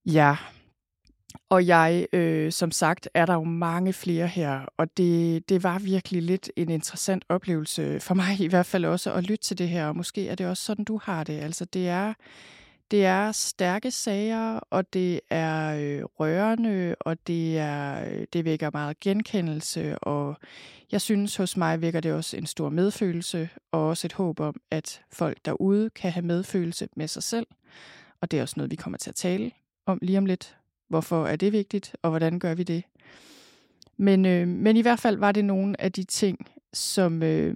Ja, 0.05 0.37
og 1.49 1.67
jeg, 1.67 2.07
øh, 2.13 2.51
som 2.51 2.71
sagt, 2.71 3.09
er 3.13 3.25
der 3.25 3.33
jo 3.33 3.43
mange 3.43 3.93
flere 3.93 4.27
her, 4.27 4.65
og 4.77 4.97
det, 4.97 5.49
det 5.49 5.63
var 5.63 5.79
virkelig 5.79 6.21
lidt 6.21 6.51
en 6.55 6.69
interessant 6.69 7.25
oplevelse 7.29 7.99
for 7.99 8.13
mig 8.13 8.41
i 8.41 8.47
hvert 8.47 8.65
fald 8.65 8.85
også 8.85 9.13
at 9.13 9.23
lytte 9.23 9.43
til 9.43 9.57
det 9.57 9.69
her, 9.69 9.87
og 9.87 9.95
måske 9.95 10.27
er 10.27 10.35
det 10.35 10.47
også 10.47 10.63
sådan, 10.63 10.85
du 10.85 10.99
har 11.03 11.23
det. 11.23 11.39
Altså 11.39 11.65
det 11.65 11.89
er, 11.89 12.13
det 12.91 13.05
er 13.05 13.31
stærke 13.31 13.91
sager, 13.91 14.59
og 14.69 14.93
det 14.93 15.21
er 15.29 15.75
øh, 15.75 16.03
rørende, 16.03 16.95
og 16.99 17.27
det, 17.27 17.57
er, 17.57 18.09
øh, 18.09 18.27
det 18.33 18.45
vækker 18.45 18.69
meget 18.73 18.99
genkendelse, 18.99 19.99
og 19.99 20.35
jeg 20.91 21.01
synes 21.01 21.35
hos 21.35 21.57
mig 21.57 21.81
vækker 21.81 21.99
det 21.99 22.13
også 22.13 22.37
en 22.37 22.45
stor 22.45 22.69
medfølelse, 22.69 23.49
og 23.71 23.87
også 23.87 24.07
et 24.07 24.13
håb 24.13 24.39
om, 24.39 24.55
at 24.71 25.01
folk 25.13 25.37
derude 25.45 25.89
kan 25.89 26.11
have 26.11 26.25
medfølelse 26.25 26.87
med 26.95 27.07
sig 27.07 27.23
selv, 27.23 27.47
og 28.21 28.31
det 28.31 28.37
er 28.37 28.41
også 28.41 28.53
noget, 28.57 28.71
vi 28.71 28.75
kommer 28.75 28.97
til 28.97 29.09
at 29.09 29.15
tale 29.15 29.51
om 29.85 29.99
lige 30.01 30.17
om 30.17 30.25
lidt. 30.25 30.55
Hvorfor 30.87 31.25
er 31.25 31.35
det 31.35 31.53
vigtigt, 31.53 31.95
og 32.01 32.09
hvordan 32.09 32.39
gør 32.39 32.53
vi 32.53 32.63
det? 32.63 32.83
Men, 33.97 34.25
øh, 34.25 34.47
men 34.47 34.77
i 34.77 34.81
hvert 34.81 34.99
fald 34.99 35.17
var 35.17 35.31
det 35.31 35.45
nogle 35.45 35.81
af 35.81 35.91
de 35.91 36.03
ting, 36.03 36.47
som, 36.73 37.23
øh, 37.23 37.55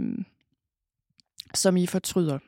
som 1.53 1.77
I 1.77 1.85
fortryder. 1.85 2.39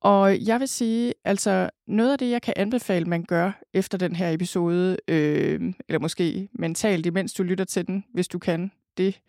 Og 0.00 0.40
jeg 0.46 0.60
vil 0.60 0.68
sige, 0.68 1.14
altså 1.24 1.70
noget 1.86 2.12
af 2.12 2.18
det, 2.18 2.30
jeg 2.30 2.42
kan 2.42 2.54
anbefale, 2.56 3.04
man 3.04 3.24
gør 3.24 3.52
efter 3.74 3.98
den 3.98 4.16
her 4.16 4.30
episode, 4.30 4.96
øh, 5.08 5.72
eller 5.88 5.98
måske 5.98 6.48
mentalt, 6.52 7.06
imens 7.06 7.32
du 7.32 7.42
lytter 7.42 7.64
til 7.64 7.86
den, 7.86 8.04
hvis 8.14 8.28
du 8.28 8.38
kan 8.38 8.70
det, 8.96 9.20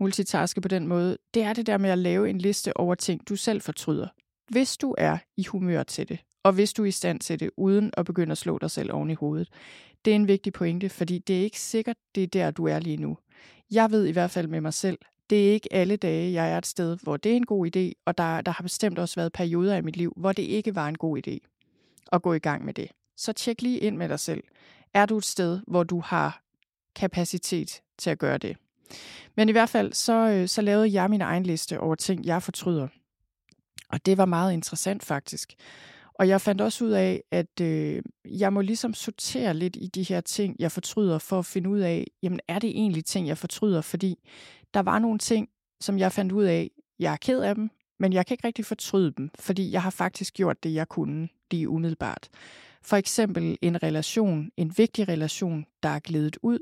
multitaske 0.00 0.60
på 0.60 0.68
den 0.68 0.86
måde, 0.86 1.18
det 1.34 1.42
er 1.42 1.52
det 1.52 1.66
der 1.66 1.78
med 1.78 1.90
at 1.90 1.98
lave 1.98 2.30
en 2.30 2.38
liste 2.38 2.76
over 2.76 2.94
ting, 2.94 3.28
du 3.28 3.36
selv 3.36 3.60
fortryder. 3.60 4.08
Hvis 4.48 4.76
du 4.76 4.94
er 4.98 5.18
i 5.36 5.44
humør 5.44 5.82
til 5.82 6.08
det, 6.08 6.18
og 6.44 6.52
hvis 6.52 6.72
du 6.72 6.82
er 6.82 6.86
i 6.86 6.90
stand 6.90 7.20
til 7.20 7.40
det, 7.40 7.50
uden 7.56 7.90
at 7.96 8.06
begynde 8.06 8.32
at 8.32 8.38
slå 8.38 8.58
dig 8.58 8.70
selv 8.70 8.92
oven 8.92 9.10
i 9.10 9.14
hovedet. 9.14 9.48
Det 10.04 10.10
er 10.10 10.14
en 10.14 10.28
vigtig 10.28 10.52
pointe, 10.52 10.88
fordi 10.88 11.18
det 11.18 11.38
er 11.38 11.42
ikke 11.42 11.60
sikkert, 11.60 11.96
det 12.14 12.22
er 12.22 12.26
der, 12.26 12.50
du 12.50 12.66
er 12.66 12.78
lige 12.78 12.96
nu. 12.96 13.18
Jeg 13.70 13.90
ved 13.90 14.06
i 14.06 14.10
hvert 14.10 14.30
fald 14.30 14.46
med 14.46 14.60
mig 14.60 14.74
selv, 14.74 14.98
det 15.30 15.48
er 15.48 15.52
ikke 15.52 15.72
alle 15.72 15.96
dage, 15.96 16.32
jeg 16.32 16.52
er 16.52 16.58
et 16.58 16.66
sted, 16.66 16.98
hvor 17.02 17.16
det 17.16 17.32
er 17.32 17.36
en 17.36 17.46
god 17.46 17.76
idé, 17.76 18.02
og 18.06 18.18
der, 18.18 18.40
der 18.40 18.52
har 18.52 18.62
bestemt 18.62 18.98
også 18.98 19.14
været 19.16 19.32
perioder 19.32 19.76
i 19.76 19.82
mit 19.82 19.96
liv, 19.96 20.12
hvor 20.16 20.32
det 20.32 20.42
ikke 20.42 20.74
var 20.74 20.88
en 20.88 20.98
god 20.98 21.18
idé 21.18 21.38
at 22.12 22.22
gå 22.22 22.32
i 22.32 22.38
gang 22.38 22.64
med 22.64 22.74
det. 22.74 22.88
Så 23.16 23.32
tjek 23.32 23.62
lige 23.62 23.78
ind 23.78 23.96
med 23.96 24.08
dig 24.08 24.20
selv. 24.20 24.44
Er 24.94 25.06
du 25.06 25.16
et 25.16 25.24
sted, 25.24 25.60
hvor 25.66 25.82
du 25.82 26.00
har 26.00 26.42
kapacitet 26.96 27.82
til 27.98 28.10
at 28.10 28.18
gøre 28.18 28.38
det? 28.38 28.56
Men 29.36 29.48
i 29.48 29.52
hvert 29.52 29.68
fald, 29.68 29.92
så, 29.92 30.12
øh, 30.12 30.48
så 30.48 30.62
lavede 30.62 30.92
jeg 30.92 31.10
min 31.10 31.20
egen 31.20 31.42
liste 31.42 31.80
over 31.80 31.94
ting, 31.94 32.26
jeg 32.26 32.42
fortryder. 32.42 32.88
Og 33.88 34.06
det 34.06 34.18
var 34.18 34.24
meget 34.24 34.52
interessant 34.52 35.04
faktisk. 35.04 35.54
Og 36.14 36.28
jeg 36.28 36.40
fandt 36.40 36.60
også 36.60 36.84
ud 36.84 36.90
af, 36.90 37.22
at 37.30 37.60
øh, 37.60 38.02
jeg 38.24 38.52
må 38.52 38.60
ligesom 38.60 38.94
sortere 38.94 39.54
lidt 39.54 39.76
i 39.80 39.86
de 39.86 40.02
her 40.02 40.20
ting, 40.20 40.56
jeg 40.58 40.72
fortryder, 40.72 41.18
for 41.18 41.38
at 41.38 41.46
finde 41.46 41.70
ud 41.70 41.78
af, 41.78 42.06
jamen 42.22 42.40
er 42.48 42.58
det 42.58 42.70
egentlig 42.70 43.04
ting, 43.04 43.26
jeg 43.26 43.38
fortryder? 43.38 43.80
Fordi 43.80 44.16
der 44.74 44.80
var 44.80 44.98
nogle 44.98 45.18
ting, 45.18 45.48
som 45.80 45.98
jeg 45.98 46.12
fandt 46.12 46.32
ud 46.32 46.44
af, 46.44 46.70
jeg 46.98 47.12
er 47.12 47.16
ked 47.16 47.40
af 47.40 47.54
dem, 47.54 47.70
men 47.98 48.12
jeg 48.12 48.26
kan 48.26 48.34
ikke 48.34 48.46
rigtig 48.46 48.64
fortryde 48.64 49.12
dem, 49.16 49.30
fordi 49.38 49.72
jeg 49.72 49.82
har 49.82 49.90
faktisk 49.90 50.34
gjort 50.34 50.62
det, 50.62 50.74
jeg 50.74 50.88
kunne 50.88 51.28
lige 51.50 51.68
umiddelbart. 51.68 52.28
For 52.82 52.96
eksempel 52.96 53.58
en 53.62 53.82
relation, 53.82 54.50
en 54.56 54.72
vigtig 54.76 55.08
relation, 55.08 55.66
der 55.82 55.88
er 55.88 55.98
glædet 55.98 56.36
ud, 56.42 56.58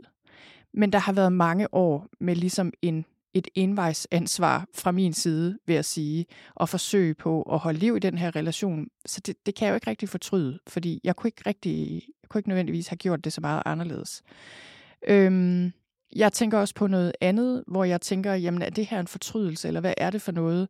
men 0.75 0.93
der 0.93 0.99
har 0.99 1.13
været 1.13 1.33
mange 1.33 1.75
år 1.75 2.07
med 2.21 2.37
ligesom 2.37 2.73
en 2.83 3.05
et 3.35 3.49
envejsansvar 3.55 4.67
fra 4.75 4.93
min 4.93 5.13
side, 5.13 5.59
vil 5.67 5.75
jeg 5.75 5.85
sige, 5.85 6.27
og 6.55 6.69
forsøge 6.69 7.15
på 7.15 7.43
at 7.43 7.59
holde 7.59 7.79
liv 7.79 7.97
i 7.97 7.99
den 7.99 8.19
her 8.19 8.37
relation. 8.37 8.89
Så 9.07 9.21
det, 9.21 9.47
det 9.47 9.55
kan 9.55 9.67
jeg 9.67 9.73
jo 9.73 9.75
ikke 9.75 9.91
rigtig 9.91 10.09
fortryde, 10.09 10.59
fordi 10.67 11.01
jeg 11.05 11.17
kunne 11.17 11.29
ikke 11.29 11.43
rigtig, 11.47 11.93
jeg 12.23 12.29
kunne 12.29 12.39
ikke 12.39 12.49
nødvendigvis 12.49 12.89
have 12.89 12.97
gjort 12.97 13.25
det 13.25 13.33
så 13.33 13.41
meget 13.41 13.63
anderledes. 13.67 14.23
Øhm, 15.09 15.73
jeg 16.17 16.33
tænker 16.33 16.59
også 16.59 16.75
på 16.75 16.87
noget 16.87 17.13
andet, 17.21 17.65
hvor 17.67 17.85
jeg 17.85 18.01
tænker, 18.01 18.35
jamen 18.35 18.63
er 18.63 18.71
det 18.71 18.87
her 18.87 19.01
en 19.01 19.07
fortrydelse, 19.07 19.69
eller 19.69 19.81
hvad 19.81 19.95
er 19.97 20.11
det 20.11 20.23
for 20.23 20.33
noget? 20.33 20.69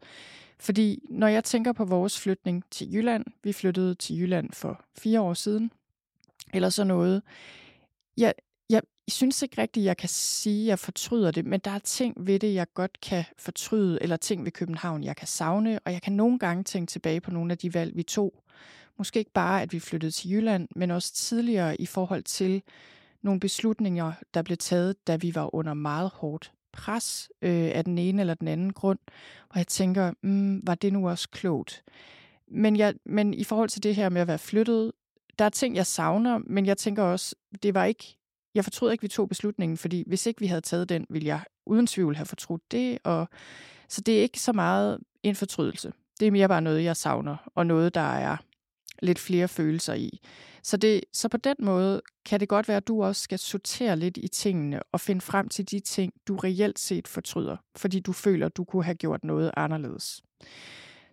Fordi 0.61 1.03
når 1.11 1.27
jeg 1.27 1.45
tænker 1.45 1.73
på 1.73 1.85
vores 1.85 2.21
flytning 2.21 2.65
til 2.71 2.95
Jylland, 2.95 3.25
vi 3.45 3.53
flyttede 3.53 3.95
til 3.95 4.21
Jylland 4.21 4.53
for 4.53 4.85
fire 4.99 5.21
år 5.21 5.35
siden, 5.35 5.73
eller 6.55 6.69
så 6.69 6.85
noget, 6.85 7.23
jeg, 8.17 8.35
jeg, 9.13 9.17
synes 9.17 9.43
ikke 9.43 9.63
rigtigt, 9.63 9.85
jeg 9.85 9.97
kan 9.97 10.09
sige, 10.09 10.63
at 10.63 10.69
jeg 10.69 10.79
fortryder 10.79 11.31
det, 11.31 11.47
men 11.47 11.61
der 11.61 11.71
er 11.71 11.79
ting 11.79 12.15
ved 12.27 12.39
det, 12.39 12.55
jeg 12.55 12.67
godt 12.75 13.01
kan 13.01 13.25
fortryde, 13.39 14.03
eller 14.03 14.17
ting 14.17 14.45
ved 14.45 14.53
København, 14.53 15.05
jeg 15.05 15.17
kan 15.17 15.29
savne, 15.29 15.79
og 15.85 15.93
jeg 15.93 16.03
kan 16.03 16.13
nogle 16.13 16.39
gange 16.39 16.65
tænke 16.65 16.91
tilbage 16.91 17.21
på 17.21 17.31
nogle 17.31 17.53
af 17.53 17.59
de 17.59 17.75
valg, 17.75 17.97
vi 17.97 18.03
tog. 18.03 18.43
Måske 18.99 19.19
ikke 19.19 19.31
bare, 19.31 19.63
at 19.63 19.73
vi 19.73 19.81
flyttede 19.81 20.13
til 20.13 20.31
Jylland, 20.31 20.69
men 20.77 20.91
også 20.91 21.15
tidligere 21.15 21.81
i 21.81 21.87
forhold 21.87 22.23
til 22.23 22.63
nogle 23.23 23.41
beslutninger, 23.41 24.13
der 24.35 24.43
blev 24.43 24.57
taget, 24.57 25.07
da 25.07 25.17
vi 25.17 25.35
var 25.35 25.55
under 25.55 25.75
meget 25.75 26.11
hårdt 26.15 26.53
pres 26.73 27.31
øh, 27.43 27.71
af 27.75 27.85
den 27.85 27.99
ene 27.99 28.21
eller 28.23 28.35
den 28.35 28.49
anden 28.49 28.73
grund, 28.73 28.99
hvor 29.51 29.59
jeg 29.59 29.67
tænker, 29.67 30.13
mm, 30.23 30.67
var 30.67 30.75
det 30.75 30.93
nu 30.93 31.09
også 31.09 31.29
klogt? 31.29 31.85
Men, 32.49 32.77
jeg, 32.77 32.95
men 33.05 33.35
i 33.35 33.45
forhold 33.45 33.69
til 33.69 33.83
det 33.83 33.95
her 33.95 34.09
med 34.09 34.21
at 34.21 34.29
være 34.29 34.39
flyttet, 34.39 34.93
der 35.39 35.45
er 35.45 35.49
ting, 35.49 35.77
jeg 35.77 35.87
savner, 35.87 36.39
men 36.47 36.67
jeg 36.67 36.77
tænker 36.77 37.03
også, 37.03 37.35
det 37.63 37.75
var 37.75 37.85
ikke 37.85 38.19
jeg 38.55 38.65
fortrød 38.65 38.93
ikke, 38.93 39.03
vi 39.03 39.09
tog 39.09 39.29
beslutningen, 39.29 39.77
fordi 39.77 40.05
hvis 40.07 40.27
ikke 40.27 40.41
vi 40.41 40.47
havde 40.47 40.61
taget 40.61 40.89
den, 40.89 41.07
ville 41.11 41.27
jeg 41.27 41.41
uden 41.67 41.87
tvivl 41.87 42.17
have 42.17 42.27
fortrudt 42.27 42.73
det. 42.73 42.99
Og, 43.05 43.29
så 43.89 44.01
det 44.01 44.19
er 44.19 44.23
ikke 44.23 44.41
så 44.41 44.53
meget 44.53 44.99
en 45.23 45.35
fortrydelse. 45.35 45.93
Det 46.21 46.27
er 46.27 46.33
mere 46.33 46.49
bare 46.49 46.63
noget, 46.63 46.85
jeg 46.85 46.97
savner, 46.97 47.37
og 47.55 47.67
noget, 47.67 47.95
der 47.95 48.15
er 48.15 48.37
lidt 49.03 49.19
flere 49.19 49.49
følelser 49.49 49.95
i. 49.95 50.21
Så, 50.63 50.77
det, 50.77 51.01
så 51.13 51.29
på 51.29 51.37
den 51.37 51.57
måde 51.59 52.03
kan 52.25 52.41
det 52.41 52.49
godt 52.49 52.69
være, 52.69 52.77
at 52.77 52.89
du 52.89 53.03
også 53.05 53.23
skal 53.23 53.39
sortere 53.39 53.97
lidt 53.97 54.17
i 54.17 54.29
tingene 54.29 54.83
og 54.93 55.01
finde 55.01 55.21
frem 55.21 55.49
til 55.49 55.71
de 55.71 55.81
ting, 55.81 56.13
du 56.29 56.37
reelt 56.37 56.79
set 56.79 57.09
fortryder, 57.09 57.57
fordi 57.77 58.01
du 58.01 58.13
føler, 58.13 58.49
du 58.49 58.65
kunne 58.65 58.85
have 58.85 58.95
gjort 58.95 59.25
noget 59.25 59.51
anderledes. 59.57 60.23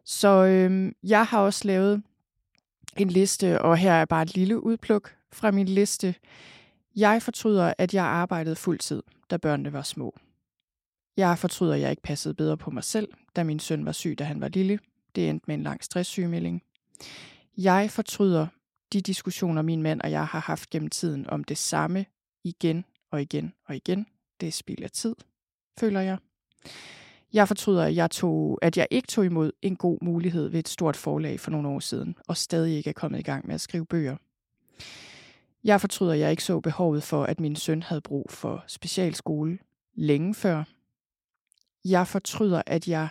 Så 0.06 0.46
øhm, 0.46 0.96
jeg 1.04 1.26
har 1.26 1.40
også 1.40 1.68
lavet 1.68 2.04
en 2.98 3.10
liste, 3.10 3.62
og 3.62 3.78
her 3.78 3.94
er 3.94 4.06
bare 4.06 4.22
et 4.22 4.36
lille 4.36 4.64
udpluk 4.64 5.16
fra 5.32 5.52
min 5.52 5.68
liste. 5.68 6.16
Jeg 7.00 7.22
fortryder, 7.22 7.74
at 7.78 7.94
jeg 7.94 8.06
arbejdede 8.06 8.56
fuldtid, 8.56 9.04
da 9.30 9.38
børnene 9.38 9.74
var 9.74 9.82
små. 9.82 10.16
Jeg 11.18 11.38
fortryder, 11.38 11.74
at 11.74 11.82
jeg 11.82 11.90
ikke 11.90 12.02
passede 12.02 12.34
bedre 12.34 12.58
på 12.58 12.72
mig 12.72 12.84
selv, 12.84 13.08
da 13.36 13.44
min 13.44 13.60
søn 13.60 13.86
var 13.86 13.92
syg, 13.92 14.16
da 14.20 14.24
han 14.24 14.42
var 14.42 14.48
lille. 14.48 14.80
Det 15.16 15.30
endte 15.30 15.44
med 15.48 15.56
en 15.56 15.64
lang 15.64 15.84
stresssygemelding. 15.84 16.64
Jeg 17.58 17.92
fortryder 17.92 18.48
de 18.94 19.02
diskussioner, 19.02 19.62
min 19.62 19.82
mand 19.82 20.02
og 20.02 20.12
jeg 20.12 20.28
har 20.28 20.40
haft 20.40 20.70
gennem 20.70 20.90
tiden 20.90 21.30
om 21.30 21.44
det 21.44 21.58
samme 21.58 22.06
igen 22.44 22.86
og 23.12 23.22
igen 23.22 23.54
og 23.68 23.76
igen. 23.76 24.06
Det 24.42 24.54
spilder 24.54 24.88
tid, 24.88 25.16
føler 25.80 26.02
jeg. 26.02 26.18
Jeg 27.34 27.48
fortryder, 27.48 27.84
at 27.84 27.96
jeg, 27.96 28.12
tog, 28.12 28.60
at 28.62 28.78
jeg 28.78 28.88
ikke 28.92 29.08
tog 29.08 29.26
imod 29.26 29.52
en 29.62 29.76
god 29.76 29.98
mulighed 30.02 30.48
ved 30.48 30.60
et 30.60 30.68
stort 30.68 30.96
forlag 30.96 31.40
for 31.40 31.52
nogle 31.52 31.68
år 31.68 31.80
siden, 31.80 32.16
og 32.28 32.38
stadig 32.38 32.78
ikke 32.78 32.90
er 32.90 32.94
kommet 32.94 33.20
i 33.20 33.24
gang 33.24 33.48
med 33.48 33.56
at 33.56 33.62
skrive 33.62 33.86
bøger. 33.86 34.18
Jeg 35.64 35.82
fortryder, 35.82 36.14
at 36.14 36.20
jeg 36.20 36.32
ikke 36.32 36.44
så 36.44 36.60
behovet 36.60 37.04
for, 37.04 37.24
at 37.24 37.40
min 37.40 37.56
søn 37.56 37.84
havde 37.84 38.02
brug 38.02 38.26
for 38.30 38.64
specialskole 38.68 39.60
længe 39.94 40.34
før. 40.34 40.64
Jeg 41.86 42.08
fortryder, 42.08 42.62
at 42.66 42.88
jeg 42.88 43.08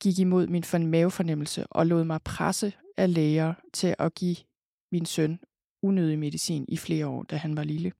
gik 0.00 0.18
imod 0.18 0.46
min 0.46 0.64
mavefornemmelse 0.86 1.66
og 1.66 1.86
lod 1.86 2.04
mig 2.04 2.22
presse 2.22 2.72
af 2.96 3.14
læger 3.14 3.54
til 3.72 3.94
at 3.98 4.14
give 4.14 4.36
min 4.92 5.06
søn 5.06 5.40
unødig 5.82 6.18
medicin 6.18 6.64
i 6.68 6.76
flere 6.76 7.06
år, 7.06 7.22
da 7.22 7.36
han 7.36 7.56
var 7.56 7.64
lille. 7.64 7.92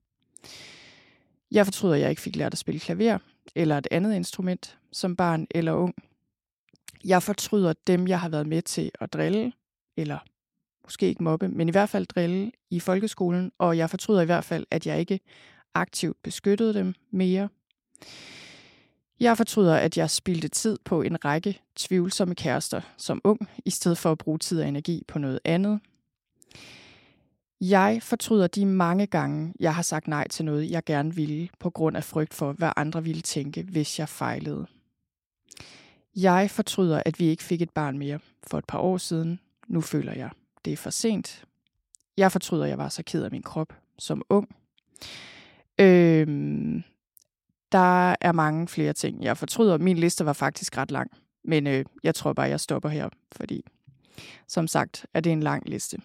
Jeg 1.51 1.65
fortryder, 1.65 1.95
at 1.95 2.01
jeg 2.01 2.09
ikke 2.09 2.21
fik 2.21 2.35
lært 2.35 2.53
at 2.53 2.57
spille 2.57 2.79
klaver 2.79 3.17
eller 3.55 3.77
et 3.77 3.87
andet 3.91 4.15
instrument 4.15 4.77
som 4.91 5.15
barn 5.15 5.47
eller 5.51 5.71
ung. 5.71 5.95
Jeg 7.05 7.23
fortryder 7.23 7.73
dem, 7.87 8.07
jeg 8.07 8.19
har 8.19 8.29
været 8.29 8.47
med 8.47 8.61
til 8.61 8.91
at 8.99 9.13
drille 9.13 9.53
eller 9.97 10.19
måske 10.83 11.07
ikke 11.07 11.23
mobbe, 11.23 11.47
men 11.47 11.67
i 11.67 11.71
hvert 11.71 11.89
fald 11.89 12.05
drille 12.05 12.51
i 12.69 12.79
folkeskolen, 12.79 13.51
og 13.57 13.77
jeg 13.77 13.89
fortryder 13.89 14.21
i 14.21 14.25
hvert 14.25 14.43
fald, 14.43 14.65
at 14.71 14.87
jeg 14.87 14.99
ikke 14.99 15.19
aktivt 15.73 16.17
beskyttede 16.23 16.73
dem 16.73 16.93
mere. 17.11 17.49
Jeg 19.19 19.37
fortryder, 19.37 19.75
at 19.75 19.97
jeg 19.97 20.09
spildte 20.09 20.47
tid 20.47 20.77
på 20.85 21.01
en 21.01 21.25
række 21.25 21.61
tvivlsomme 21.75 22.35
kærester 22.35 22.81
som 22.97 23.21
ung, 23.23 23.49
i 23.65 23.69
stedet 23.69 23.97
for 23.97 24.11
at 24.11 24.17
bruge 24.17 24.37
tid 24.37 24.61
og 24.61 24.67
energi 24.67 25.03
på 25.07 25.19
noget 25.19 25.39
andet. 25.45 25.79
Jeg 27.61 27.99
fortryder 28.01 28.47
de 28.47 28.65
mange 28.65 29.07
gange, 29.07 29.53
jeg 29.59 29.75
har 29.75 29.81
sagt 29.81 30.07
nej 30.07 30.27
til 30.27 30.45
noget, 30.45 30.71
jeg 30.71 30.83
gerne 30.85 31.15
ville, 31.15 31.49
på 31.59 31.69
grund 31.69 31.97
af 31.97 32.03
frygt 32.03 32.33
for, 32.33 32.51
hvad 32.51 32.71
andre 32.75 33.03
ville 33.03 33.21
tænke, 33.21 33.63
hvis 33.63 33.99
jeg 33.99 34.09
fejlede. 34.09 34.65
Jeg 36.15 36.51
fortryder, 36.51 37.03
at 37.05 37.19
vi 37.19 37.25
ikke 37.25 37.43
fik 37.43 37.61
et 37.61 37.69
barn 37.69 37.97
mere 37.97 38.19
for 38.43 38.57
et 38.57 38.65
par 38.65 38.79
år 38.79 38.97
siden. 38.97 39.39
Nu 39.67 39.81
føler 39.81 40.13
jeg, 40.13 40.29
det 40.65 40.73
er 40.73 40.77
for 40.77 40.89
sent. 40.89 41.45
Jeg 42.17 42.31
fortryder, 42.31 42.63
at 42.63 42.69
jeg 42.69 42.77
var 42.77 42.89
så 42.89 43.03
ked 43.03 43.23
af 43.23 43.31
min 43.31 43.43
krop 43.43 43.73
som 43.99 44.21
ung. 44.29 44.55
Øhm, 45.79 46.83
der 47.71 48.15
er 48.21 48.31
mange 48.31 48.67
flere 48.67 48.93
ting, 48.93 49.23
jeg 49.23 49.37
fortryder. 49.37 49.77
Min 49.77 49.97
liste 49.97 50.25
var 50.25 50.33
faktisk 50.33 50.77
ret 50.77 50.91
lang, 50.91 51.11
men 51.43 51.67
øh, 51.67 51.85
jeg 52.03 52.15
tror 52.15 52.33
bare, 52.33 52.49
jeg 52.49 52.59
stopper 52.59 52.89
her, 52.89 53.09
fordi 53.31 53.65
som 54.47 54.67
sagt 54.67 55.05
er 55.13 55.19
det 55.19 55.31
en 55.31 55.43
lang 55.43 55.69
liste. 55.69 55.97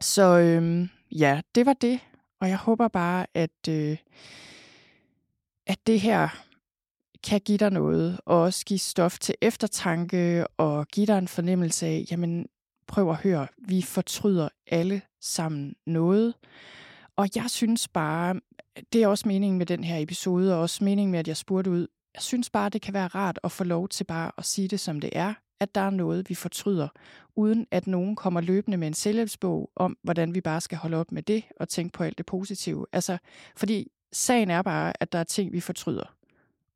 Så 0.00 0.38
øhm, 0.38 0.88
ja, 1.12 1.40
det 1.54 1.66
var 1.66 1.72
det, 1.72 2.00
og 2.40 2.48
jeg 2.48 2.56
håber 2.56 2.88
bare, 2.88 3.26
at, 3.34 3.68
øh, 3.68 3.96
at 5.66 5.78
det 5.86 6.00
her 6.00 6.28
kan 7.24 7.40
give 7.40 7.58
dig 7.58 7.70
noget, 7.70 8.20
og 8.24 8.40
også 8.40 8.64
give 8.64 8.78
stof 8.78 9.18
til 9.18 9.34
eftertanke, 9.40 10.46
og 10.56 10.86
give 10.86 11.06
dig 11.06 11.18
en 11.18 11.28
fornemmelse 11.28 11.86
af, 11.86 12.04
jamen 12.10 12.46
prøv 12.90 13.10
at 13.10 13.16
høre, 13.16 13.46
vi 13.58 13.82
fortryder 13.82 14.48
alle 14.66 15.02
sammen 15.20 15.74
noget. 15.86 16.34
Og 17.16 17.28
jeg 17.34 17.50
synes 17.50 17.88
bare, 17.88 18.40
det 18.92 19.02
er 19.02 19.06
også 19.06 19.28
meningen 19.28 19.58
med 19.58 19.66
den 19.66 19.84
her 19.84 19.98
episode, 19.98 20.54
og 20.54 20.60
også 20.60 20.84
meningen 20.84 21.10
med, 21.10 21.18
at 21.18 21.28
jeg 21.28 21.36
spurgte 21.36 21.70
ud. 21.70 21.86
Jeg 22.14 22.22
synes 22.22 22.50
bare, 22.50 22.68
det 22.68 22.82
kan 22.82 22.94
være 22.94 23.06
rart 23.06 23.38
at 23.44 23.52
få 23.52 23.64
lov 23.64 23.88
til 23.88 24.04
bare 24.04 24.32
at 24.38 24.44
sige 24.44 24.68
det, 24.68 24.80
som 24.80 25.00
det 25.00 25.10
er, 25.12 25.34
at 25.60 25.74
der 25.74 25.80
er 25.80 25.90
noget, 25.90 26.28
vi 26.28 26.34
fortryder, 26.34 26.88
uden 27.36 27.66
at 27.70 27.86
nogen 27.86 28.16
kommer 28.16 28.40
løbende 28.40 28.76
med 28.76 28.86
en 28.86 28.94
selvhjælpsbog 28.94 29.70
om, 29.76 29.96
hvordan 30.02 30.34
vi 30.34 30.40
bare 30.40 30.60
skal 30.60 30.78
holde 30.78 30.96
op 30.96 31.12
med 31.12 31.22
det 31.22 31.44
og 31.60 31.68
tænke 31.68 31.92
på 31.92 32.04
alt 32.04 32.18
det 32.18 32.26
positive. 32.26 32.86
Altså, 32.92 33.18
fordi 33.56 33.90
sagen 34.12 34.50
er 34.50 34.62
bare, 34.62 34.92
at 35.00 35.12
der 35.12 35.18
er 35.18 35.24
ting, 35.24 35.52
vi 35.52 35.60
fortryder. 35.60 36.14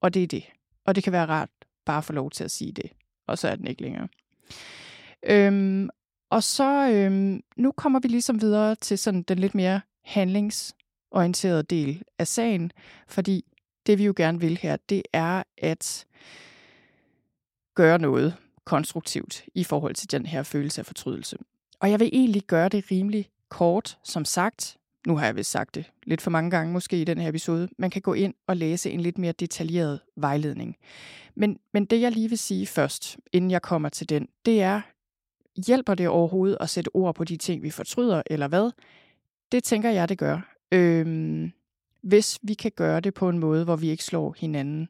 Og 0.01 0.15
det 0.15 0.23
er 0.23 0.27
det. 0.27 0.45
Og 0.85 0.95
det 0.95 1.05
kan 1.05 1.13
være 1.13 1.27
rart 1.27 1.51
bare 1.85 1.99
at 1.99 2.05
få 2.05 2.13
lov 2.13 2.31
til 2.31 2.45
at 2.45 2.51
sige 2.51 2.73
det. 2.73 2.91
Og 3.27 3.39
så 3.39 3.49
er 3.49 3.57
den 3.57 3.67
ikke 3.67 3.83
længere. 3.83 4.09
Øhm, 5.27 5.89
og 6.35 6.43
så 6.43 6.91
øhm, 6.91 7.43
nu 7.57 7.73
kommer 7.73 8.01
vi 8.01 8.09
ligesom 8.09 8.41
videre 8.41 8.75
til 8.75 8.99
sådan 8.99 9.23
den 9.23 9.39
lidt 9.39 9.55
mere 9.55 9.81
handlingsorienterede 10.05 11.63
del 11.63 12.03
af 12.19 12.27
sagen, 12.27 12.73
fordi 13.09 13.45
det 13.87 13.99
vi 13.99 14.05
jo 14.05 14.15
gerne 14.17 14.41
vil 14.41 14.59
her, 14.63 14.77
det 14.89 15.03
er 15.13 15.43
at 15.59 16.07
gøre 17.75 17.99
noget 17.99 18.35
konstruktivt 18.65 19.45
i 19.55 19.65
forhold 19.65 19.95
til 19.95 20.11
den 20.11 20.27
her 20.27 20.43
følelse 20.43 20.81
af 20.81 20.87
fortrydelse. 20.87 21.37
Og 21.81 21.91
jeg 21.91 22.01
vil 22.01 22.11
egentlig 22.13 22.43
gøre 22.43 22.69
det 22.69 22.91
rimelig 22.91 23.29
kort, 23.49 23.99
som 24.05 24.25
sagt. 24.25 24.77
Nu 25.07 25.17
har 25.17 25.27
jeg 25.27 25.37
vist 25.37 25.51
sagt 25.51 25.75
det 25.75 25.91
lidt 26.07 26.21
for 26.21 26.31
mange 26.31 26.51
gange 26.51 26.73
måske 26.73 27.01
i 27.01 27.05
den 27.05 27.19
her 27.19 27.29
episode. 27.29 27.69
Man 27.79 27.91
kan 27.91 28.03
gå 28.03 28.13
ind 28.13 28.35
og 28.47 28.57
læse 28.57 28.91
en 28.91 29.01
lidt 29.01 29.19
mere 29.19 29.33
detaljeret 29.33 30.01
vejledning. 30.17 30.77
Men, 31.35 31.59
men 31.73 31.85
det 31.85 32.01
jeg 32.01 32.13
lige 32.13 32.29
vil 32.29 32.39
sige 32.39 32.67
først, 32.67 33.19
inden 33.33 33.51
jeg 33.51 33.63
kommer 33.63 33.89
til 33.89 34.09
den, 34.09 34.29
det 34.45 34.63
er, 34.63 34.81
hjælper 35.67 35.95
det 35.95 36.09
overhovedet 36.09 36.57
at 36.61 36.71
sætte 36.71 36.91
ord 36.95 37.15
på 37.15 37.25
de 37.25 37.37
ting, 37.37 37.63
vi 37.63 37.71
fortryder, 37.71 38.23
eller 38.27 38.49
hvad? 38.49 38.71
Det 39.53 39.65
tænker 39.65 39.91
jeg, 39.91 40.09
det 40.09 40.19
gør. 40.19 40.55
Øhm, 40.73 41.53
hvis 42.03 42.39
vi 42.43 42.55
kan 42.55 42.73
gøre 42.77 43.01
det 43.01 43.15
på 43.15 43.29
en 43.29 43.39
måde, 43.39 43.65
hvor 43.65 43.77
vi 43.77 43.91
ikke 43.91 44.05
slår 44.05 44.35
hinanden 44.39 44.89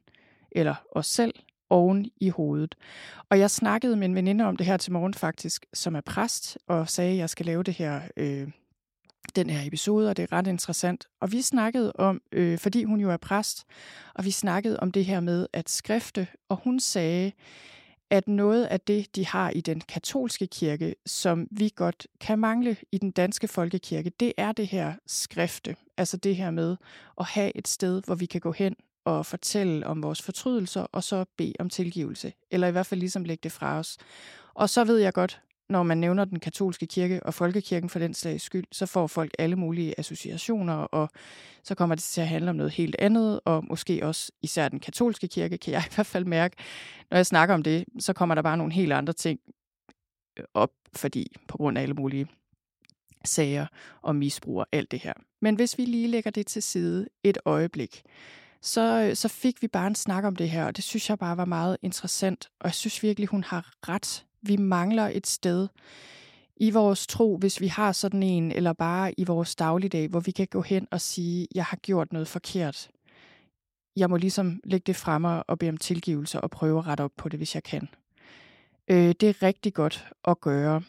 eller 0.51 0.75
os 0.91 1.07
selv 1.07 1.33
oven 1.69 2.11
i 2.21 2.29
hovedet. 2.29 2.75
Og 3.29 3.39
jeg 3.39 3.51
snakkede 3.51 3.95
med 3.95 4.05
en 4.07 4.15
veninde 4.15 4.45
om 4.45 4.57
det 4.57 4.65
her 4.65 4.77
til 4.77 4.91
morgen 4.91 5.13
faktisk, 5.13 5.65
som 5.73 5.95
er 5.95 6.01
præst, 6.01 6.57
og 6.67 6.89
sagde, 6.89 7.11
at 7.11 7.17
jeg 7.17 7.29
skal 7.29 7.45
lave 7.45 7.63
det 7.63 7.73
her, 7.73 8.01
øh, 8.17 8.47
den 9.35 9.49
her 9.49 9.67
episode, 9.67 10.09
og 10.09 10.17
det 10.17 10.23
er 10.23 10.31
ret 10.31 10.47
interessant. 10.47 11.07
Og 11.21 11.31
vi 11.31 11.41
snakkede 11.41 11.93
om, 11.95 12.21
øh, 12.31 12.57
fordi 12.57 12.83
hun 12.83 12.99
jo 12.99 13.11
er 13.11 13.17
præst, 13.17 13.65
og 14.15 14.25
vi 14.25 14.31
snakkede 14.31 14.79
om 14.79 14.91
det 14.91 15.05
her 15.05 15.19
med 15.19 15.47
at 15.53 15.69
skrifte, 15.69 16.27
og 16.49 16.57
hun 16.63 16.79
sagde, 16.79 17.31
at 18.09 18.27
noget 18.27 18.65
af 18.65 18.79
det, 18.79 19.15
de 19.15 19.25
har 19.25 19.49
i 19.49 19.61
den 19.61 19.81
katolske 19.81 20.47
kirke, 20.47 20.95
som 21.05 21.47
vi 21.51 21.71
godt 21.75 22.07
kan 22.19 22.39
mangle 22.39 22.77
i 22.91 22.97
den 22.97 23.11
danske 23.11 23.47
folkekirke, 23.47 24.09
det 24.09 24.33
er 24.37 24.51
det 24.51 24.67
her 24.67 24.93
skrifte. 25.07 25.75
Altså 25.97 26.17
det 26.17 26.35
her 26.35 26.51
med 26.51 26.75
at 27.19 27.25
have 27.25 27.57
et 27.57 27.67
sted, 27.67 28.01
hvor 28.05 28.15
vi 28.15 28.25
kan 28.25 28.41
gå 28.41 28.51
hen 28.51 28.75
og 29.05 29.25
fortælle 29.25 29.87
om 29.87 30.03
vores 30.03 30.21
fortrydelser, 30.21 30.81
og 30.81 31.03
så 31.03 31.25
bede 31.37 31.53
om 31.59 31.69
tilgivelse. 31.69 32.33
Eller 32.51 32.67
i 32.67 32.71
hvert 32.71 32.85
fald 32.85 32.99
ligesom 32.99 33.23
lægge 33.23 33.41
det 33.43 33.51
fra 33.51 33.79
os. 33.79 33.97
Og 34.53 34.69
så 34.69 34.83
ved 34.83 34.97
jeg 34.97 35.13
godt, 35.13 35.41
når 35.69 35.83
man 35.83 35.97
nævner 35.97 36.25
den 36.25 36.39
katolske 36.39 36.85
kirke 36.85 37.23
og 37.23 37.33
folkekirken 37.33 37.89
for 37.89 37.99
den 37.99 38.13
slags 38.13 38.43
skyld, 38.43 38.65
så 38.71 38.85
får 38.85 39.07
folk 39.07 39.31
alle 39.39 39.55
mulige 39.55 39.99
associationer, 39.99 40.73
og 40.73 41.09
så 41.63 41.75
kommer 41.75 41.95
det 41.95 42.03
til 42.03 42.21
at 42.21 42.27
handle 42.27 42.49
om 42.49 42.55
noget 42.55 42.71
helt 42.71 42.95
andet, 42.99 43.39
og 43.45 43.65
måske 43.67 44.05
også 44.05 44.31
især 44.41 44.69
den 44.69 44.79
katolske 44.79 45.27
kirke, 45.27 45.57
kan 45.57 45.73
jeg 45.73 45.83
i 45.91 45.93
hvert 45.95 46.07
fald 46.07 46.25
mærke. 46.25 46.55
Når 47.11 47.17
jeg 47.17 47.25
snakker 47.25 47.55
om 47.55 47.63
det, 47.63 47.85
så 47.99 48.13
kommer 48.13 48.35
der 48.35 48.41
bare 48.41 48.57
nogle 48.57 48.73
helt 48.73 48.93
andre 48.93 49.13
ting 49.13 49.39
øh, 50.39 50.45
op, 50.53 50.71
fordi 50.95 51.35
på 51.47 51.57
grund 51.57 51.77
af 51.77 51.81
alle 51.81 51.95
mulige 51.95 52.27
sager 53.25 53.65
og 54.01 54.15
misbrug 54.15 54.59
og 54.59 54.67
alt 54.71 54.91
det 54.91 54.99
her. 54.99 55.13
Men 55.41 55.55
hvis 55.55 55.77
vi 55.77 55.85
lige 55.85 56.07
lægger 56.07 56.31
det 56.31 56.47
til 56.47 56.63
side 56.63 57.07
et 57.23 57.37
øjeblik, 57.45 58.03
så, 58.61 59.07
øh, 59.09 59.15
så 59.15 59.27
fik 59.27 59.61
vi 59.61 59.67
bare 59.67 59.87
en 59.87 59.95
snak 59.95 60.23
om 60.23 60.35
det 60.35 60.49
her, 60.49 60.65
og 60.65 60.75
det 60.75 60.83
synes 60.83 61.09
jeg 61.09 61.19
bare 61.19 61.37
var 61.37 61.45
meget 61.45 61.77
interessant, 61.81 62.49
og 62.59 62.65
jeg 62.65 62.73
synes 62.73 63.03
virkelig, 63.03 63.27
hun 63.29 63.43
har 63.43 63.71
ret. 63.89 64.25
Vi 64.45 64.57
mangler 64.57 65.09
et 65.13 65.27
sted 65.27 65.67
i 66.57 66.71
vores 66.71 67.07
tro, 67.07 67.37
hvis 67.37 67.61
vi 67.61 67.67
har 67.67 67.91
sådan 67.91 68.23
en, 68.23 68.51
eller 68.51 68.73
bare 68.73 69.19
i 69.19 69.23
vores 69.23 69.55
dagligdag, 69.55 70.07
hvor 70.07 70.19
vi 70.19 70.31
kan 70.31 70.47
gå 70.47 70.61
hen 70.61 70.87
og 70.91 71.01
sige, 71.01 71.47
jeg 71.55 71.65
har 71.65 71.77
gjort 71.77 72.13
noget 72.13 72.27
forkert. 72.27 72.89
Jeg 73.95 74.09
må 74.09 74.17
ligesom 74.17 74.59
lægge 74.63 74.83
det 74.87 74.95
fremme 74.95 75.43
og 75.43 75.59
bede 75.59 75.69
om 75.69 75.77
tilgivelse 75.77 76.41
og 76.41 76.51
prøve 76.51 76.79
at 76.79 76.87
rette 76.87 77.01
op 77.01 77.11
på 77.17 77.29
det, 77.29 77.39
hvis 77.39 77.55
jeg 77.55 77.63
kan. 77.63 77.87
Øh, 78.87 79.15
det 79.19 79.23
er 79.23 79.43
rigtig 79.43 79.73
godt 79.73 80.07
at 80.27 80.41
gøre. 80.41 80.81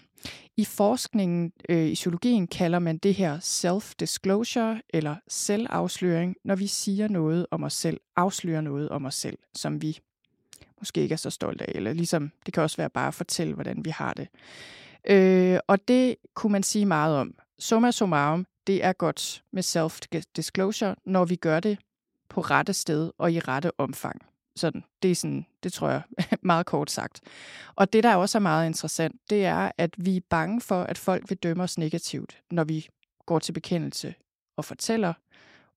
I 0.56 0.64
forskningen 0.64 1.52
øh, 1.68 1.86
i 1.86 1.94
psykologien 1.94 2.46
kalder 2.46 2.78
man 2.78 2.98
det 2.98 3.14
her 3.14 3.38
self-disclosure 3.38 4.80
eller 4.90 5.16
selvafsløring, 5.28 6.36
når 6.44 6.54
vi 6.54 6.66
siger 6.66 7.08
noget 7.08 7.46
om 7.50 7.62
os 7.62 7.72
selv, 7.72 8.00
afslører 8.16 8.60
noget 8.60 8.88
om 8.88 9.04
os 9.04 9.14
selv, 9.14 9.38
som 9.54 9.82
vi 9.82 9.98
måske 10.80 11.00
ikke 11.00 11.12
er 11.12 11.16
så 11.16 11.30
stolte 11.30 11.70
af, 11.70 11.72
eller 11.74 11.92
ligesom 11.92 12.32
det 12.46 12.54
kan 12.54 12.62
også 12.62 12.76
være 12.76 12.90
bare 12.90 13.08
at 13.08 13.14
fortælle, 13.14 13.54
hvordan 13.54 13.84
vi 13.84 13.90
har 13.90 14.14
det. 14.14 14.28
Øh, 15.08 15.58
og 15.66 15.88
det 15.88 16.16
kunne 16.34 16.52
man 16.52 16.62
sige 16.62 16.86
meget 16.86 17.16
om. 17.16 17.34
Summa 17.58 17.90
summarum, 17.90 18.46
det 18.66 18.84
er 18.84 18.92
godt 18.92 19.42
med 19.52 19.62
self-disclosure, 19.62 20.94
når 21.04 21.24
vi 21.24 21.36
gør 21.36 21.60
det 21.60 21.78
på 22.28 22.40
rette 22.40 22.72
sted 22.72 23.10
og 23.18 23.32
i 23.32 23.40
rette 23.40 23.70
omfang. 23.78 24.22
Sådan, 24.56 24.84
det 25.02 25.10
er 25.10 25.14
sådan, 25.14 25.46
det 25.62 25.72
tror 25.72 25.88
jeg 25.90 26.02
meget 26.42 26.66
kort 26.66 26.90
sagt. 26.90 27.20
Og 27.76 27.92
det, 27.92 28.04
der 28.04 28.14
også 28.14 28.38
er 28.38 28.42
meget 28.42 28.66
interessant, 28.66 29.20
det 29.30 29.44
er, 29.44 29.70
at 29.78 29.94
vi 29.98 30.16
er 30.16 30.20
bange 30.30 30.60
for, 30.60 30.82
at 30.82 30.98
folk 30.98 31.24
vil 31.28 31.38
dømme 31.38 31.62
os 31.62 31.78
negativt, 31.78 32.42
når 32.50 32.64
vi 32.64 32.88
går 33.26 33.38
til 33.38 33.52
bekendelse 33.52 34.14
og 34.56 34.64
fortæller 34.64 35.12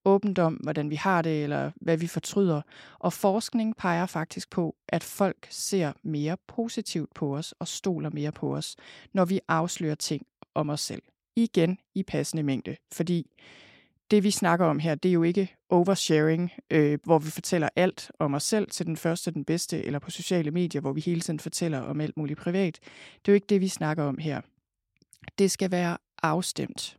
åbent 0.05 0.39
om, 0.39 0.53
hvordan 0.53 0.89
vi 0.89 0.95
har 0.95 1.21
det, 1.21 1.43
eller 1.43 1.71
hvad 1.75 1.97
vi 1.97 2.07
fortryder. 2.07 2.61
Og 2.99 3.13
forskning 3.13 3.75
peger 3.75 4.05
faktisk 4.05 4.49
på, 4.49 4.75
at 4.87 5.03
folk 5.03 5.47
ser 5.49 5.93
mere 6.03 6.37
positivt 6.47 7.13
på 7.15 7.37
os 7.37 7.53
og 7.59 7.67
stoler 7.67 8.09
mere 8.09 8.31
på 8.31 8.55
os, 8.55 8.75
når 9.13 9.25
vi 9.25 9.39
afslører 9.47 9.95
ting 9.95 10.25
om 10.55 10.69
os 10.69 10.81
selv. 10.81 11.01
Igen 11.35 11.77
i 11.95 12.03
passende 12.03 12.43
mængde, 12.43 12.75
fordi 12.91 13.27
det 14.11 14.23
vi 14.23 14.31
snakker 14.31 14.65
om 14.65 14.79
her, 14.79 14.95
det 14.95 15.09
er 15.09 15.13
jo 15.13 15.23
ikke 15.23 15.55
oversharing, 15.69 16.51
øh, 16.69 16.99
hvor 17.03 17.19
vi 17.19 17.29
fortæller 17.29 17.69
alt 17.75 18.11
om 18.19 18.33
os 18.33 18.43
selv 18.43 18.69
til 18.69 18.85
den 18.85 18.97
første, 18.97 19.31
den 19.31 19.45
bedste, 19.45 19.85
eller 19.85 19.99
på 19.99 20.11
sociale 20.11 20.51
medier, 20.51 20.81
hvor 20.81 20.93
vi 20.93 21.01
hele 21.01 21.21
tiden 21.21 21.39
fortæller 21.39 21.79
om 21.79 22.01
alt 22.01 22.17
muligt 22.17 22.39
privat. 22.39 22.79
Det 23.15 23.27
er 23.27 23.31
jo 23.31 23.33
ikke 23.33 23.47
det, 23.49 23.61
vi 23.61 23.67
snakker 23.67 24.03
om 24.03 24.17
her. 24.17 24.41
Det 25.37 25.51
skal 25.51 25.71
være 25.71 25.97
afstemt. 26.23 26.97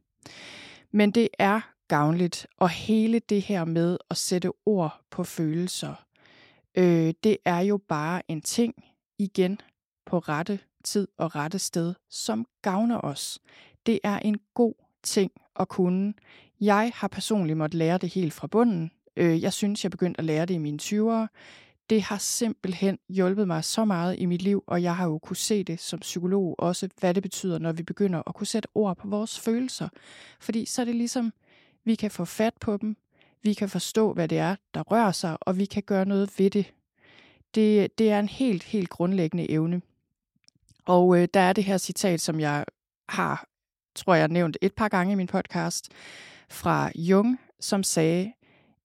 Men 0.92 1.10
det 1.10 1.28
er 1.38 1.60
gavnligt, 1.90 2.46
og 2.56 2.68
hele 2.68 3.18
det 3.18 3.42
her 3.42 3.64
med 3.64 3.98
at 4.10 4.16
sætte 4.16 4.52
ord 4.66 5.00
på 5.10 5.24
følelser, 5.24 5.94
øh, 6.74 7.14
det 7.24 7.36
er 7.44 7.60
jo 7.60 7.76
bare 7.88 8.22
en 8.28 8.42
ting, 8.42 8.74
igen, 9.18 9.60
på 10.06 10.18
rette 10.18 10.58
tid 10.84 11.08
og 11.18 11.34
rette 11.34 11.58
sted, 11.58 11.94
som 12.10 12.46
gavner 12.62 13.00
os. 13.00 13.38
Det 13.86 14.00
er 14.04 14.18
en 14.18 14.38
god 14.54 14.74
ting 15.02 15.32
at 15.60 15.68
kunne. 15.68 16.14
Jeg 16.60 16.92
har 16.94 17.08
personligt 17.08 17.58
måttet 17.58 17.78
lære 17.78 17.98
det 17.98 18.14
helt 18.14 18.32
fra 18.32 18.46
bunden. 18.46 18.90
Øh, 19.16 19.42
jeg 19.42 19.52
synes, 19.52 19.84
jeg 19.84 19.90
begyndte 19.90 20.18
at 20.18 20.24
lære 20.24 20.46
det 20.46 20.54
i 20.54 20.58
mine 20.58 20.78
20'ere. 20.82 21.26
Det 21.90 22.02
har 22.02 22.18
simpelthen 22.18 22.98
hjulpet 23.08 23.46
mig 23.46 23.64
så 23.64 23.84
meget 23.84 24.18
i 24.18 24.26
mit 24.26 24.42
liv, 24.42 24.64
og 24.66 24.82
jeg 24.82 24.96
har 24.96 25.04
jo 25.06 25.18
kunne 25.18 25.36
se 25.36 25.64
det 25.64 25.80
som 25.80 25.98
psykolog 25.98 26.54
også, 26.58 26.88
hvad 27.00 27.14
det 27.14 27.22
betyder, 27.22 27.58
når 27.58 27.72
vi 27.72 27.82
begynder 27.82 28.22
at 28.26 28.34
kunne 28.34 28.46
sætte 28.46 28.68
ord 28.74 28.96
på 28.96 29.08
vores 29.08 29.40
følelser. 29.40 29.88
Fordi 30.40 30.64
så 30.64 30.80
er 30.80 30.84
det 30.84 30.94
ligesom, 30.94 31.32
vi 31.90 31.94
kan 31.94 32.10
få 32.10 32.24
fat 32.24 32.54
på 32.60 32.76
dem, 32.76 32.96
vi 33.42 33.54
kan 33.54 33.68
forstå, 33.68 34.12
hvad 34.12 34.28
det 34.28 34.38
er, 34.38 34.56
der 34.74 34.82
rører 34.82 35.12
sig, 35.12 35.36
og 35.40 35.58
vi 35.58 35.64
kan 35.64 35.82
gøre 35.82 36.04
noget 36.04 36.38
ved 36.38 36.50
det. 36.50 36.74
Det, 37.54 37.98
det 37.98 38.10
er 38.10 38.20
en 38.20 38.28
helt, 38.28 38.62
helt 38.62 38.88
grundlæggende 38.88 39.50
evne. 39.50 39.82
Og 40.84 41.18
øh, 41.18 41.28
der 41.34 41.40
er 41.40 41.52
det 41.52 41.64
her 41.64 41.78
citat, 41.78 42.20
som 42.20 42.40
jeg 42.40 42.64
har 43.08 43.48
tror 43.94 44.14
jeg 44.14 44.28
nævnt 44.28 44.56
et 44.60 44.74
par 44.74 44.88
gange 44.88 45.12
i 45.12 45.16
min 45.16 45.26
podcast, 45.26 45.88
fra 46.50 46.90
Jung, 46.94 47.40
som 47.60 47.82
sagde, 47.82 48.32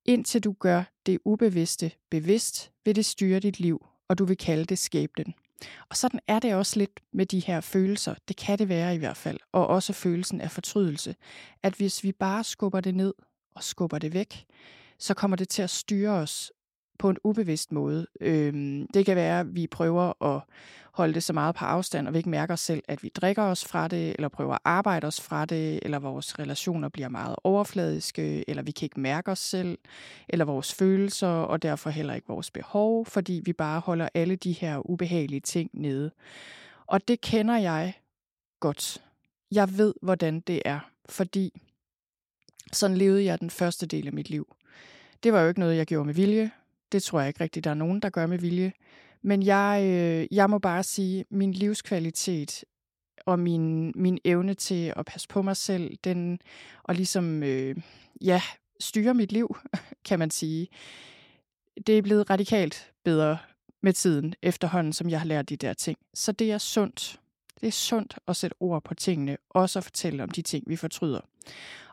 indtil 0.06 0.44
du 0.44 0.56
gør 0.60 0.84
det 1.06 1.20
ubevidste 1.26 1.92
bevidst, 2.10 2.72
vil 2.86 2.96
det 2.96 3.06
styre 3.06 3.40
dit 3.40 3.60
liv, 3.60 3.86
og 4.08 4.18
du 4.18 4.26
vil 4.26 4.38
kalde 4.38 4.66
det 4.66 4.80
skæbnen. 4.80 5.34
Og 5.90 5.98
sådan 5.98 6.20
er 6.28 6.40
det 6.40 6.56
også 6.56 6.80
lidt 6.80 7.00
med 7.14 7.26
de 7.26 7.40
her 7.40 7.62
følelser. 7.62 8.16
Det 8.28 8.38
kan 8.38 8.60
det 8.60 8.70
være 8.70 8.96
i 8.96 8.98
hvert 8.98 9.18
fald. 9.18 9.38
Og 9.52 9.68
også 9.68 9.94
følelsen 9.94 10.42
af 10.42 10.52
fortrydelse. 10.52 11.16
At 11.64 11.74
hvis 11.74 12.04
vi 12.04 12.12
bare 12.12 12.44
skubber 12.44 12.80
det 12.80 12.96
ned 12.96 13.14
og 13.56 13.64
skubber 13.64 13.98
det 13.98 14.14
væk, 14.14 14.46
så 15.00 15.14
kommer 15.14 15.38
det 15.38 15.50
til 15.50 15.62
at 15.62 15.70
styre 15.70 16.12
os 16.12 16.52
på 17.00 17.10
en 17.10 17.18
ubevidst 17.24 17.72
måde. 17.72 18.08
Øhm, 18.22 18.88
det 18.94 19.06
kan 19.06 19.16
være, 19.16 19.40
at 19.40 19.56
vi 19.56 19.68
prøver 19.68 20.24
at 20.36 20.42
holde 20.96 21.14
det 21.14 21.24
så 21.24 21.34
meget 21.34 21.56
på 21.56 21.66
afstand, 21.66 22.08
og 22.08 22.14
vi 22.14 22.18
ikke 22.18 22.30
mærker 22.30 22.54
os 22.54 22.60
selv, 22.60 22.84
at 22.88 23.04
vi 23.04 23.10
drikker 23.16 23.44
os 23.44 23.66
fra 23.66 23.88
det, 23.88 24.10
eller 24.16 24.28
prøver 24.28 24.54
at 24.54 24.60
arbejde 24.64 25.08
os 25.08 25.22
fra 25.22 25.46
det, 25.46 25.80
eller 25.82 26.00
vores 26.00 26.40
relationer 26.40 26.90
bliver 26.90 27.10
meget 27.10 27.36
overfladiske, 27.44 28.50
eller 28.50 28.64
vi 28.64 28.72
kan 28.72 28.86
ikke 28.86 29.00
mærke 29.00 29.32
os 29.32 29.40
selv, 29.40 29.78
eller 30.30 30.46
vores 30.46 30.74
følelser, 30.74 31.28
og 31.28 31.62
derfor 31.62 31.90
heller 31.90 32.14
ikke 32.14 32.28
vores 32.28 32.52
behov, 32.52 33.06
fordi 33.06 33.42
vi 33.46 33.54
bare 33.54 33.80
holder 33.80 34.10
alle 34.14 34.36
de 34.36 34.52
her 34.52 34.90
ubehagelige 34.90 35.40
ting 35.40 35.70
nede. 35.74 36.12
Og 36.88 37.08
det 37.08 37.22
kender 37.22 37.58
jeg 37.58 37.94
godt. 38.60 39.02
Jeg 39.52 39.78
ved, 39.78 39.94
hvordan 40.02 40.40
det 40.40 40.62
er, 40.66 40.80
fordi 41.10 41.62
sådan 42.72 42.98
levede 42.98 43.26
jeg 43.26 43.40
den 43.40 43.50
første 43.50 43.86
del 43.86 44.08
af 44.08 44.14
mit 44.14 44.30
liv. 44.30 44.56
Det 45.24 45.34
var 45.34 45.42
jo 45.42 45.48
ikke 45.48 45.60
noget, 45.60 45.78
jeg 45.78 45.86
gjorde 45.86 46.06
med 46.06 46.14
vilje. 46.14 46.52
Det 46.96 47.04
tror 47.04 47.20
jeg 47.20 47.28
ikke 47.28 47.44
rigtigt, 47.44 47.64
der 47.64 47.70
er 47.70 47.74
nogen, 47.76 48.00
der 48.00 48.10
gør 48.10 48.28
med 48.28 48.40
vilje. 48.40 48.74
Men 49.22 49.44
jeg, 49.44 49.82
øh, 49.86 50.38
jeg 50.38 50.50
må 50.50 50.60
bare 50.60 50.84
sige, 50.84 51.26
min 51.30 51.52
livskvalitet 51.52 52.66
og 53.26 53.40
min, 53.40 53.94
min 53.96 54.18
evne 54.26 54.54
til 54.54 54.94
at 54.96 55.06
passe 55.06 55.28
på 55.28 55.42
mig 55.42 55.58
selv, 55.58 55.98
den, 56.04 56.40
og 56.84 56.96
ligesom, 56.96 57.44
øh, 57.44 57.76
ja, 58.22 58.42
styre 58.80 59.14
mit 59.14 59.32
liv, 59.32 59.58
kan 60.08 60.20
man 60.20 60.32
sige, 60.32 60.68
det 61.88 61.98
er 61.98 62.02
blevet 62.02 62.30
radikalt 62.30 62.92
bedre 63.04 63.38
med 63.84 63.94
tiden, 63.94 64.34
efterhånden, 64.42 64.94
som 64.94 65.10
jeg 65.10 65.20
har 65.20 65.28
lært 65.28 65.50
de 65.50 65.56
der 65.56 65.74
ting. 65.74 65.98
Så 66.14 66.32
det 66.32 66.52
er 66.52 66.58
sundt. 66.58 67.20
Det 67.62 67.68
er 67.68 67.72
sundt 67.72 68.20
at 68.28 68.36
sætte 68.36 68.56
ord 68.60 68.84
på 68.84 68.94
tingene, 68.94 69.38
også 69.50 69.80
at 69.80 69.84
fortælle 69.84 70.24
om 70.24 70.30
de 70.30 70.42
ting, 70.42 70.64
vi 70.68 70.76
fortryder. 70.76 71.22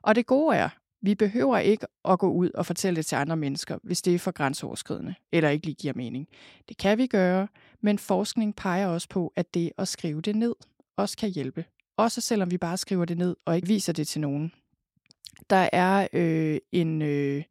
Og 0.03 0.15
det 0.15 0.27
gode 0.27 0.57
er, 0.57 0.69
vi 1.03 1.15
behøver 1.15 1.59
ikke 1.59 1.87
at 2.05 2.19
gå 2.19 2.33
ud 2.33 2.51
og 2.55 2.67
fortælle 2.67 2.97
det 2.97 3.07
til 3.07 3.17
andre 3.17 3.37
mennesker, 3.37 3.79
hvis 3.83 4.03
det 4.03 4.15
er 4.15 4.19
for 4.19 4.31
grænseoverskridende 4.31 5.15
eller 5.33 5.51
ikke 5.51 5.67
lige 5.67 5.75
giver 5.75 5.95
mening. 5.95 6.29
Det 6.69 6.77
kan 6.77 6.99
vi 6.99 7.07
gøre, 7.07 7.49
men 7.81 7.99
forskning 7.99 8.57
peger 8.57 8.87
også 8.87 9.09
på, 9.09 9.33
at 9.37 9.55
det 9.55 9.73
at 9.79 9.89
skrive 9.89 10.21
det 10.21 10.37
ned 10.37 10.55
også 10.97 11.17
kan 11.17 11.31
hjælpe. 11.31 11.65
Også 11.97 12.21
selvom 12.21 12.51
vi 12.51 12.59
bare 12.59 12.77
skriver 12.77 13.05
det 13.05 13.19
ned 13.19 13.37
og 13.45 13.57
ikke 13.57 13.69
viser 13.69 13.93
det 13.93 14.09
til 14.09 14.21
nogen. 14.21 14.53
Der 15.51 15.69
er 15.73 16.09
øh, 16.13 16.59
en, 16.73 17.03
øh, 17.03 17.43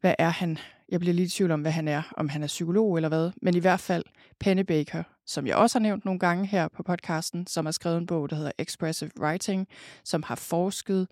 hvad 0.00 0.14
er 0.18 0.28
han? 0.28 0.58
Jeg 0.88 1.00
bliver 1.00 1.14
lidt 1.14 1.32
i 1.32 1.36
tvivl 1.36 1.50
om, 1.50 1.60
hvad 1.60 1.72
han 1.72 1.88
er, 1.88 2.02
om 2.16 2.28
han 2.28 2.42
er 2.42 2.46
psykolog 2.46 2.96
eller 2.96 3.08
hvad, 3.08 3.30
men 3.42 3.56
i 3.56 3.58
hvert 3.58 3.80
fald 3.80 4.04
Penny 4.40 4.62
Baker, 4.62 5.02
som 5.26 5.46
jeg 5.46 5.56
også 5.56 5.78
har 5.78 5.82
nævnt 5.82 6.04
nogle 6.04 6.20
gange 6.20 6.46
her 6.46 6.68
på 6.68 6.82
podcasten, 6.82 7.46
som 7.46 7.64
har 7.64 7.72
skrevet 7.72 7.98
en 7.98 8.06
bog, 8.06 8.30
der 8.30 8.36
hedder 8.36 8.52
Expressive 8.58 9.10
Writing, 9.20 9.68
som 10.04 10.22
har 10.22 10.34
forsket 10.34 11.08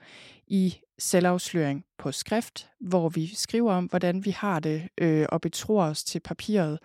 i 0.46 0.76
selvafsløring 0.98 1.84
på 1.98 2.12
skrift, 2.12 2.68
hvor 2.80 3.08
vi 3.08 3.34
skriver 3.34 3.72
om, 3.72 3.84
hvordan 3.84 4.24
vi 4.24 4.30
har 4.30 4.60
det 4.60 4.88
øh, 4.98 5.26
og 5.28 5.40
betror 5.40 5.84
os 5.84 6.04
til 6.04 6.20
papiret. 6.20 6.78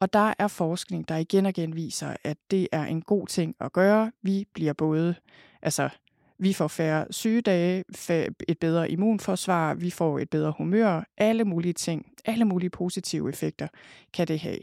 Og 0.00 0.12
der 0.12 0.34
er 0.38 0.48
forskning, 0.48 1.08
der 1.08 1.16
igen 1.16 1.46
og 1.46 1.50
igen 1.50 1.76
viser, 1.76 2.16
at 2.24 2.36
det 2.50 2.68
er 2.72 2.84
en 2.84 3.02
god 3.02 3.26
ting 3.26 3.56
at 3.60 3.72
gøre. 3.72 4.12
Vi 4.22 4.46
bliver 4.54 4.72
både, 4.72 5.14
altså 5.62 5.88
vi 6.42 6.52
får 6.52 6.68
færre 6.68 7.06
sygedage, 7.10 7.84
et 8.48 8.58
bedre 8.60 8.90
immunforsvar, 8.90 9.74
vi 9.74 9.90
får 9.90 10.18
et 10.18 10.30
bedre 10.30 10.54
humør, 10.58 11.04
alle 11.18 11.44
mulige 11.44 11.72
ting, 11.72 12.06
alle 12.24 12.44
mulige 12.44 12.70
positive 12.70 13.28
effekter 13.28 13.68
kan 14.12 14.28
det 14.28 14.40
have. 14.40 14.58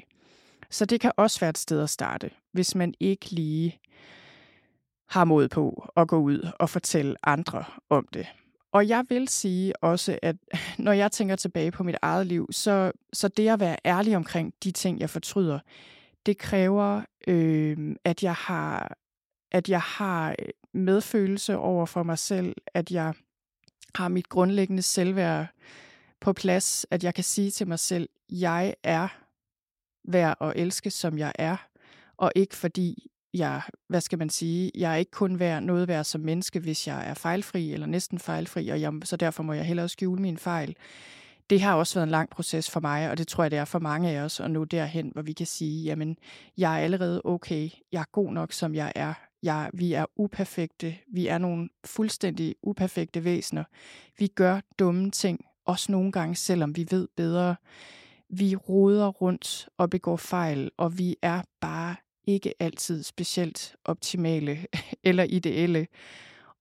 Så 0.70 0.86
det 0.86 1.02
kan 1.02 1.12
også 1.18 1.40
være 1.40 1.50
et 1.50 1.58
sted 1.58 1.82
at 1.82 1.90
starte, 1.90 2.32
hvis 2.52 2.76
man 2.76 2.94
ikke 3.00 3.32
lige 3.32 3.80
har 5.10 5.24
mod 5.24 5.48
på 5.48 5.90
at 5.98 6.08
gå 6.08 6.18
ud 6.18 6.52
og 6.60 6.70
fortælle 6.70 7.16
andre 7.24 7.64
om 7.90 8.08
det. 8.14 8.28
Og 8.72 8.88
jeg 8.88 9.06
vil 9.10 9.28
sige 9.28 9.84
også, 9.84 10.20
at 10.22 10.36
når 10.78 10.92
jeg 10.92 11.12
tænker 11.12 11.36
tilbage 11.36 11.72
på 11.72 11.84
mit 11.84 11.98
eget 12.02 12.28
liv, 12.28 12.48
så, 12.52 12.92
så 13.14 13.28
det 13.28 13.50
at 13.50 13.60
være 13.60 13.78
ærlig 13.86 14.16
omkring 14.16 14.54
de 14.64 14.72
ting, 14.72 15.00
jeg 15.00 15.10
fortryder, 15.10 15.60
det 16.26 16.38
kræver, 16.38 17.02
øh, 17.28 17.96
at 18.06 18.24
jeg 18.24 18.34
har 18.34 18.96
at 19.52 19.70
jeg 19.70 19.82
har 19.82 20.36
medfølelse 20.74 21.58
over 21.58 21.86
for 21.86 22.04
mig 22.04 22.18
selv, 22.18 22.56
at 22.74 22.92
jeg 22.92 23.14
har 23.96 24.08
mit 24.08 24.30
grundlæggende 24.30 24.82
selvværd 24.82 25.48
på 26.20 26.34
plads, 26.34 26.86
at 26.92 27.04
jeg 27.04 27.16
kan 27.16 27.24
sige 27.24 27.52
til 27.52 27.68
mig 27.68 27.80
selv, 27.80 28.10
jeg 28.30 28.76
er 28.84 29.08
værd 30.08 30.38
at 30.42 30.54
elske, 30.56 30.92
som 30.92 31.18
jeg 31.18 31.34
er, 31.36 31.58
og 32.18 32.32
ikke 32.36 32.56
fordi 32.56 33.12
jeg, 33.34 33.62
hvad 33.88 34.02
skal 34.02 34.20
man 34.20 34.30
sige, 34.30 34.72
jeg 34.76 34.92
er 34.92 34.96
ikke 34.96 35.12
kun 35.12 35.40
værd 35.40 35.64
noget 35.64 35.88
værd 35.88 36.04
som 36.04 36.22
menneske, 36.22 36.60
hvis 36.60 36.88
jeg 36.88 37.10
er 37.10 37.14
fejlfri 37.14 37.74
eller 37.74 37.88
næsten 37.88 38.20
fejlfri, 38.20 38.70
og 38.70 38.82
jeg, 38.82 38.94
så 39.04 39.16
derfor 39.16 39.44
må 39.44 39.54
jeg 39.54 39.66
hellere 39.66 39.90
skjule 39.90 40.22
min 40.22 40.38
fejl. 40.38 40.76
Det 41.50 41.62
har 41.62 41.76
også 41.76 41.96
været 41.96 42.08
en 42.08 42.12
lang 42.12 42.30
proces 42.30 42.72
for 42.72 42.80
mig, 42.80 43.12
og 43.12 43.18
det 43.18 43.28
tror 43.28 43.44
jeg, 43.44 43.52
det 43.52 43.60
er 43.60 43.66
for 43.66 43.80
mange 43.80 44.10
af 44.10 44.22
os 44.22 44.40
at 44.40 44.52
nå 44.52 44.66
derhen, 44.66 45.10
hvor 45.14 45.22
vi 45.22 45.34
kan 45.34 45.46
sige, 45.46 45.84
jamen, 45.84 46.18
jeg 46.58 46.74
er 46.74 46.84
allerede 46.84 47.22
okay, 47.26 47.70
jeg 47.92 48.02
er 48.02 48.12
god 48.12 48.34
nok, 48.34 48.54
som 48.54 48.76
jeg 48.76 48.92
er, 48.96 49.14
jeg, 49.44 49.70
vi 49.74 49.94
er 49.94 50.06
uperfekte, 50.16 50.98
vi 51.08 51.28
er 51.28 51.38
nogle 51.38 51.70
fuldstændig 51.86 52.56
uperfekte 52.64 53.24
væsener. 53.24 53.64
Vi 54.18 54.28
gør 54.28 54.62
dumme 54.80 55.12
ting, 55.12 55.46
også 55.66 55.92
nogle 55.92 56.12
gange, 56.12 56.36
selvom 56.36 56.76
vi 56.76 56.88
ved 56.90 57.08
bedre. 57.16 57.56
Vi 58.30 58.56
roder 58.56 59.08
rundt 59.08 59.70
og 59.78 59.90
begår 59.90 60.18
fejl, 60.18 60.72
og 60.78 60.98
vi 60.98 61.16
er 61.22 61.42
bare 61.60 61.96
ikke 62.28 62.54
altid 62.60 63.04
specielt 63.04 63.76
optimale 63.86 64.66
eller 65.04 65.24
ideelle. 65.24 65.88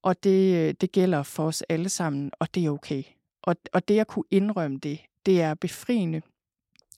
Og 0.02 0.24
det, 0.24 0.68
øh, 0.68 0.74
det 0.80 0.92
gælder 0.92 1.22
for 1.22 1.46
os 1.46 1.62
alle 1.62 1.88
sammen, 1.88 2.30
og 2.38 2.54
det 2.54 2.64
er 2.64 2.70
okay. 2.70 3.02
Og, 3.42 3.56
og 3.72 3.88
det 3.88 4.00
at 4.00 4.06
kunne 4.06 4.24
indrømme 4.30 4.78
det, 4.78 5.00
det 5.26 5.42
er 5.42 5.54
befriende. 5.54 6.22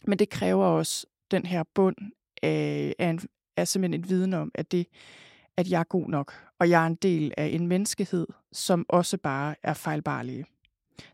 Men 0.04 0.18
det 0.18 0.28
kræver 0.28 0.64
også 0.64 1.06
den 1.30 1.46
her 1.46 1.62
bund 1.74 1.96
af, 2.42 2.94
af, 2.98 3.10
en, 3.10 3.20
af 3.56 3.68
simpelthen 3.68 4.00
en 4.00 4.08
viden 4.08 4.34
om, 4.34 4.50
at 4.54 4.72
det, 4.72 4.86
at 5.60 5.70
jeg 5.70 5.80
er 5.80 5.84
god 5.84 6.08
nok, 6.08 6.32
og 6.58 6.70
jeg 6.70 6.82
er 6.82 6.86
en 6.86 6.94
del 6.94 7.32
af 7.36 7.46
en 7.46 7.66
menneskehed, 7.66 8.26
som 8.52 8.86
også 8.88 9.16
bare 9.16 9.54
er 9.62 9.74
fejlbarlige. 9.74 10.44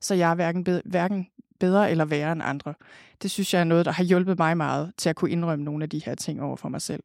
Så 0.01 0.15
jeg 0.15 0.31
er 0.31 0.35
hverken, 0.35 0.65
bedre, 0.65 0.83
hverken 0.85 1.27
bedre 1.61 1.91
eller 1.91 2.05
værre 2.05 2.33
end 2.33 2.43
andre. 2.45 2.75
Det 3.23 3.31
synes 3.31 3.55
jeg 3.55 3.61
er 3.61 3.65
noget, 3.65 3.85
der 3.87 3.93
har 3.93 4.05
hjulpet 4.05 4.39
mig 4.39 4.57
meget 4.57 4.93
til 4.97 5.09
at 5.09 5.17
kunne 5.17 5.31
indrømme 5.31 5.65
nogle 5.65 5.83
af 5.83 5.91
de 5.91 6.03
her 6.05 6.15
ting 6.15 6.43
over 6.43 6.57
for 6.57 6.69
mig 6.69 6.83
selv. 6.83 7.03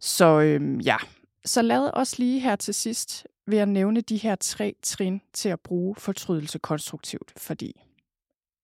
Så 0.00 0.40
øhm, 0.40 0.80
ja, 0.80 0.96
så 1.44 1.62
lad 1.62 1.90
os 1.92 2.18
lige 2.18 2.40
her 2.40 2.56
til 2.56 2.74
sidst 2.74 3.26
ved 3.46 3.58
at 3.58 3.68
nævne 3.68 4.00
de 4.00 4.16
her 4.16 4.34
tre 4.34 4.74
trin 4.82 5.20
til 5.32 5.48
at 5.48 5.60
bruge 5.60 5.94
fortrydelse 5.94 6.58
konstruktivt, 6.58 7.32
fordi 7.36 7.82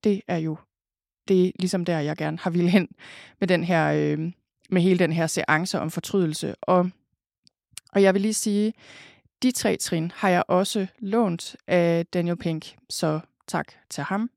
det 0.05 0.23
er 0.29 0.37
jo 0.37 0.57
det 1.29 1.47
er 1.47 1.53
ligesom 1.59 1.85
der, 1.85 1.99
jeg 1.99 2.17
gerne 2.17 2.39
har 2.39 2.51
ville 2.51 2.71
hen 2.71 2.89
med 3.41 3.49
den 3.49 3.65
her, 3.65 3.93
øh, 3.93 4.33
med 4.71 4.83
hele 4.83 4.99
den 4.99 5.13
her 5.13 5.27
seance 5.27 5.81
om 5.81 5.91
fortrydelse. 5.91 6.55
Og 6.63 6.91
og 7.93 8.03
jeg 8.03 8.15
vil 8.15 8.23
lige 8.23 8.35
sige, 8.35 8.73
de 9.43 9.51
tre 9.51 9.77
trin 9.77 10.13
har 10.15 10.29
jeg 10.29 10.43
også 10.49 10.87
lånt 10.99 11.57
af 11.67 12.07
Daniel 12.07 12.37
Pink, 12.37 12.77
så 12.91 13.21
tak 13.47 13.73
til 13.91 14.05
ham. 14.05 14.31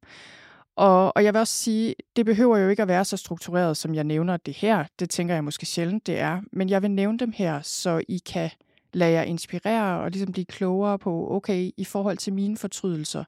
Og, 0.76 1.16
og 1.16 1.24
jeg 1.24 1.34
vil 1.34 1.39
også 1.39 1.54
sige, 1.54 1.95
det 2.16 2.26
behøver 2.26 2.58
jo 2.58 2.70
ikke 2.70 2.82
at 2.82 2.88
være 2.88 3.06
så 3.06 3.18
struktureret, 3.18 3.78
som 3.78 3.95
jeg 3.95 4.04
nævner 4.04 4.38
det 4.38 4.54
her. 4.54 4.86
Det 4.99 5.10
tænker 5.10 5.34
jeg 5.34 5.43
måske 5.43 5.66
sjældent, 5.66 6.08
det 6.08 6.20
er. 6.20 6.41
Men 6.52 6.70
jeg 6.70 6.82
vil 6.82 6.91
nævne 6.91 7.18
dem 7.18 7.32
her, 7.32 7.62
så 7.62 8.02
I 8.08 8.18
kan 8.18 8.49
lade 8.93 9.12
jer 9.12 9.22
inspirere 9.22 10.02
og 10.02 10.12
ligesom 10.12 10.32
blive 10.32 10.45
klogere 10.45 10.99
på, 10.99 11.32
okay, 11.32 11.72
i 11.78 11.86
forhold 11.86 12.18
til 12.18 12.34
mine 12.34 12.58
fortrydelser, 12.58 13.24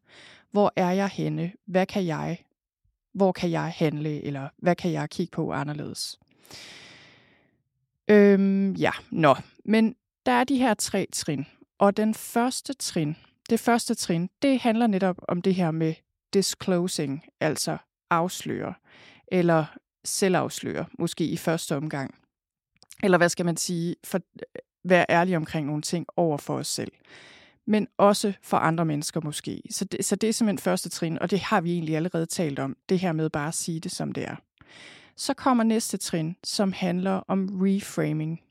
hvor 0.51 0.73
er 0.75 0.91
jeg 0.91 1.07
henne? 1.07 1.51
Hvad 1.65 1.85
kan 1.85 2.05
jeg? 2.05 2.37
Hvor 3.13 3.31
kan 3.31 3.51
jeg 3.51 3.73
handle? 3.75 4.23
Eller 4.23 4.49
hvad 4.57 4.75
kan 4.75 4.91
jeg 4.91 5.09
kigge 5.09 5.31
på 5.31 5.51
anderledes? 5.51 6.19
Øhm, 8.07 8.73
ja, 8.73 8.91
nå. 9.11 9.35
Men 9.65 9.95
der 10.25 10.31
er 10.31 10.43
de 10.43 10.57
her 10.57 10.73
tre 10.73 11.07
trin, 11.13 11.45
og 11.79 11.97
den 11.97 12.13
første 12.13 12.73
trin, 12.73 13.15
det 13.49 13.59
første 13.59 13.95
trin, 13.95 14.29
det 14.41 14.59
handler 14.59 14.87
netop 14.87 15.17
om 15.27 15.41
det 15.41 15.55
her 15.55 15.71
med 15.71 15.93
disclosing, 16.33 17.25
altså 17.39 17.77
afsløre, 18.09 18.73
eller 19.27 19.65
selvafsløre, 20.03 20.85
måske 20.99 21.25
i 21.25 21.37
første 21.37 21.75
omgang. 21.75 22.15
Eller 23.03 23.17
hvad 23.17 23.29
skal 23.29 23.45
man 23.45 23.57
sige, 23.57 23.95
for 24.03 24.17
øh, 24.17 24.61
være 24.83 25.05
ærlig 25.09 25.37
omkring 25.37 25.67
nogle 25.67 25.81
ting 25.81 26.05
over 26.15 26.37
for 26.37 26.57
os 26.57 26.67
selv. 26.67 26.91
Men 27.67 27.87
også 27.97 28.33
for 28.41 28.57
andre 28.57 28.85
mennesker 28.85 29.21
måske. 29.23 29.61
Så 29.69 29.85
det, 29.85 30.05
så 30.05 30.15
det 30.15 30.29
er 30.29 30.33
simpelthen 30.33 30.63
første 30.63 30.89
trin, 30.89 31.19
og 31.19 31.31
det 31.31 31.39
har 31.39 31.61
vi 31.61 31.71
egentlig 31.71 31.95
allerede 31.95 32.25
talt 32.25 32.59
om. 32.59 32.77
Det 32.89 32.99
her 32.99 33.11
med 33.11 33.29
bare 33.29 33.47
at 33.47 33.53
sige 33.53 33.79
det, 33.79 33.91
som 33.91 34.11
det 34.11 34.23
er. 34.23 34.35
Så 35.15 35.33
kommer 35.33 35.63
næste 35.63 35.97
trin, 35.97 36.35
som 36.43 36.73
handler 36.73 37.11
om 37.11 37.49
reframing. 37.61 38.41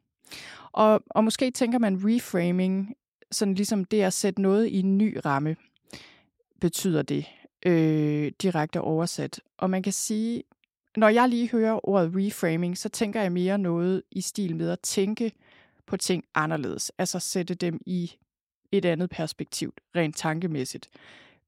Og, 0.72 1.02
og 1.06 1.24
måske 1.24 1.50
tænker 1.50 1.78
man 1.78 2.00
reframing 2.04 2.94
sådan 3.30 3.54
ligesom 3.54 3.84
det 3.84 4.02
at 4.02 4.12
sætte 4.12 4.42
noget 4.42 4.66
i 4.66 4.80
en 4.80 4.98
ny 4.98 5.18
ramme, 5.24 5.56
betyder 6.60 7.02
det 7.02 7.26
øh, 7.66 8.32
direkte 8.42 8.80
oversat. 8.80 9.40
Og 9.58 9.70
man 9.70 9.82
kan 9.82 9.92
sige, 9.92 10.42
når 10.96 11.08
jeg 11.08 11.28
lige 11.28 11.50
hører 11.50 11.88
ordet 11.88 12.12
reframing, 12.14 12.78
så 12.78 12.88
tænker 12.88 13.22
jeg 13.22 13.32
mere 13.32 13.58
noget 13.58 14.02
i 14.10 14.20
stil 14.20 14.56
med 14.56 14.70
at 14.70 14.80
tænke 14.80 15.32
på 15.86 15.96
ting 15.96 16.24
anderledes. 16.34 16.92
Altså 16.98 17.18
sætte 17.18 17.54
dem 17.54 17.80
i 17.86 18.12
et 18.72 18.84
andet 18.84 19.10
perspektiv, 19.10 19.74
rent 19.96 20.16
tankemæssigt. 20.16 20.88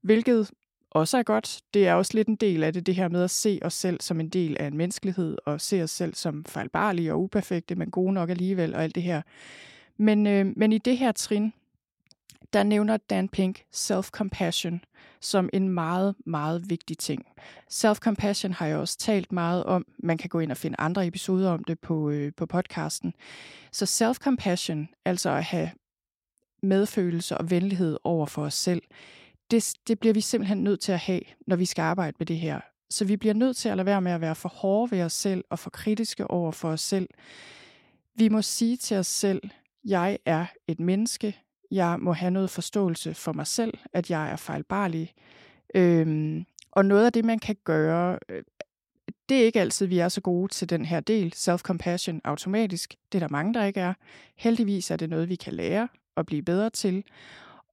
Hvilket 0.01 0.51
også 0.95 1.19
er 1.19 1.23
godt. 1.23 1.61
Det 1.75 1.87
er 1.87 1.95
også 1.95 2.13
lidt 2.15 2.29
en 2.29 2.37
del 2.37 2.65
af 2.65 2.73
det, 2.73 2.87
det 2.87 2.95
her 2.95 3.09
med 3.09 3.23
at 3.23 3.31
se 3.31 3.59
os 3.63 3.75
selv 3.75 4.01
som 4.01 4.21
en 4.21 4.29
del 4.29 4.57
af 4.61 4.67
en 4.67 4.77
menneskelighed, 4.77 5.37
og 5.47 5.61
se 5.61 5.83
os 5.83 5.91
selv 5.91 6.15
som 6.15 6.45
fejlbarlige 6.45 7.13
og 7.13 7.23
uperfekte, 7.23 7.75
men 7.75 7.91
gode 7.91 8.13
nok 8.13 8.31
alligevel, 8.31 8.75
og 8.75 8.83
alt 8.83 8.95
det 8.95 9.03
her. 9.03 9.23
Men, 9.97 10.27
øh, 10.27 10.47
men 10.57 10.73
i 10.73 10.79
det 10.79 10.99
her 10.99 11.13
trin, 11.13 11.53
der 12.53 12.63
nævner 12.63 12.97
Dan 12.97 13.29
Pink 13.29 13.65
self-compassion 13.75 14.81
som 15.21 15.51
en 15.53 15.69
meget, 15.69 16.15
meget 16.27 16.71
vigtig 16.71 16.99
ting. 16.99 17.27
Self-compassion 17.73 18.53
har 18.53 18.67
jeg 18.67 18.77
også 18.77 18.99
talt 18.99 19.33
meget 19.33 19.65
om. 19.65 19.87
Man 19.99 20.19
kan 20.19 20.29
gå 20.29 20.39
ind 20.41 20.51
og 20.51 20.57
finde 20.57 20.77
andre 20.79 21.07
episoder 21.07 21.51
om 21.51 21.65
det 21.65 21.81
på, 21.81 22.11
øh, 22.11 22.33
på 22.37 22.47
podcasten. 22.47 23.15
Så 23.73 23.85
self-compassion, 23.85 25.01
altså 25.05 25.31
at 25.31 25.45
have 25.45 25.71
medfølelse 26.63 27.39
og 27.39 27.51
venlighed 27.51 27.99
over 28.05 28.27
for 28.27 28.43
os 28.43 28.55
selv, 28.55 28.83
det, 29.51 29.75
det 29.89 29.99
bliver 29.99 30.13
vi 30.13 30.21
simpelthen 30.21 30.65
nødt 30.65 30.81
til 30.81 30.93
at 30.93 30.99
have, 30.99 31.21
når 31.47 31.57
vi 31.57 31.65
skal 31.65 31.83
arbejde 31.83 32.17
med 32.19 32.27
det 32.27 32.37
her. 32.37 32.61
Så 32.91 33.05
vi 33.05 33.17
bliver 33.17 33.35
nødt 33.35 33.57
til 33.57 33.69
at 33.69 33.77
lade 33.77 33.87
være 33.87 34.01
med 34.01 34.13
at 34.13 34.21
være 34.21 34.35
for 34.35 34.49
hårde 34.49 34.91
ved 34.91 35.03
os 35.03 35.13
selv 35.13 35.45
og 35.51 35.59
for 35.59 35.71
kritiske 35.71 36.31
over 36.31 36.53
for 36.53 36.69
os 36.69 36.81
selv. 36.81 37.09
Vi 38.15 38.29
må 38.29 38.43
sige 38.43 38.77
til 38.77 38.97
os 38.97 39.07
selv, 39.07 39.43
jeg 39.85 40.19
er 40.27 40.47
et 40.69 40.81
menneske, 40.81 41.37
jeg 41.71 42.01
må 42.01 42.13
have 42.13 42.31
noget 42.31 42.51
forståelse 42.51 43.15
for 43.15 43.33
mig 43.33 43.47
selv, 43.47 43.75
at 43.93 44.11
jeg 44.11 44.31
er 44.31 44.37
fejlbarlig. 44.37 45.13
Øhm, 45.75 46.45
og 46.71 46.85
noget 46.85 47.07
af 47.07 47.13
det, 47.13 47.25
man 47.25 47.39
kan 47.39 47.57
gøre, 47.65 48.19
øh, 48.29 48.43
det 49.29 49.41
er 49.41 49.45
ikke 49.45 49.61
altid, 49.61 49.87
vi 49.87 49.99
er 49.99 50.09
så 50.09 50.21
gode 50.21 50.53
til 50.53 50.71
den 50.71 50.85
her 50.85 51.01
del, 51.01 51.33
self-compassion 51.37 52.21
automatisk. 52.25 52.95
Det 53.13 53.19
er 53.19 53.27
der 53.27 53.33
mange, 53.33 53.55
der 53.55 53.65
ikke 53.65 53.81
er. 53.81 53.95
Heldigvis 54.37 54.91
er 54.91 54.97
det 54.97 55.11
noget, 55.11 55.29
vi 55.29 55.35
kan 55.35 55.53
lære 55.53 55.89
og 56.17 56.27
blive 56.27 56.43
bedre 56.43 56.71
til. 56.71 57.05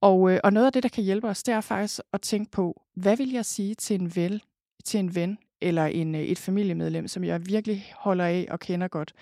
Og, 0.02 0.32
øh, 0.32 0.40
og 0.44 0.52
noget 0.52 0.66
af 0.66 0.72
det, 0.72 0.82
der 0.82 0.88
kan 0.88 1.04
hjælpe 1.04 1.28
os, 1.28 1.42
det 1.42 1.54
er 1.54 1.60
faktisk 1.60 2.00
at 2.12 2.20
tænke 2.20 2.50
på, 2.50 2.82
hvad 2.94 3.16
vil 3.16 3.30
jeg 3.30 3.44
sige 3.44 3.74
til 3.74 4.00
en 4.00 4.16
ven, 4.16 4.40
til 4.84 5.00
en 5.00 5.14
ven 5.14 5.38
eller 5.60 5.86
en, 5.86 6.14
øh, 6.14 6.20
et 6.20 6.38
familiemedlem, 6.38 7.08
som 7.08 7.24
jeg 7.24 7.46
virkelig 7.46 7.92
holder 7.96 8.24
af 8.24 8.46
og 8.50 8.60
kender 8.60 8.88
godt, 8.88 9.12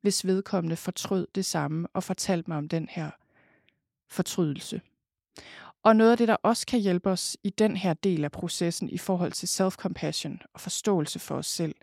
hvis 0.00 0.26
vedkommende 0.26 0.76
fortrød 0.76 1.26
det 1.34 1.44
samme 1.44 1.88
og 1.94 2.04
fortalte 2.04 2.50
mig 2.50 2.58
om 2.58 2.68
den 2.68 2.88
her 2.90 3.10
fortrydelse. 4.10 4.80
Og 5.82 5.96
noget 5.96 6.10
af 6.10 6.18
det, 6.18 6.28
der 6.28 6.36
også 6.42 6.66
kan 6.66 6.80
hjælpe 6.80 7.10
os 7.10 7.36
i 7.42 7.50
den 7.50 7.76
her 7.76 7.94
del 7.94 8.24
af 8.24 8.32
processen 8.32 8.90
i 8.90 8.98
forhold 8.98 9.32
til 9.32 9.46
self-compassion 9.46 10.38
og 10.54 10.60
forståelse 10.60 11.18
for 11.18 11.34
os 11.34 11.46
selv, 11.46 11.74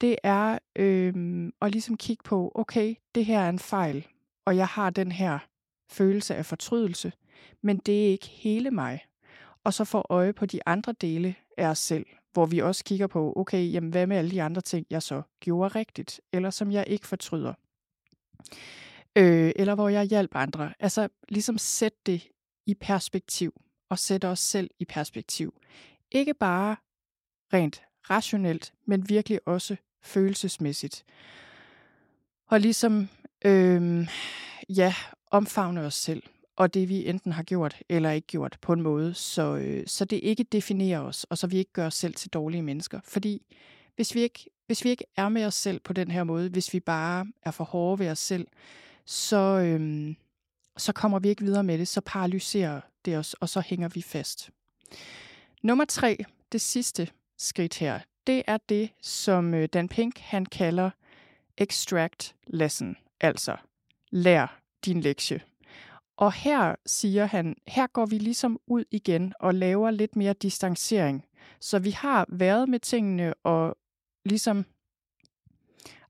det 0.00 0.16
er 0.22 0.58
øh, 0.76 1.14
at 1.62 1.72
ligesom 1.72 1.96
kigge 1.96 2.22
på, 2.24 2.52
okay, 2.54 2.94
det 3.14 3.24
her 3.24 3.40
er 3.40 3.48
en 3.48 3.58
fejl, 3.58 4.06
og 4.46 4.56
jeg 4.56 4.66
har 4.66 4.90
den 4.90 5.12
her 5.12 5.38
følelse 5.90 6.34
af 6.34 6.46
fortrydelse, 6.46 7.12
men 7.62 7.76
det 7.76 8.06
er 8.06 8.10
ikke 8.10 8.26
hele 8.26 8.70
mig. 8.70 9.00
Og 9.64 9.74
så 9.74 9.84
få 9.84 10.06
øje 10.10 10.32
på 10.32 10.46
de 10.46 10.60
andre 10.66 10.92
dele 10.92 11.34
af 11.58 11.66
os 11.66 11.78
selv, 11.78 12.06
hvor 12.32 12.46
vi 12.46 12.58
også 12.58 12.84
kigger 12.84 13.06
på, 13.06 13.32
okay, 13.36 13.72
jamen 13.72 13.90
hvad 13.90 14.06
med 14.06 14.16
alle 14.16 14.30
de 14.30 14.42
andre 14.42 14.62
ting, 14.62 14.86
jeg 14.90 15.02
så 15.02 15.22
gjorde 15.40 15.68
rigtigt, 15.68 16.20
eller 16.32 16.50
som 16.50 16.72
jeg 16.72 16.84
ikke 16.86 17.06
fortryder 17.06 17.54
øh, 19.16 19.52
eller 19.56 19.74
hvor 19.74 19.88
jeg 19.88 20.04
hjælper 20.04 20.38
andre. 20.38 20.74
Altså 20.80 21.08
ligesom 21.28 21.58
sætte 21.58 21.98
det 22.06 22.28
i 22.66 22.74
perspektiv, 22.74 23.60
og 23.88 23.98
sætte 23.98 24.28
os 24.28 24.38
selv 24.38 24.70
i 24.78 24.84
perspektiv. 24.84 25.54
Ikke 26.10 26.34
bare 26.34 26.76
rent 27.52 27.82
rationelt, 28.10 28.72
men 28.86 29.08
virkelig 29.08 29.40
også 29.46 29.76
følelsesmæssigt. 30.02 31.04
Og 32.46 32.60
ligesom, 32.60 33.08
øh, 33.44 34.08
ja, 34.68 34.94
omfavne 35.30 35.80
os 35.80 35.94
selv, 35.94 36.22
og 36.56 36.74
det 36.74 36.88
vi 36.88 37.08
enten 37.08 37.32
har 37.32 37.42
gjort 37.42 37.76
eller 37.88 38.10
ikke 38.10 38.26
gjort 38.26 38.58
på 38.60 38.72
en 38.72 38.82
måde, 38.82 39.14
så, 39.14 39.56
øh, 39.56 39.86
så 39.86 40.04
det 40.04 40.20
ikke 40.22 40.44
definerer 40.44 41.00
os, 41.00 41.24
og 41.24 41.38
så 41.38 41.46
vi 41.46 41.58
ikke 41.58 41.72
gør 41.72 41.86
os 41.86 41.94
selv 41.94 42.14
til 42.14 42.30
dårlige 42.30 42.62
mennesker. 42.62 43.00
Fordi 43.04 43.42
hvis 43.96 44.14
vi, 44.14 44.20
ikke, 44.20 44.50
hvis 44.66 44.84
vi 44.84 44.90
ikke 44.90 45.04
er 45.16 45.28
med 45.28 45.44
os 45.44 45.54
selv 45.54 45.80
på 45.80 45.92
den 45.92 46.10
her 46.10 46.24
måde, 46.24 46.48
hvis 46.48 46.72
vi 46.74 46.80
bare 46.80 47.26
er 47.42 47.50
for 47.50 47.64
hårde 47.64 47.98
ved 47.98 48.10
os 48.10 48.18
selv, 48.18 48.46
så, 49.04 49.36
øhm, 49.36 50.16
så 50.76 50.92
kommer 50.92 51.18
vi 51.18 51.28
ikke 51.28 51.44
videre 51.44 51.64
med 51.64 51.78
det, 51.78 51.88
så 51.88 52.00
paralyserer 52.00 52.80
det 53.04 53.18
os, 53.18 53.34
og 53.34 53.48
så 53.48 53.60
hænger 53.60 53.88
vi 53.88 54.02
fast. 54.02 54.50
Nummer 55.62 55.84
tre, 55.84 56.24
det 56.52 56.60
sidste 56.60 57.08
skridt 57.38 57.78
her, 57.78 58.00
det 58.26 58.42
er 58.46 58.58
det, 58.68 58.90
som 59.02 59.54
øh, 59.54 59.68
Dan 59.72 59.88
Pink 59.88 60.18
han 60.18 60.46
kalder 60.46 60.90
extract 61.58 62.34
lesson, 62.46 62.96
altså 63.20 63.56
lær 64.10 64.60
din 64.84 65.00
lektie. 65.00 65.40
Og 66.16 66.32
her 66.32 66.74
siger 66.86 67.24
han, 67.26 67.56
her 67.66 67.86
går 67.86 68.06
vi 68.06 68.18
ligesom 68.18 68.60
ud 68.66 68.84
igen 68.90 69.32
og 69.40 69.54
laver 69.54 69.90
lidt 69.90 70.16
mere 70.16 70.32
distancering. 70.32 71.24
Så 71.60 71.78
vi 71.78 71.90
har 71.90 72.26
været 72.28 72.68
med 72.68 72.78
tingene 72.78 73.34
og 73.34 73.76
ligesom 74.24 74.64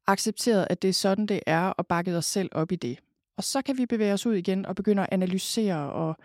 accepteret, 0.07 0.67
at 0.71 0.83
det 0.83 0.89
er 0.89 0.93
sådan, 0.93 1.27
det 1.27 1.41
er, 1.47 1.67
og 1.67 1.87
bakket 1.87 2.17
os 2.17 2.27
selv 2.27 2.49
op 2.53 2.73
i 2.73 2.77
det. 2.77 2.99
Og 3.37 3.45
så 3.45 3.63
kan 3.63 3.79
vi 3.79 3.87
bevæge 3.87 4.13
os 4.13 4.27
ud 4.27 4.35
igen 4.35 4.67
og 4.67 4.77
begynde 4.77 5.03
at 5.03 5.09
analysere 5.13 5.93
og, 5.93 6.17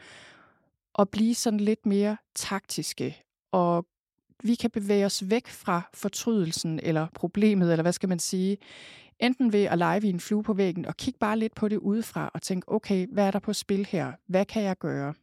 og 0.94 1.10
blive 1.10 1.36
sådan 1.36 1.60
lidt 1.60 1.86
mere 1.86 2.18
taktiske. 2.36 3.24
Og 3.52 3.86
vi 4.44 4.56
kan 4.56 4.72
bevæge 4.72 5.06
os 5.06 5.30
væk 5.30 5.48
fra 5.48 5.82
fortrydelsen 5.94 6.80
eller 6.84 7.08
problemet, 7.16 7.72
eller 7.72 7.82
hvad 7.82 7.94
skal 7.94 8.10
man 8.10 8.20
sige, 8.20 8.58
enten 9.20 9.54
ved 9.54 9.64
at 9.64 9.78
lege 9.78 10.08
i 10.08 10.10
en 10.10 10.20
flue 10.20 10.44
på 10.44 10.54
væggen 10.54 10.86
og 10.86 10.98
kigge 10.98 11.20
bare 11.20 11.40
lidt 11.40 11.56
på 11.56 11.68
det 11.68 11.78
udefra 11.78 12.32
og 12.34 12.42
tænke, 12.42 12.70
okay, 12.70 13.08
hvad 13.12 13.28
er 13.28 13.32
der 13.32 13.40
på 13.40 13.54
spil 13.54 13.86
her? 13.86 14.12
Hvad 14.28 14.46
kan 14.46 14.64
jeg 14.64 14.78
gøre? 14.78 15.14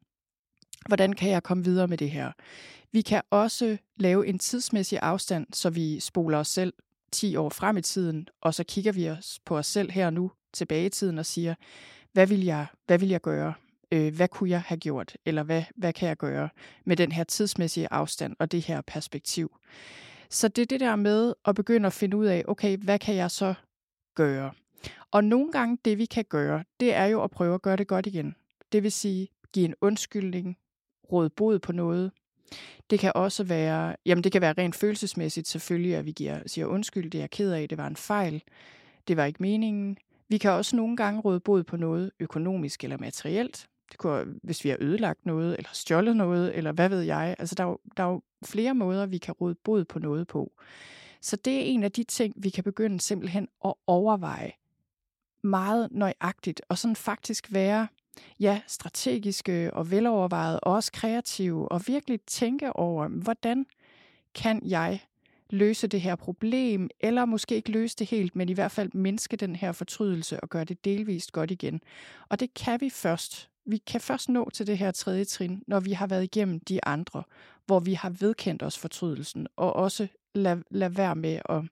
Hvordan 0.86 1.12
kan 1.12 1.30
jeg 1.30 1.42
komme 1.42 1.64
videre 1.64 1.88
med 1.88 1.98
det 1.98 2.10
her? 2.10 2.32
Vi 2.92 3.00
kan 3.00 3.22
også 3.30 3.76
lave 3.96 4.26
en 4.26 4.38
tidsmæssig 4.38 4.98
afstand, 5.02 5.46
så 5.52 5.70
vi 5.70 6.00
spoler 6.00 6.38
os 6.38 6.48
selv 6.48 6.72
10 7.12 7.36
år 7.36 7.48
frem 7.48 7.76
i 7.76 7.82
tiden, 7.82 8.28
og 8.40 8.54
så 8.54 8.64
kigger 8.64 8.92
vi 8.92 9.08
os 9.08 9.38
på 9.44 9.58
os 9.58 9.66
selv 9.66 9.90
her 9.90 10.06
og 10.06 10.12
nu 10.12 10.30
tilbage 10.52 10.86
i 10.86 10.88
tiden 10.88 11.18
og 11.18 11.26
siger, 11.26 11.54
hvad 12.12 12.26
vil 12.26 12.44
jeg, 12.44 12.66
hvad 12.86 12.98
vil 12.98 13.08
jeg 13.08 13.20
gøre? 13.20 13.54
Øh, 13.92 14.14
hvad 14.14 14.28
kunne 14.28 14.50
jeg 14.50 14.60
have 14.60 14.78
gjort? 14.78 15.16
Eller 15.24 15.42
hvad, 15.42 15.62
hvad 15.76 15.92
kan 15.92 16.08
jeg 16.08 16.16
gøre 16.16 16.48
med 16.84 16.96
den 16.96 17.12
her 17.12 17.24
tidsmæssige 17.24 17.92
afstand 17.92 18.36
og 18.38 18.52
det 18.52 18.62
her 18.62 18.80
perspektiv? 18.80 19.56
Så 20.30 20.48
det 20.48 20.62
er 20.62 20.66
det 20.66 20.80
der 20.80 20.96
med 20.96 21.34
at 21.44 21.54
begynde 21.54 21.86
at 21.86 21.92
finde 21.92 22.16
ud 22.16 22.26
af, 22.26 22.44
okay, 22.48 22.76
hvad 22.76 22.98
kan 22.98 23.14
jeg 23.14 23.30
så 23.30 23.54
gøre? 24.16 24.50
Og 25.10 25.24
nogle 25.24 25.52
gange 25.52 25.78
det, 25.84 25.98
vi 25.98 26.04
kan 26.04 26.24
gøre, 26.24 26.64
det 26.80 26.94
er 26.94 27.04
jo 27.04 27.22
at 27.22 27.30
prøve 27.30 27.54
at 27.54 27.62
gøre 27.62 27.76
det 27.76 27.86
godt 27.86 28.06
igen. 28.06 28.34
Det 28.72 28.82
vil 28.82 28.92
sige, 28.92 29.28
give 29.52 29.64
en 29.64 29.74
undskyldning, 29.80 30.56
råde 31.12 31.30
bod 31.30 31.58
på 31.58 31.72
noget, 31.72 32.12
det 32.90 32.98
kan 32.98 33.12
også 33.14 33.44
være, 33.44 33.96
jamen 34.06 34.24
det 34.24 34.32
kan 34.32 34.42
være 34.42 34.54
rent 34.58 34.76
følelsesmæssigt 34.76 35.48
selvfølgelig, 35.48 35.96
at 35.96 36.04
vi 36.06 36.12
giver, 36.12 36.38
siger 36.46 36.66
undskyld, 36.66 37.10
det 37.10 37.18
er 37.18 37.22
jeg 37.22 37.30
ked 37.30 37.52
af, 37.52 37.68
det 37.68 37.78
var 37.78 37.86
en 37.86 37.96
fejl, 37.96 38.42
det 39.08 39.16
var 39.16 39.24
ikke 39.24 39.42
meningen. 39.42 39.96
Vi 40.28 40.38
kan 40.38 40.50
også 40.50 40.76
nogle 40.76 40.96
gange 40.96 41.20
råde 41.20 41.40
bod 41.40 41.64
på 41.64 41.76
noget 41.76 42.10
økonomisk 42.20 42.84
eller 42.84 42.98
materielt. 42.98 43.66
Det 43.90 43.98
kunne, 43.98 44.24
hvis 44.42 44.64
vi 44.64 44.68
har 44.68 44.76
ødelagt 44.80 45.26
noget, 45.26 45.56
eller 45.56 45.70
stjålet 45.72 46.16
noget, 46.16 46.56
eller 46.56 46.72
hvad 46.72 46.88
ved 46.88 47.00
jeg. 47.00 47.36
Altså, 47.38 47.54
der 47.54 47.64
er, 47.64 47.68
jo, 47.68 47.78
der 47.96 48.02
er 48.02 48.08
jo 48.08 48.22
flere 48.44 48.74
måder, 48.74 49.06
vi 49.06 49.18
kan 49.18 49.34
råde 49.34 49.54
bod 49.54 49.84
på 49.84 49.98
noget 49.98 50.26
på. 50.26 50.52
Så 51.26 51.36
det 51.36 51.54
er 51.54 51.60
en 51.60 51.82
af 51.82 51.92
de 51.92 52.04
ting, 52.04 52.34
vi 52.36 52.50
kan 52.50 52.64
begynde 52.64 53.00
simpelthen 53.00 53.48
at 53.64 53.74
overveje 53.86 54.52
meget 55.42 55.88
nøjagtigt, 55.90 56.62
og 56.68 56.78
sådan 56.78 56.96
faktisk 56.96 57.52
være 57.52 57.88
ja, 58.40 58.60
strategiske 58.66 59.74
og 59.74 59.90
velovervejede, 59.90 60.60
og 60.60 60.72
også 60.72 60.92
kreative, 60.92 61.72
og 61.72 61.82
virkelig 61.86 62.20
tænke 62.20 62.76
over, 62.76 63.08
hvordan 63.08 63.66
kan 64.34 64.62
jeg 64.64 65.00
løse 65.50 65.86
det 65.86 66.00
her 66.00 66.14
problem, 66.14 66.90
eller 67.00 67.24
måske 67.24 67.54
ikke 67.54 67.70
løse 67.70 67.96
det 67.96 68.06
helt, 68.06 68.36
men 68.36 68.48
i 68.48 68.52
hvert 68.52 68.72
fald 68.72 68.90
mindske 68.94 69.36
den 69.36 69.56
her 69.56 69.72
fortrydelse 69.72 70.40
og 70.40 70.48
gøre 70.48 70.64
det 70.64 70.84
delvist 70.84 71.32
godt 71.32 71.50
igen. 71.50 71.80
Og 72.28 72.40
det 72.40 72.54
kan 72.54 72.80
vi 72.80 72.90
først. 72.90 73.50
Vi 73.64 73.76
kan 73.76 74.00
først 74.00 74.28
nå 74.28 74.50
til 74.50 74.66
det 74.66 74.78
her 74.78 74.90
tredje 74.90 75.24
trin, 75.24 75.62
når 75.66 75.80
vi 75.80 75.92
har 75.92 76.06
været 76.06 76.24
igennem 76.24 76.60
de 76.60 76.84
andre, 76.84 77.22
hvor 77.66 77.80
vi 77.80 77.94
har 77.94 78.10
vedkendt 78.10 78.62
os 78.62 78.78
fortrydelsen, 78.78 79.46
og 79.56 79.76
også 79.76 80.08
lad, 80.36 80.56
lad 80.70 80.90
være 80.90 81.16
med 81.16 81.40
at 81.48 81.62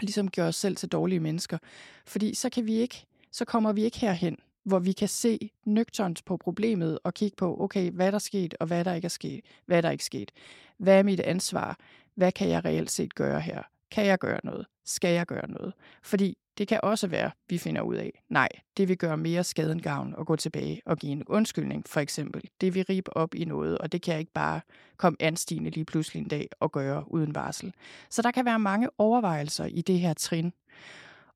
ligesom 0.00 0.30
gøre 0.30 0.48
os 0.48 0.56
selv 0.56 0.76
til 0.76 0.88
dårlige 0.88 1.20
mennesker. 1.20 1.58
Fordi 2.06 2.34
så 2.34 2.50
kan 2.50 2.66
vi 2.66 2.74
ikke, 2.74 3.06
så 3.32 3.44
kommer 3.44 3.72
vi 3.72 3.84
ikke 3.84 3.98
herhen, 3.98 4.36
hvor 4.64 4.78
vi 4.78 4.92
kan 4.92 5.08
se 5.08 5.50
nøgternt 5.66 6.24
på 6.24 6.36
problemet 6.36 6.98
og 7.04 7.14
kigge 7.14 7.36
på, 7.36 7.60
okay, 7.60 7.90
hvad 7.90 8.06
der 8.06 8.16
er 8.16 8.18
sket, 8.18 8.54
og 8.60 8.66
hvad 8.66 8.84
der 8.84 8.94
ikke 8.94 9.06
er 9.06 9.08
sket, 9.08 9.40
hvad 9.66 9.82
der 9.82 9.90
ikke 9.90 10.02
er 10.02 10.04
sket. 10.04 10.32
Hvad 10.78 10.98
er 10.98 11.02
mit 11.02 11.20
ansvar? 11.20 11.78
Hvad 12.14 12.32
kan 12.32 12.48
jeg 12.48 12.64
reelt 12.64 12.90
set 12.90 13.14
gøre 13.14 13.40
her? 13.40 13.62
Kan 13.90 14.06
jeg 14.06 14.18
gøre 14.18 14.40
noget? 14.44 14.66
Skal 14.88 15.14
jeg 15.14 15.26
gøre 15.26 15.50
noget? 15.50 15.72
Fordi 16.02 16.38
det 16.58 16.68
kan 16.68 16.80
også 16.82 17.06
være, 17.06 17.30
vi 17.48 17.58
finder 17.58 17.82
ud 17.82 17.94
af, 17.94 18.22
nej, 18.28 18.48
det 18.76 18.88
vil 18.88 18.98
gøre 18.98 19.16
mere 19.16 19.44
skade 19.44 19.72
end 19.72 19.80
gavn 19.80 20.14
at 20.20 20.26
gå 20.26 20.36
tilbage 20.36 20.82
og 20.86 20.96
give 20.98 21.12
en 21.12 21.24
undskyldning, 21.26 21.84
for 21.86 22.00
eksempel. 22.00 22.42
Det 22.60 22.74
vil 22.74 22.84
ribe 22.88 23.16
op 23.16 23.34
i 23.34 23.44
noget, 23.44 23.78
og 23.78 23.92
det 23.92 24.02
kan 24.02 24.12
jeg 24.12 24.20
ikke 24.20 24.32
bare 24.32 24.60
komme 24.96 25.16
anstigende 25.20 25.70
lige 25.70 25.84
pludselig 25.84 26.20
en 26.20 26.28
dag 26.28 26.48
og 26.60 26.72
gøre 26.72 27.04
uden 27.12 27.34
varsel. 27.34 27.72
Så 28.10 28.22
der 28.22 28.30
kan 28.30 28.44
være 28.44 28.58
mange 28.58 28.88
overvejelser 28.98 29.64
i 29.64 29.82
det 29.82 30.00
her 30.00 30.14
trin. 30.14 30.52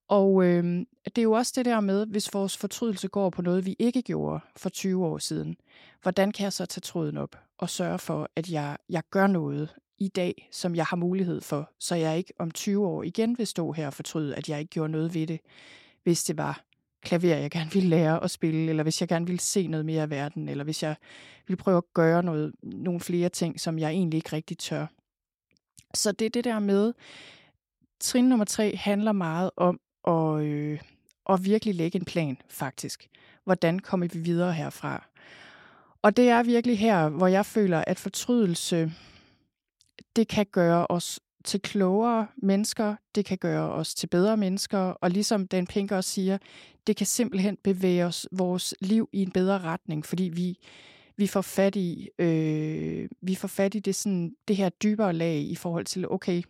Og 0.09 0.45
øh, 0.45 0.65
det 1.05 1.19
er 1.19 1.23
jo 1.23 1.33
også 1.33 1.53
det 1.57 1.65
der 1.65 1.81
med, 1.81 2.07
hvis 2.07 2.35
vores 2.35 2.57
fortrydelse 2.57 3.09
går 3.09 3.31
på 3.31 3.43
noget, 3.43 3.67
vi 3.67 3.77
ikke 3.79 4.03
gjorde 4.03 4.41
for 4.57 4.69
20 4.69 5.07
år 5.07 5.19
siden. 5.19 5.57
Hvordan 6.03 6.33
kan 6.33 6.45
jeg 6.45 6.53
så 6.53 6.67
tage 6.67 6.81
tråden 6.81 7.17
op 7.17 7.37
og 7.59 7.71
sørge 7.71 7.99
for, 7.99 8.29
at 8.37 8.51
jeg, 8.51 8.77
jeg 8.89 9.03
gør 9.11 9.27
noget 9.27 9.75
i 10.03 10.09
dag, 10.09 10.49
som 10.53 10.75
jeg 10.75 10.85
har 10.85 10.97
mulighed 10.97 11.41
for, 11.41 11.71
så 11.79 11.95
jeg 11.95 12.19
ikke 12.19 12.33
om 12.39 12.51
20 12.51 12.87
år 12.87 13.03
igen 13.03 13.39
vil 13.39 13.47
stå 13.47 13.73
her 13.73 13.87
og 13.87 13.95
fortryde, 13.95 14.35
at 14.35 14.49
jeg 14.49 14.61
ikke 14.61 14.71
gjorde 14.71 14.93
noget 14.93 15.15
ved 15.15 15.27
det, 15.27 15.41
hvis 16.03 16.25
det 16.25 16.39
var 16.39 16.65
klaver, 17.03 17.37
jeg 17.37 17.51
gerne 17.51 17.73
ville 17.73 17.89
lære 17.89 18.25
at 18.25 18.31
spille, 18.31 18.71
eller 18.71 18.83
hvis 18.83 19.01
jeg 19.01 19.09
gerne 19.09 19.27
ville 19.27 19.41
se 19.41 19.67
noget 19.67 19.87
mere 19.87 20.03
af 20.03 20.11
verden, 20.11 20.49
eller 20.49 20.65
hvis 20.65 20.83
jeg 20.83 20.97
ville 21.47 21.57
prøve 21.57 21.77
at 21.77 21.95
gøre 21.95 22.23
noget, 22.23 22.53
nogle 22.63 23.01
flere 23.01 23.29
ting, 23.29 23.61
som 23.61 23.79
jeg 23.79 23.91
egentlig 23.91 24.17
ikke 24.19 24.33
rigtig 24.33 24.59
tør. 24.59 24.87
Så 25.95 26.13
det 26.13 26.25
er 26.25 26.31
det 26.31 26.45
der 26.45 26.59
med, 26.59 26.93
trin 28.01 28.29
nummer 28.29 28.45
tre 28.45 28.77
handler 28.77 29.13
meget 29.13 29.51
om 29.57 29.81
at, 30.09 30.43
øh, 30.43 30.81
at 31.29 31.45
virkelig 31.45 31.75
lægge 31.75 31.99
en 31.99 32.05
plan, 32.05 32.37
faktisk. 32.49 33.09
Hvordan 33.45 33.79
kommer 33.79 34.07
vi 34.07 34.19
videre 34.19 34.53
herfra? 34.53 35.07
Og 36.03 36.17
det 36.17 36.29
er 36.29 36.43
virkelig 36.43 36.79
her, 36.79 37.09
hvor 37.09 37.27
jeg 37.27 37.47
føler, 37.47 37.85
at 37.87 37.99
fortrydelse, 37.99 38.93
det 40.17 40.29
kan 40.29 40.47
gøre 40.53 40.87
os 40.87 41.21
til 41.45 41.61
klogere 41.61 42.27
mennesker, 42.37 42.97
det 43.15 43.25
kan 43.25 43.39
gøre 43.39 43.73
os 43.73 43.95
til 43.95 44.07
bedre 44.07 44.37
mennesker, 44.37 44.79
og 44.79 45.11
ligesom 45.11 45.47
Dan 45.47 45.67
Pink 45.67 45.93
også 45.93 46.11
siger, 46.11 46.39
det 46.87 46.97
kan 46.97 47.07
simpelthen 47.07 47.57
bevæge 47.57 48.05
os 48.05 48.29
vores 48.33 48.75
liv 48.81 49.09
i 49.13 49.23
en 49.23 49.31
bedre 49.31 49.59
retning, 49.59 50.07
fordi 50.07 50.23
vi, 50.23 50.59
vi 51.17 51.27
får 51.27 51.41
fat 51.41 51.77
i, 51.77 52.09
øh, 52.19 53.09
vi 53.21 53.35
får 53.35 53.49
fat 53.49 53.75
i 53.75 53.79
det, 53.79 53.95
sådan, 53.95 54.35
det 54.49 54.57
her 54.57 54.69
dybere 54.69 55.13
lag 55.13 55.37
i 55.41 55.55
forhold 55.55 55.85
til, 55.85 56.11
okay, 56.11 56.43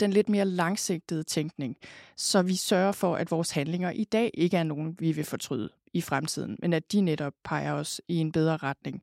den 0.00 0.12
lidt 0.12 0.28
mere 0.28 0.44
langsigtede 0.44 1.22
tænkning, 1.22 1.76
så 2.16 2.42
vi 2.42 2.54
sørger 2.54 2.92
for, 2.92 3.16
at 3.16 3.30
vores 3.30 3.50
handlinger 3.50 3.90
i 3.90 4.04
dag 4.04 4.30
ikke 4.34 4.56
er 4.56 4.62
nogen, 4.62 4.96
vi 4.98 5.12
vil 5.12 5.24
fortryde 5.24 5.70
i 5.92 6.00
fremtiden, 6.00 6.56
men 6.58 6.72
at 6.72 6.92
de 6.92 7.00
netop 7.00 7.32
peger 7.44 7.72
os 7.72 8.00
i 8.08 8.16
en 8.16 8.32
bedre 8.32 8.56
retning. 8.56 9.02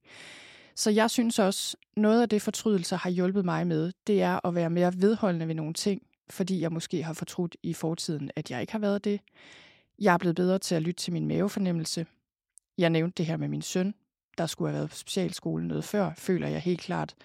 Så 0.78 0.90
jeg 0.90 1.10
synes 1.10 1.40
også, 1.40 1.78
noget 1.96 2.22
af 2.22 2.30
det 2.30 2.42
fortrydelse 2.42 2.96
har 2.96 3.10
hjulpet 3.10 3.46
mig 3.46 3.68
med, 3.68 3.92
det 4.08 4.22
er 4.22 4.46
at 4.46 4.56
være 4.56 4.70
mere 4.70 4.94
vedholdende 4.98 5.48
ved 5.48 5.56
nogle 5.56 5.74
ting, 5.74 6.02
fordi 6.30 6.62
jeg 6.62 6.72
måske 6.72 7.04
har 7.04 7.14
fortrudt 7.14 7.56
i 7.64 7.74
fortiden, 7.74 8.32
at 8.36 8.52
jeg 8.52 8.62
ikke 8.62 8.72
har 8.72 8.80
været 8.80 9.04
det. 9.04 9.22
Jeg 10.00 10.14
er 10.14 10.18
blevet 10.18 10.36
bedre 10.36 10.60
til 10.60 10.76
at 10.76 10.82
lytte 10.82 11.04
til 11.04 11.14
min 11.14 11.28
mavefornemmelse. 11.28 12.06
Jeg 12.78 12.90
nævnte 12.90 13.16
det 13.18 13.26
her 13.26 13.38
med 13.38 13.48
min 13.48 13.62
søn, 13.62 13.94
der 14.38 14.46
skulle 14.46 14.70
have 14.70 14.78
været 14.78 14.90
på 14.90 14.96
specialskolen 14.96 15.68
noget 15.68 15.84
før, 15.84 16.14
føler 16.18 16.48
jeg 16.48 16.62
helt 16.62 16.82
klart. 16.82 17.16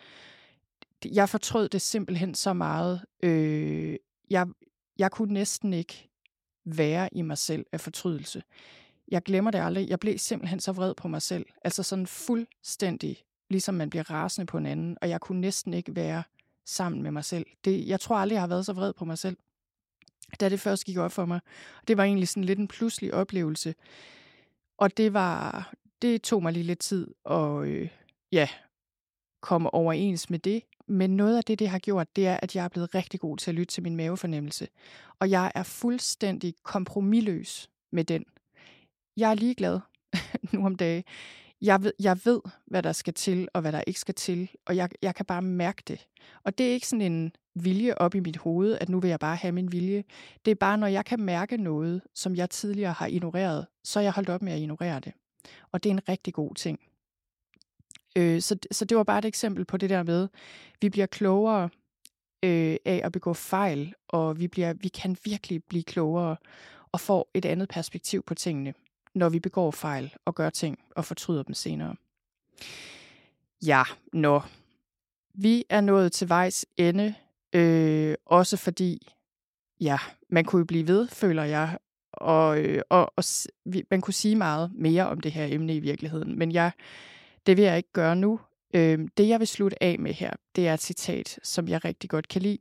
Jeg 1.04 1.28
fortrød 1.28 1.68
det 1.68 1.82
simpelthen 1.82 2.34
så 2.34 2.52
meget. 2.52 3.00
Øh, 3.22 3.96
jeg, 4.30 4.46
jeg 4.98 5.10
kunne 5.10 5.34
næsten 5.34 5.72
ikke 5.72 6.10
være 6.64 7.08
i 7.12 7.22
mig 7.22 7.38
selv 7.38 7.66
af 7.72 7.80
fortrydelse. 7.80 8.42
Jeg 9.08 9.22
glemmer 9.22 9.50
det 9.50 9.58
aldrig. 9.58 9.88
Jeg 9.88 10.00
blev 10.00 10.18
simpelthen 10.18 10.60
så 10.60 10.72
vred 10.72 10.94
på 10.94 11.08
mig 11.08 11.22
selv. 11.22 11.46
Altså 11.64 11.82
sådan 11.82 12.06
fuldstændig 12.06 13.24
ligesom 13.52 13.74
man 13.74 13.90
bliver 13.90 14.10
rasende 14.10 14.46
på 14.46 14.58
en 14.58 14.66
anden, 14.66 14.96
og 15.00 15.08
jeg 15.08 15.20
kunne 15.20 15.40
næsten 15.40 15.74
ikke 15.74 15.96
være 15.96 16.22
sammen 16.66 17.02
med 17.02 17.10
mig 17.10 17.24
selv. 17.24 17.46
Det, 17.64 17.88
jeg 17.88 18.00
tror 18.00 18.16
aldrig, 18.16 18.34
jeg 18.34 18.42
har 18.42 18.48
været 18.48 18.66
så 18.66 18.72
vred 18.72 18.92
på 18.92 19.04
mig 19.04 19.18
selv, 19.18 19.36
da 20.40 20.48
det 20.48 20.60
først 20.60 20.84
gik 20.84 20.96
op 20.96 21.12
for 21.12 21.24
mig. 21.24 21.40
Det 21.88 21.96
var 21.96 22.04
egentlig 22.04 22.28
sådan 22.28 22.44
lidt 22.44 22.58
en 22.58 22.68
pludselig 22.68 23.14
oplevelse, 23.14 23.74
og 24.78 24.96
det 24.96 25.12
var, 25.12 25.72
det 26.02 26.22
tog 26.22 26.42
mig 26.42 26.52
lige 26.52 26.62
lidt 26.62 26.78
tid 26.78 27.14
at 27.30 27.64
øh, 27.64 27.88
ja, 28.32 28.48
komme 29.40 29.74
overens 29.74 30.30
med 30.30 30.38
det. 30.38 30.62
Men 30.86 31.16
noget 31.16 31.36
af 31.36 31.44
det, 31.44 31.58
det 31.58 31.68
har 31.68 31.78
gjort, 31.78 32.16
det 32.16 32.26
er, 32.26 32.38
at 32.42 32.56
jeg 32.56 32.64
er 32.64 32.68
blevet 32.68 32.94
rigtig 32.94 33.20
god 33.20 33.36
til 33.36 33.50
at 33.50 33.54
lytte 33.54 33.74
til 33.74 33.82
min 33.82 33.96
mavefornemmelse. 33.96 34.68
Og 35.18 35.30
jeg 35.30 35.52
er 35.54 35.62
fuldstændig 35.62 36.54
kompromilløs 36.62 37.70
med 37.92 38.04
den. 38.04 38.24
Jeg 39.16 39.30
er 39.30 39.34
ligeglad 39.34 39.80
nu 40.52 40.66
om 40.66 40.76
dagen 40.76 41.04
jeg 41.62 41.82
ved, 41.82 41.92
jeg 42.00 42.18
ved, 42.24 42.40
hvad 42.66 42.82
der 42.82 42.92
skal 42.92 43.14
til, 43.14 43.48
og 43.54 43.60
hvad 43.60 43.72
der 43.72 43.82
ikke 43.86 44.00
skal 44.00 44.14
til, 44.14 44.50
og 44.66 44.76
jeg, 44.76 44.88
jeg 45.02 45.14
kan 45.14 45.26
bare 45.26 45.42
mærke 45.42 45.82
det. 45.88 46.06
Og 46.44 46.58
det 46.58 46.68
er 46.68 46.72
ikke 46.72 46.88
sådan 46.88 47.12
en 47.12 47.32
vilje 47.54 47.94
op 47.94 48.14
i 48.14 48.20
mit 48.20 48.36
hoved, 48.36 48.78
at 48.80 48.88
nu 48.88 49.00
vil 49.00 49.08
jeg 49.08 49.20
bare 49.20 49.36
have 49.36 49.52
min 49.52 49.72
vilje. 49.72 50.04
Det 50.44 50.50
er 50.50 50.54
bare, 50.54 50.78
når 50.78 50.86
jeg 50.86 51.04
kan 51.04 51.20
mærke 51.20 51.56
noget, 51.56 52.02
som 52.14 52.36
jeg 52.36 52.50
tidligere 52.50 52.92
har 52.92 53.06
ignoreret, 53.06 53.66
så 53.84 53.98
er 53.98 54.02
jeg 54.02 54.12
holdt 54.12 54.28
op 54.28 54.42
med 54.42 54.52
at 54.52 54.58
ignorere 54.58 55.00
det. 55.00 55.12
Og 55.72 55.82
det 55.82 55.90
er 55.90 55.94
en 55.94 56.08
rigtig 56.08 56.34
god 56.34 56.54
ting. 56.54 56.80
Øh, 58.16 58.40
så, 58.40 58.56
så 58.70 58.84
det 58.84 58.96
var 58.96 59.04
bare 59.04 59.18
et 59.18 59.24
eksempel 59.24 59.64
på 59.64 59.76
det 59.76 59.90
der 59.90 60.02
med, 60.02 60.28
vi 60.80 60.88
bliver 60.88 61.06
klogere 61.06 61.68
øh, 62.44 62.76
af 62.84 63.00
at 63.04 63.12
begå 63.12 63.34
fejl, 63.34 63.94
og 64.08 64.40
vi, 64.40 64.48
bliver, 64.48 64.72
vi 64.72 64.88
kan 64.88 65.16
virkelig 65.24 65.64
blive 65.64 65.84
klogere 65.84 66.36
og 66.92 67.00
få 67.00 67.28
et 67.34 67.44
andet 67.44 67.68
perspektiv 67.68 68.22
på 68.22 68.34
tingene 68.34 68.74
når 69.14 69.28
vi 69.28 69.40
begår 69.40 69.70
fejl 69.70 70.14
og 70.24 70.34
gør 70.34 70.50
ting 70.50 70.78
og 70.96 71.04
fortryder 71.04 71.42
dem 71.42 71.54
senere. 71.54 71.96
Ja, 73.66 73.82
nå. 74.12 74.40
Vi 75.34 75.64
er 75.68 75.80
nået 75.80 76.12
til 76.12 76.28
vejs 76.28 76.66
ende, 76.76 77.14
øh, 77.52 78.14
også 78.26 78.56
fordi, 78.56 79.12
ja, 79.80 79.98
man 80.28 80.44
kunne 80.44 80.60
jo 80.60 80.64
blive 80.64 80.86
ved, 80.86 81.08
føler 81.08 81.44
jeg, 81.44 81.78
og, 82.12 82.60
øh, 82.60 82.82
og, 82.88 83.12
og 83.16 83.24
vi, 83.64 83.84
man 83.90 84.00
kunne 84.00 84.14
sige 84.14 84.36
meget 84.36 84.70
mere 84.74 85.08
om 85.08 85.20
det 85.20 85.32
her 85.32 85.46
emne 85.50 85.76
i 85.76 85.80
virkeligheden, 85.80 86.38
men 86.38 86.52
jeg, 86.52 86.72
det 87.46 87.56
vil 87.56 87.64
jeg 87.64 87.76
ikke 87.76 87.92
gøre 87.92 88.16
nu. 88.16 88.40
Øh, 88.74 89.08
det, 89.16 89.28
jeg 89.28 89.40
vil 89.40 89.48
slutte 89.48 89.82
af 89.82 89.98
med 89.98 90.12
her, 90.12 90.32
det 90.56 90.68
er 90.68 90.74
et 90.74 90.82
citat, 90.82 91.38
som 91.42 91.68
jeg 91.68 91.84
rigtig 91.84 92.10
godt 92.10 92.28
kan 92.28 92.42
lide. 92.42 92.58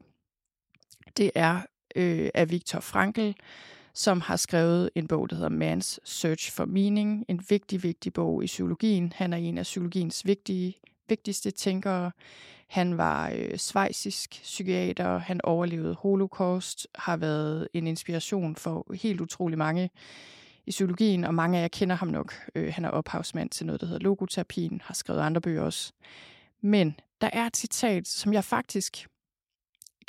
Det 1.17 1.31
er 1.35 1.61
øh, 1.95 2.29
af 2.33 2.51
Viktor 2.51 2.79
Frankl, 2.79 3.31
som 3.93 4.21
har 4.21 4.35
skrevet 4.35 4.89
en 4.95 5.07
bog, 5.07 5.29
der 5.29 5.35
hedder 5.35 5.75
Man's 5.75 5.97
Search 6.03 6.51
for 6.51 6.65
Meaning. 6.65 7.25
En 7.27 7.41
vigtig, 7.49 7.83
vigtig 7.83 8.13
bog 8.13 8.43
i 8.43 8.47
psykologien. 8.47 9.13
Han 9.15 9.33
er 9.33 9.37
en 9.37 9.57
af 9.57 9.63
psykologiens 9.63 10.25
vigtige, 10.25 10.75
vigtigste 11.09 11.51
tænkere. 11.51 12.11
Han 12.67 12.97
var 12.97 13.31
øh, 13.35 13.57
svejsisk 13.57 14.29
psykiater, 14.29 15.17
han 15.17 15.39
overlevede 15.43 15.93
holocaust, 15.93 16.87
har 16.95 17.17
været 17.17 17.67
en 17.73 17.87
inspiration 17.87 18.55
for 18.55 18.93
helt 18.93 19.21
utrolig 19.21 19.57
mange 19.57 19.89
i 20.65 20.69
psykologien, 20.69 21.23
og 21.23 21.35
mange 21.35 21.57
af 21.57 21.61
jer 21.61 21.67
kender 21.67 21.95
ham 21.95 22.07
nok. 22.07 22.33
Øh, 22.55 22.73
han 22.73 22.85
er 22.85 22.89
ophavsmand 22.89 23.49
til 23.49 23.65
noget, 23.65 23.81
der 23.81 23.87
hedder 23.87 24.03
logoterapien, 24.03 24.81
har 24.83 24.93
skrevet 24.93 25.19
andre 25.19 25.41
bøger 25.41 25.61
også. 25.61 25.93
Men 26.61 26.95
der 27.21 27.29
er 27.33 27.45
et 27.45 27.57
citat, 27.57 28.07
som 28.07 28.33
jeg 28.33 28.43
faktisk 28.43 29.07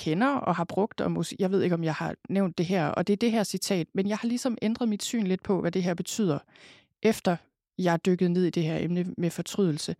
kender 0.03 0.34
og 0.34 0.57
har 0.57 0.64
brugt, 0.64 1.00
og 1.00 1.24
jeg 1.38 1.50
ved 1.50 1.62
ikke, 1.62 1.74
om 1.74 1.84
jeg 1.84 1.94
har 1.94 2.14
nævnt 2.28 2.59
det 2.59 2.66
her, 2.66 2.86
og 2.86 3.07
det 3.07 3.12
er 3.12 3.16
det 3.16 3.30
her 3.32 3.44
citat, 3.44 3.86
men 3.94 4.09
jeg 4.09 4.18
har 4.18 4.28
ligesom 4.28 4.59
ændret 4.62 4.88
mit 4.88 5.03
syn 5.03 5.24
lidt 5.26 5.42
på, 5.42 5.61
hvad 5.61 5.72
det 5.72 5.82
her 5.82 5.94
betyder, 5.94 6.38
efter 7.03 7.36
jeg 7.78 7.92
er 7.92 7.96
dykket 7.96 8.30
ned 8.30 8.44
i 8.44 8.50
det 8.50 8.62
her 8.62 8.78
emne 8.78 9.14
med 9.18 9.30
fortrydelse. 9.30 9.96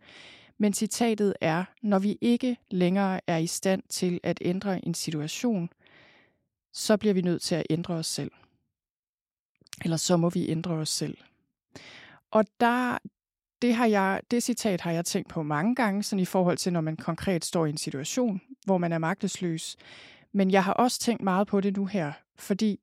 Men 0.57 0.73
citatet 0.73 1.33
er, 1.41 1.63
når 1.81 1.99
vi 1.99 2.17
ikke 2.21 2.57
længere 2.71 3.19
er 3.27 3.37
i 3.37 3.47
stand 3.47 3.83
til 3.89 4.19
at 4.23 4.39
ændre 4.41 4.85
en 4.85 4.93
situation, 4.93 5.69
så 6.73 6.97
bliver 6.97 7.13
vi 7.13 7.21
nødt 7.21 7.41
til 7.41 7.55
at 7.55 7.67
ændre 7.69 7.93
os 7.93 8.07
selv. 8.07 8.31
Eller 9.83 9.97
så 9.97 10.17
må 10.17 10.29
vi 10.29 10.49
ændre 10.49 10.71
os 10.73 10.89
selv. 10.89 11.17
Og 12.31 12.45
der, 12.59 12.97
det, 13.63 13.75
har 13.75 13.85
jeg, 13.85 14.21
det 14.31 14.43
citat 14.43 14.81
har 14.81 14.91
jeg 14.91 15.05
tænkt 15.05 15.29
på 15.29 15.43
mange 15.43 15.75
gange, 15.75 16.03
sådan 16.03 16.21
i 16.21 16.25
forhold 16.25 16.57
til, 16.57 16.73
når 16.73 16.81
man 16.81 16.97
konkret 16.97 17.45
står 17.45 17.65
i 17.65 17.69
en 17.69 17.77
situation, 17.77 18.41
hvor 18.65 18.77
man 18.77 18.91
er 18.91 18.97
magtesløs. 18.97 19.77
Men 20.31 20.51
jeg 20.51 20.63
har 20.63 20.73
også 20.73 20.99
tænkt 20.99 21.23
meget 21.23 21.47
på 21.47 21.61
det 21.61 21.77
nu 21.77 21.85
her, 21.85 22.11
fordi 22.35 22.79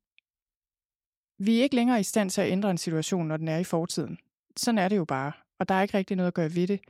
vi 1.39 1.59
er 1.59 1.63
ikke 1.63 1.77
længere 1.77 2.01
i 2.01 2.03
stand 2.03 2.31
til 2.31 2.41
at 2.41 2.51
ændre 2.53 2.71
en 2.71 2.79
situation, 2.79 3.29
når 3.29 3.37
den 3.37 3.49
er 3.49 3.59
i 3.59 3.65
fortiden. 3.65 4.19
Sådan 4.57 4.79
er 4.79 4.89
det 4.89 4.97
jo 4.97 5.05
bare, 5.05 5.33
og 5.59 5.69
der 5.69 5.75
er 5.75 5.83
ikke 5.83 5.99
rigtig 5.99 6.17
noget 6.17 6.27
at 6.29 6.35
gøre 6.35 6.55
ved 6.55 6.67
det. 6.67 6.81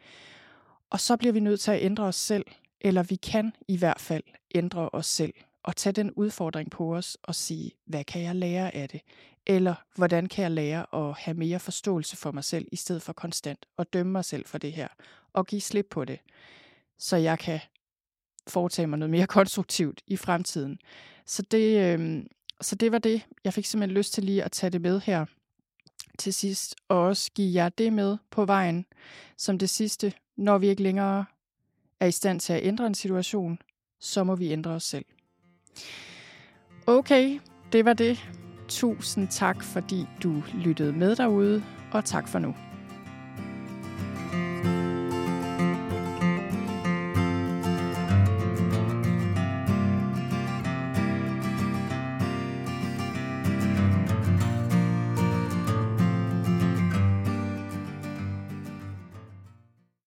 Og 0.91 1.01
så 1.01 1.16
bliver 1.16 1.32
vi 1.32 1.41
nødt 1.41 1.61
til 1.61 1.70
at 1.70 1.82
ændre 1.82 2.05
os 2.05 2.16
selv, 2.16 2.47
eller 2.80 3.03
vi 3.03 3.16
kan 3.16 3.53
i 3.68 3.76
hvert 3.76 4.01
fald 4.01 4.22
ændre 4.55 4.88
os 4.93 5.07
selv 5.07 5.34
og 5.63 5.77
tage 5.77 5.93
den 5.93 6.11
udfordring 6.11 6.71
på 6.71 6.97
os 6.97 7.17
og 7.23 7.35
sige, 7.35 7.71
hvad 7.87 8.05
kan 8.05 8.23
jeg 8.23 8.37
lære 8.37 8.75
af 8.75 8.89
det? 8.89 9.01
Eller 9.47 9.75
hvordan 9.97 10.27
kan 10.27 10.43
jeg 10.43 10.51
lære 10.51 11.09
at 11.09 11.15
have 11.19 11.35
mere 11.35 11.61
forståelse 11.61 12.17
for 12.17 12.33
mig 12.33 12.45
selv, 12.45 12.69
i 12.73 12.77
stedet 12.77 13.03
for 13.03 13.13
konstant 13.13 13.67
at 13.79 13.93
dømme 13.93 14.13
mig 14.13 14.25
selv 14.25 14.47
for 14.47 14.59
det 14.59 14.73
her, 14.73 14.89
og 15.33 15.47
give 15.47 15.61
slip 15.61 15.87
på 15.91 16.05
det, 16.05 16.19
så 16.99 17.17
jeg 17.17 17.39
kan 17.39 17.61
foretage 18.49 18.87
mig 18.87 18.99
noget 18.99 19.11
mere 19.11 19.27
konstruktivt 19.39 20.03
i 20.07 20.17
fremtiden. 20.17 20.79
Så 21.27 21.43
det, 21.43 21.99
øh, 22.01 22.25
så 22.61 22.75
det 22.77 22.93
var 22.93 22.99
det. 22.99 23.27
Jeg 23.45 23.55
fik 23.55 23.65
simpelthen 23.65 23.97
lyst 23.97 24.13
til 24.13 24.25
lige 24.25 24.45
at 24.45 24.53
tage 24.53 24.71
det 24.71 24.81
med 24.81 25.01
her 25.01 25.27
til 26.19 26.35
sidst, 26.35 26.77
og 26.89 26.99
også 26.99 27.31
give 27.35 27.55
jer 27.55 27.69
det 27.69 27.93
med 27.93 28.19
på 28.31 28.45
vejen 28.45 28.87
som 29.37 29.59
det 29.59 29.71
sidste. 29.71 30.13
Når 30.37 30.59
vi 30.59 30.69
ikke 30.69 30.83
længere 30.83 31.25
er 32.01 32.07
i 32.07 32.13
stand 32.13 32.41
til 32.41 32.53
at 32.53 32.65
ændre 32.65 32.87
en 32.87 32.95
situation, 32.95 33.59
så 34.01 34.25
må 34.25 34.37
vi 34.37 34.53
ændre 34.53 34.71
os 34.71 34.85
selv. 34.85 35.05
Okay, 36.87 37.39
det 37.73 37.85
var 37.85 37.93
det. 37.93 38.18
Tusind 38.68 39.29
tak, 39.29 39.62
fordi 39.62 40.07
du 40.23 40.43
lyttede 40.55 40.93
med 40.93 41.16
derude, 41.16 41.64
og 41.93 42.05
tak 42.05 42.29
for 42.29 42.39
nu. 42.39 42.55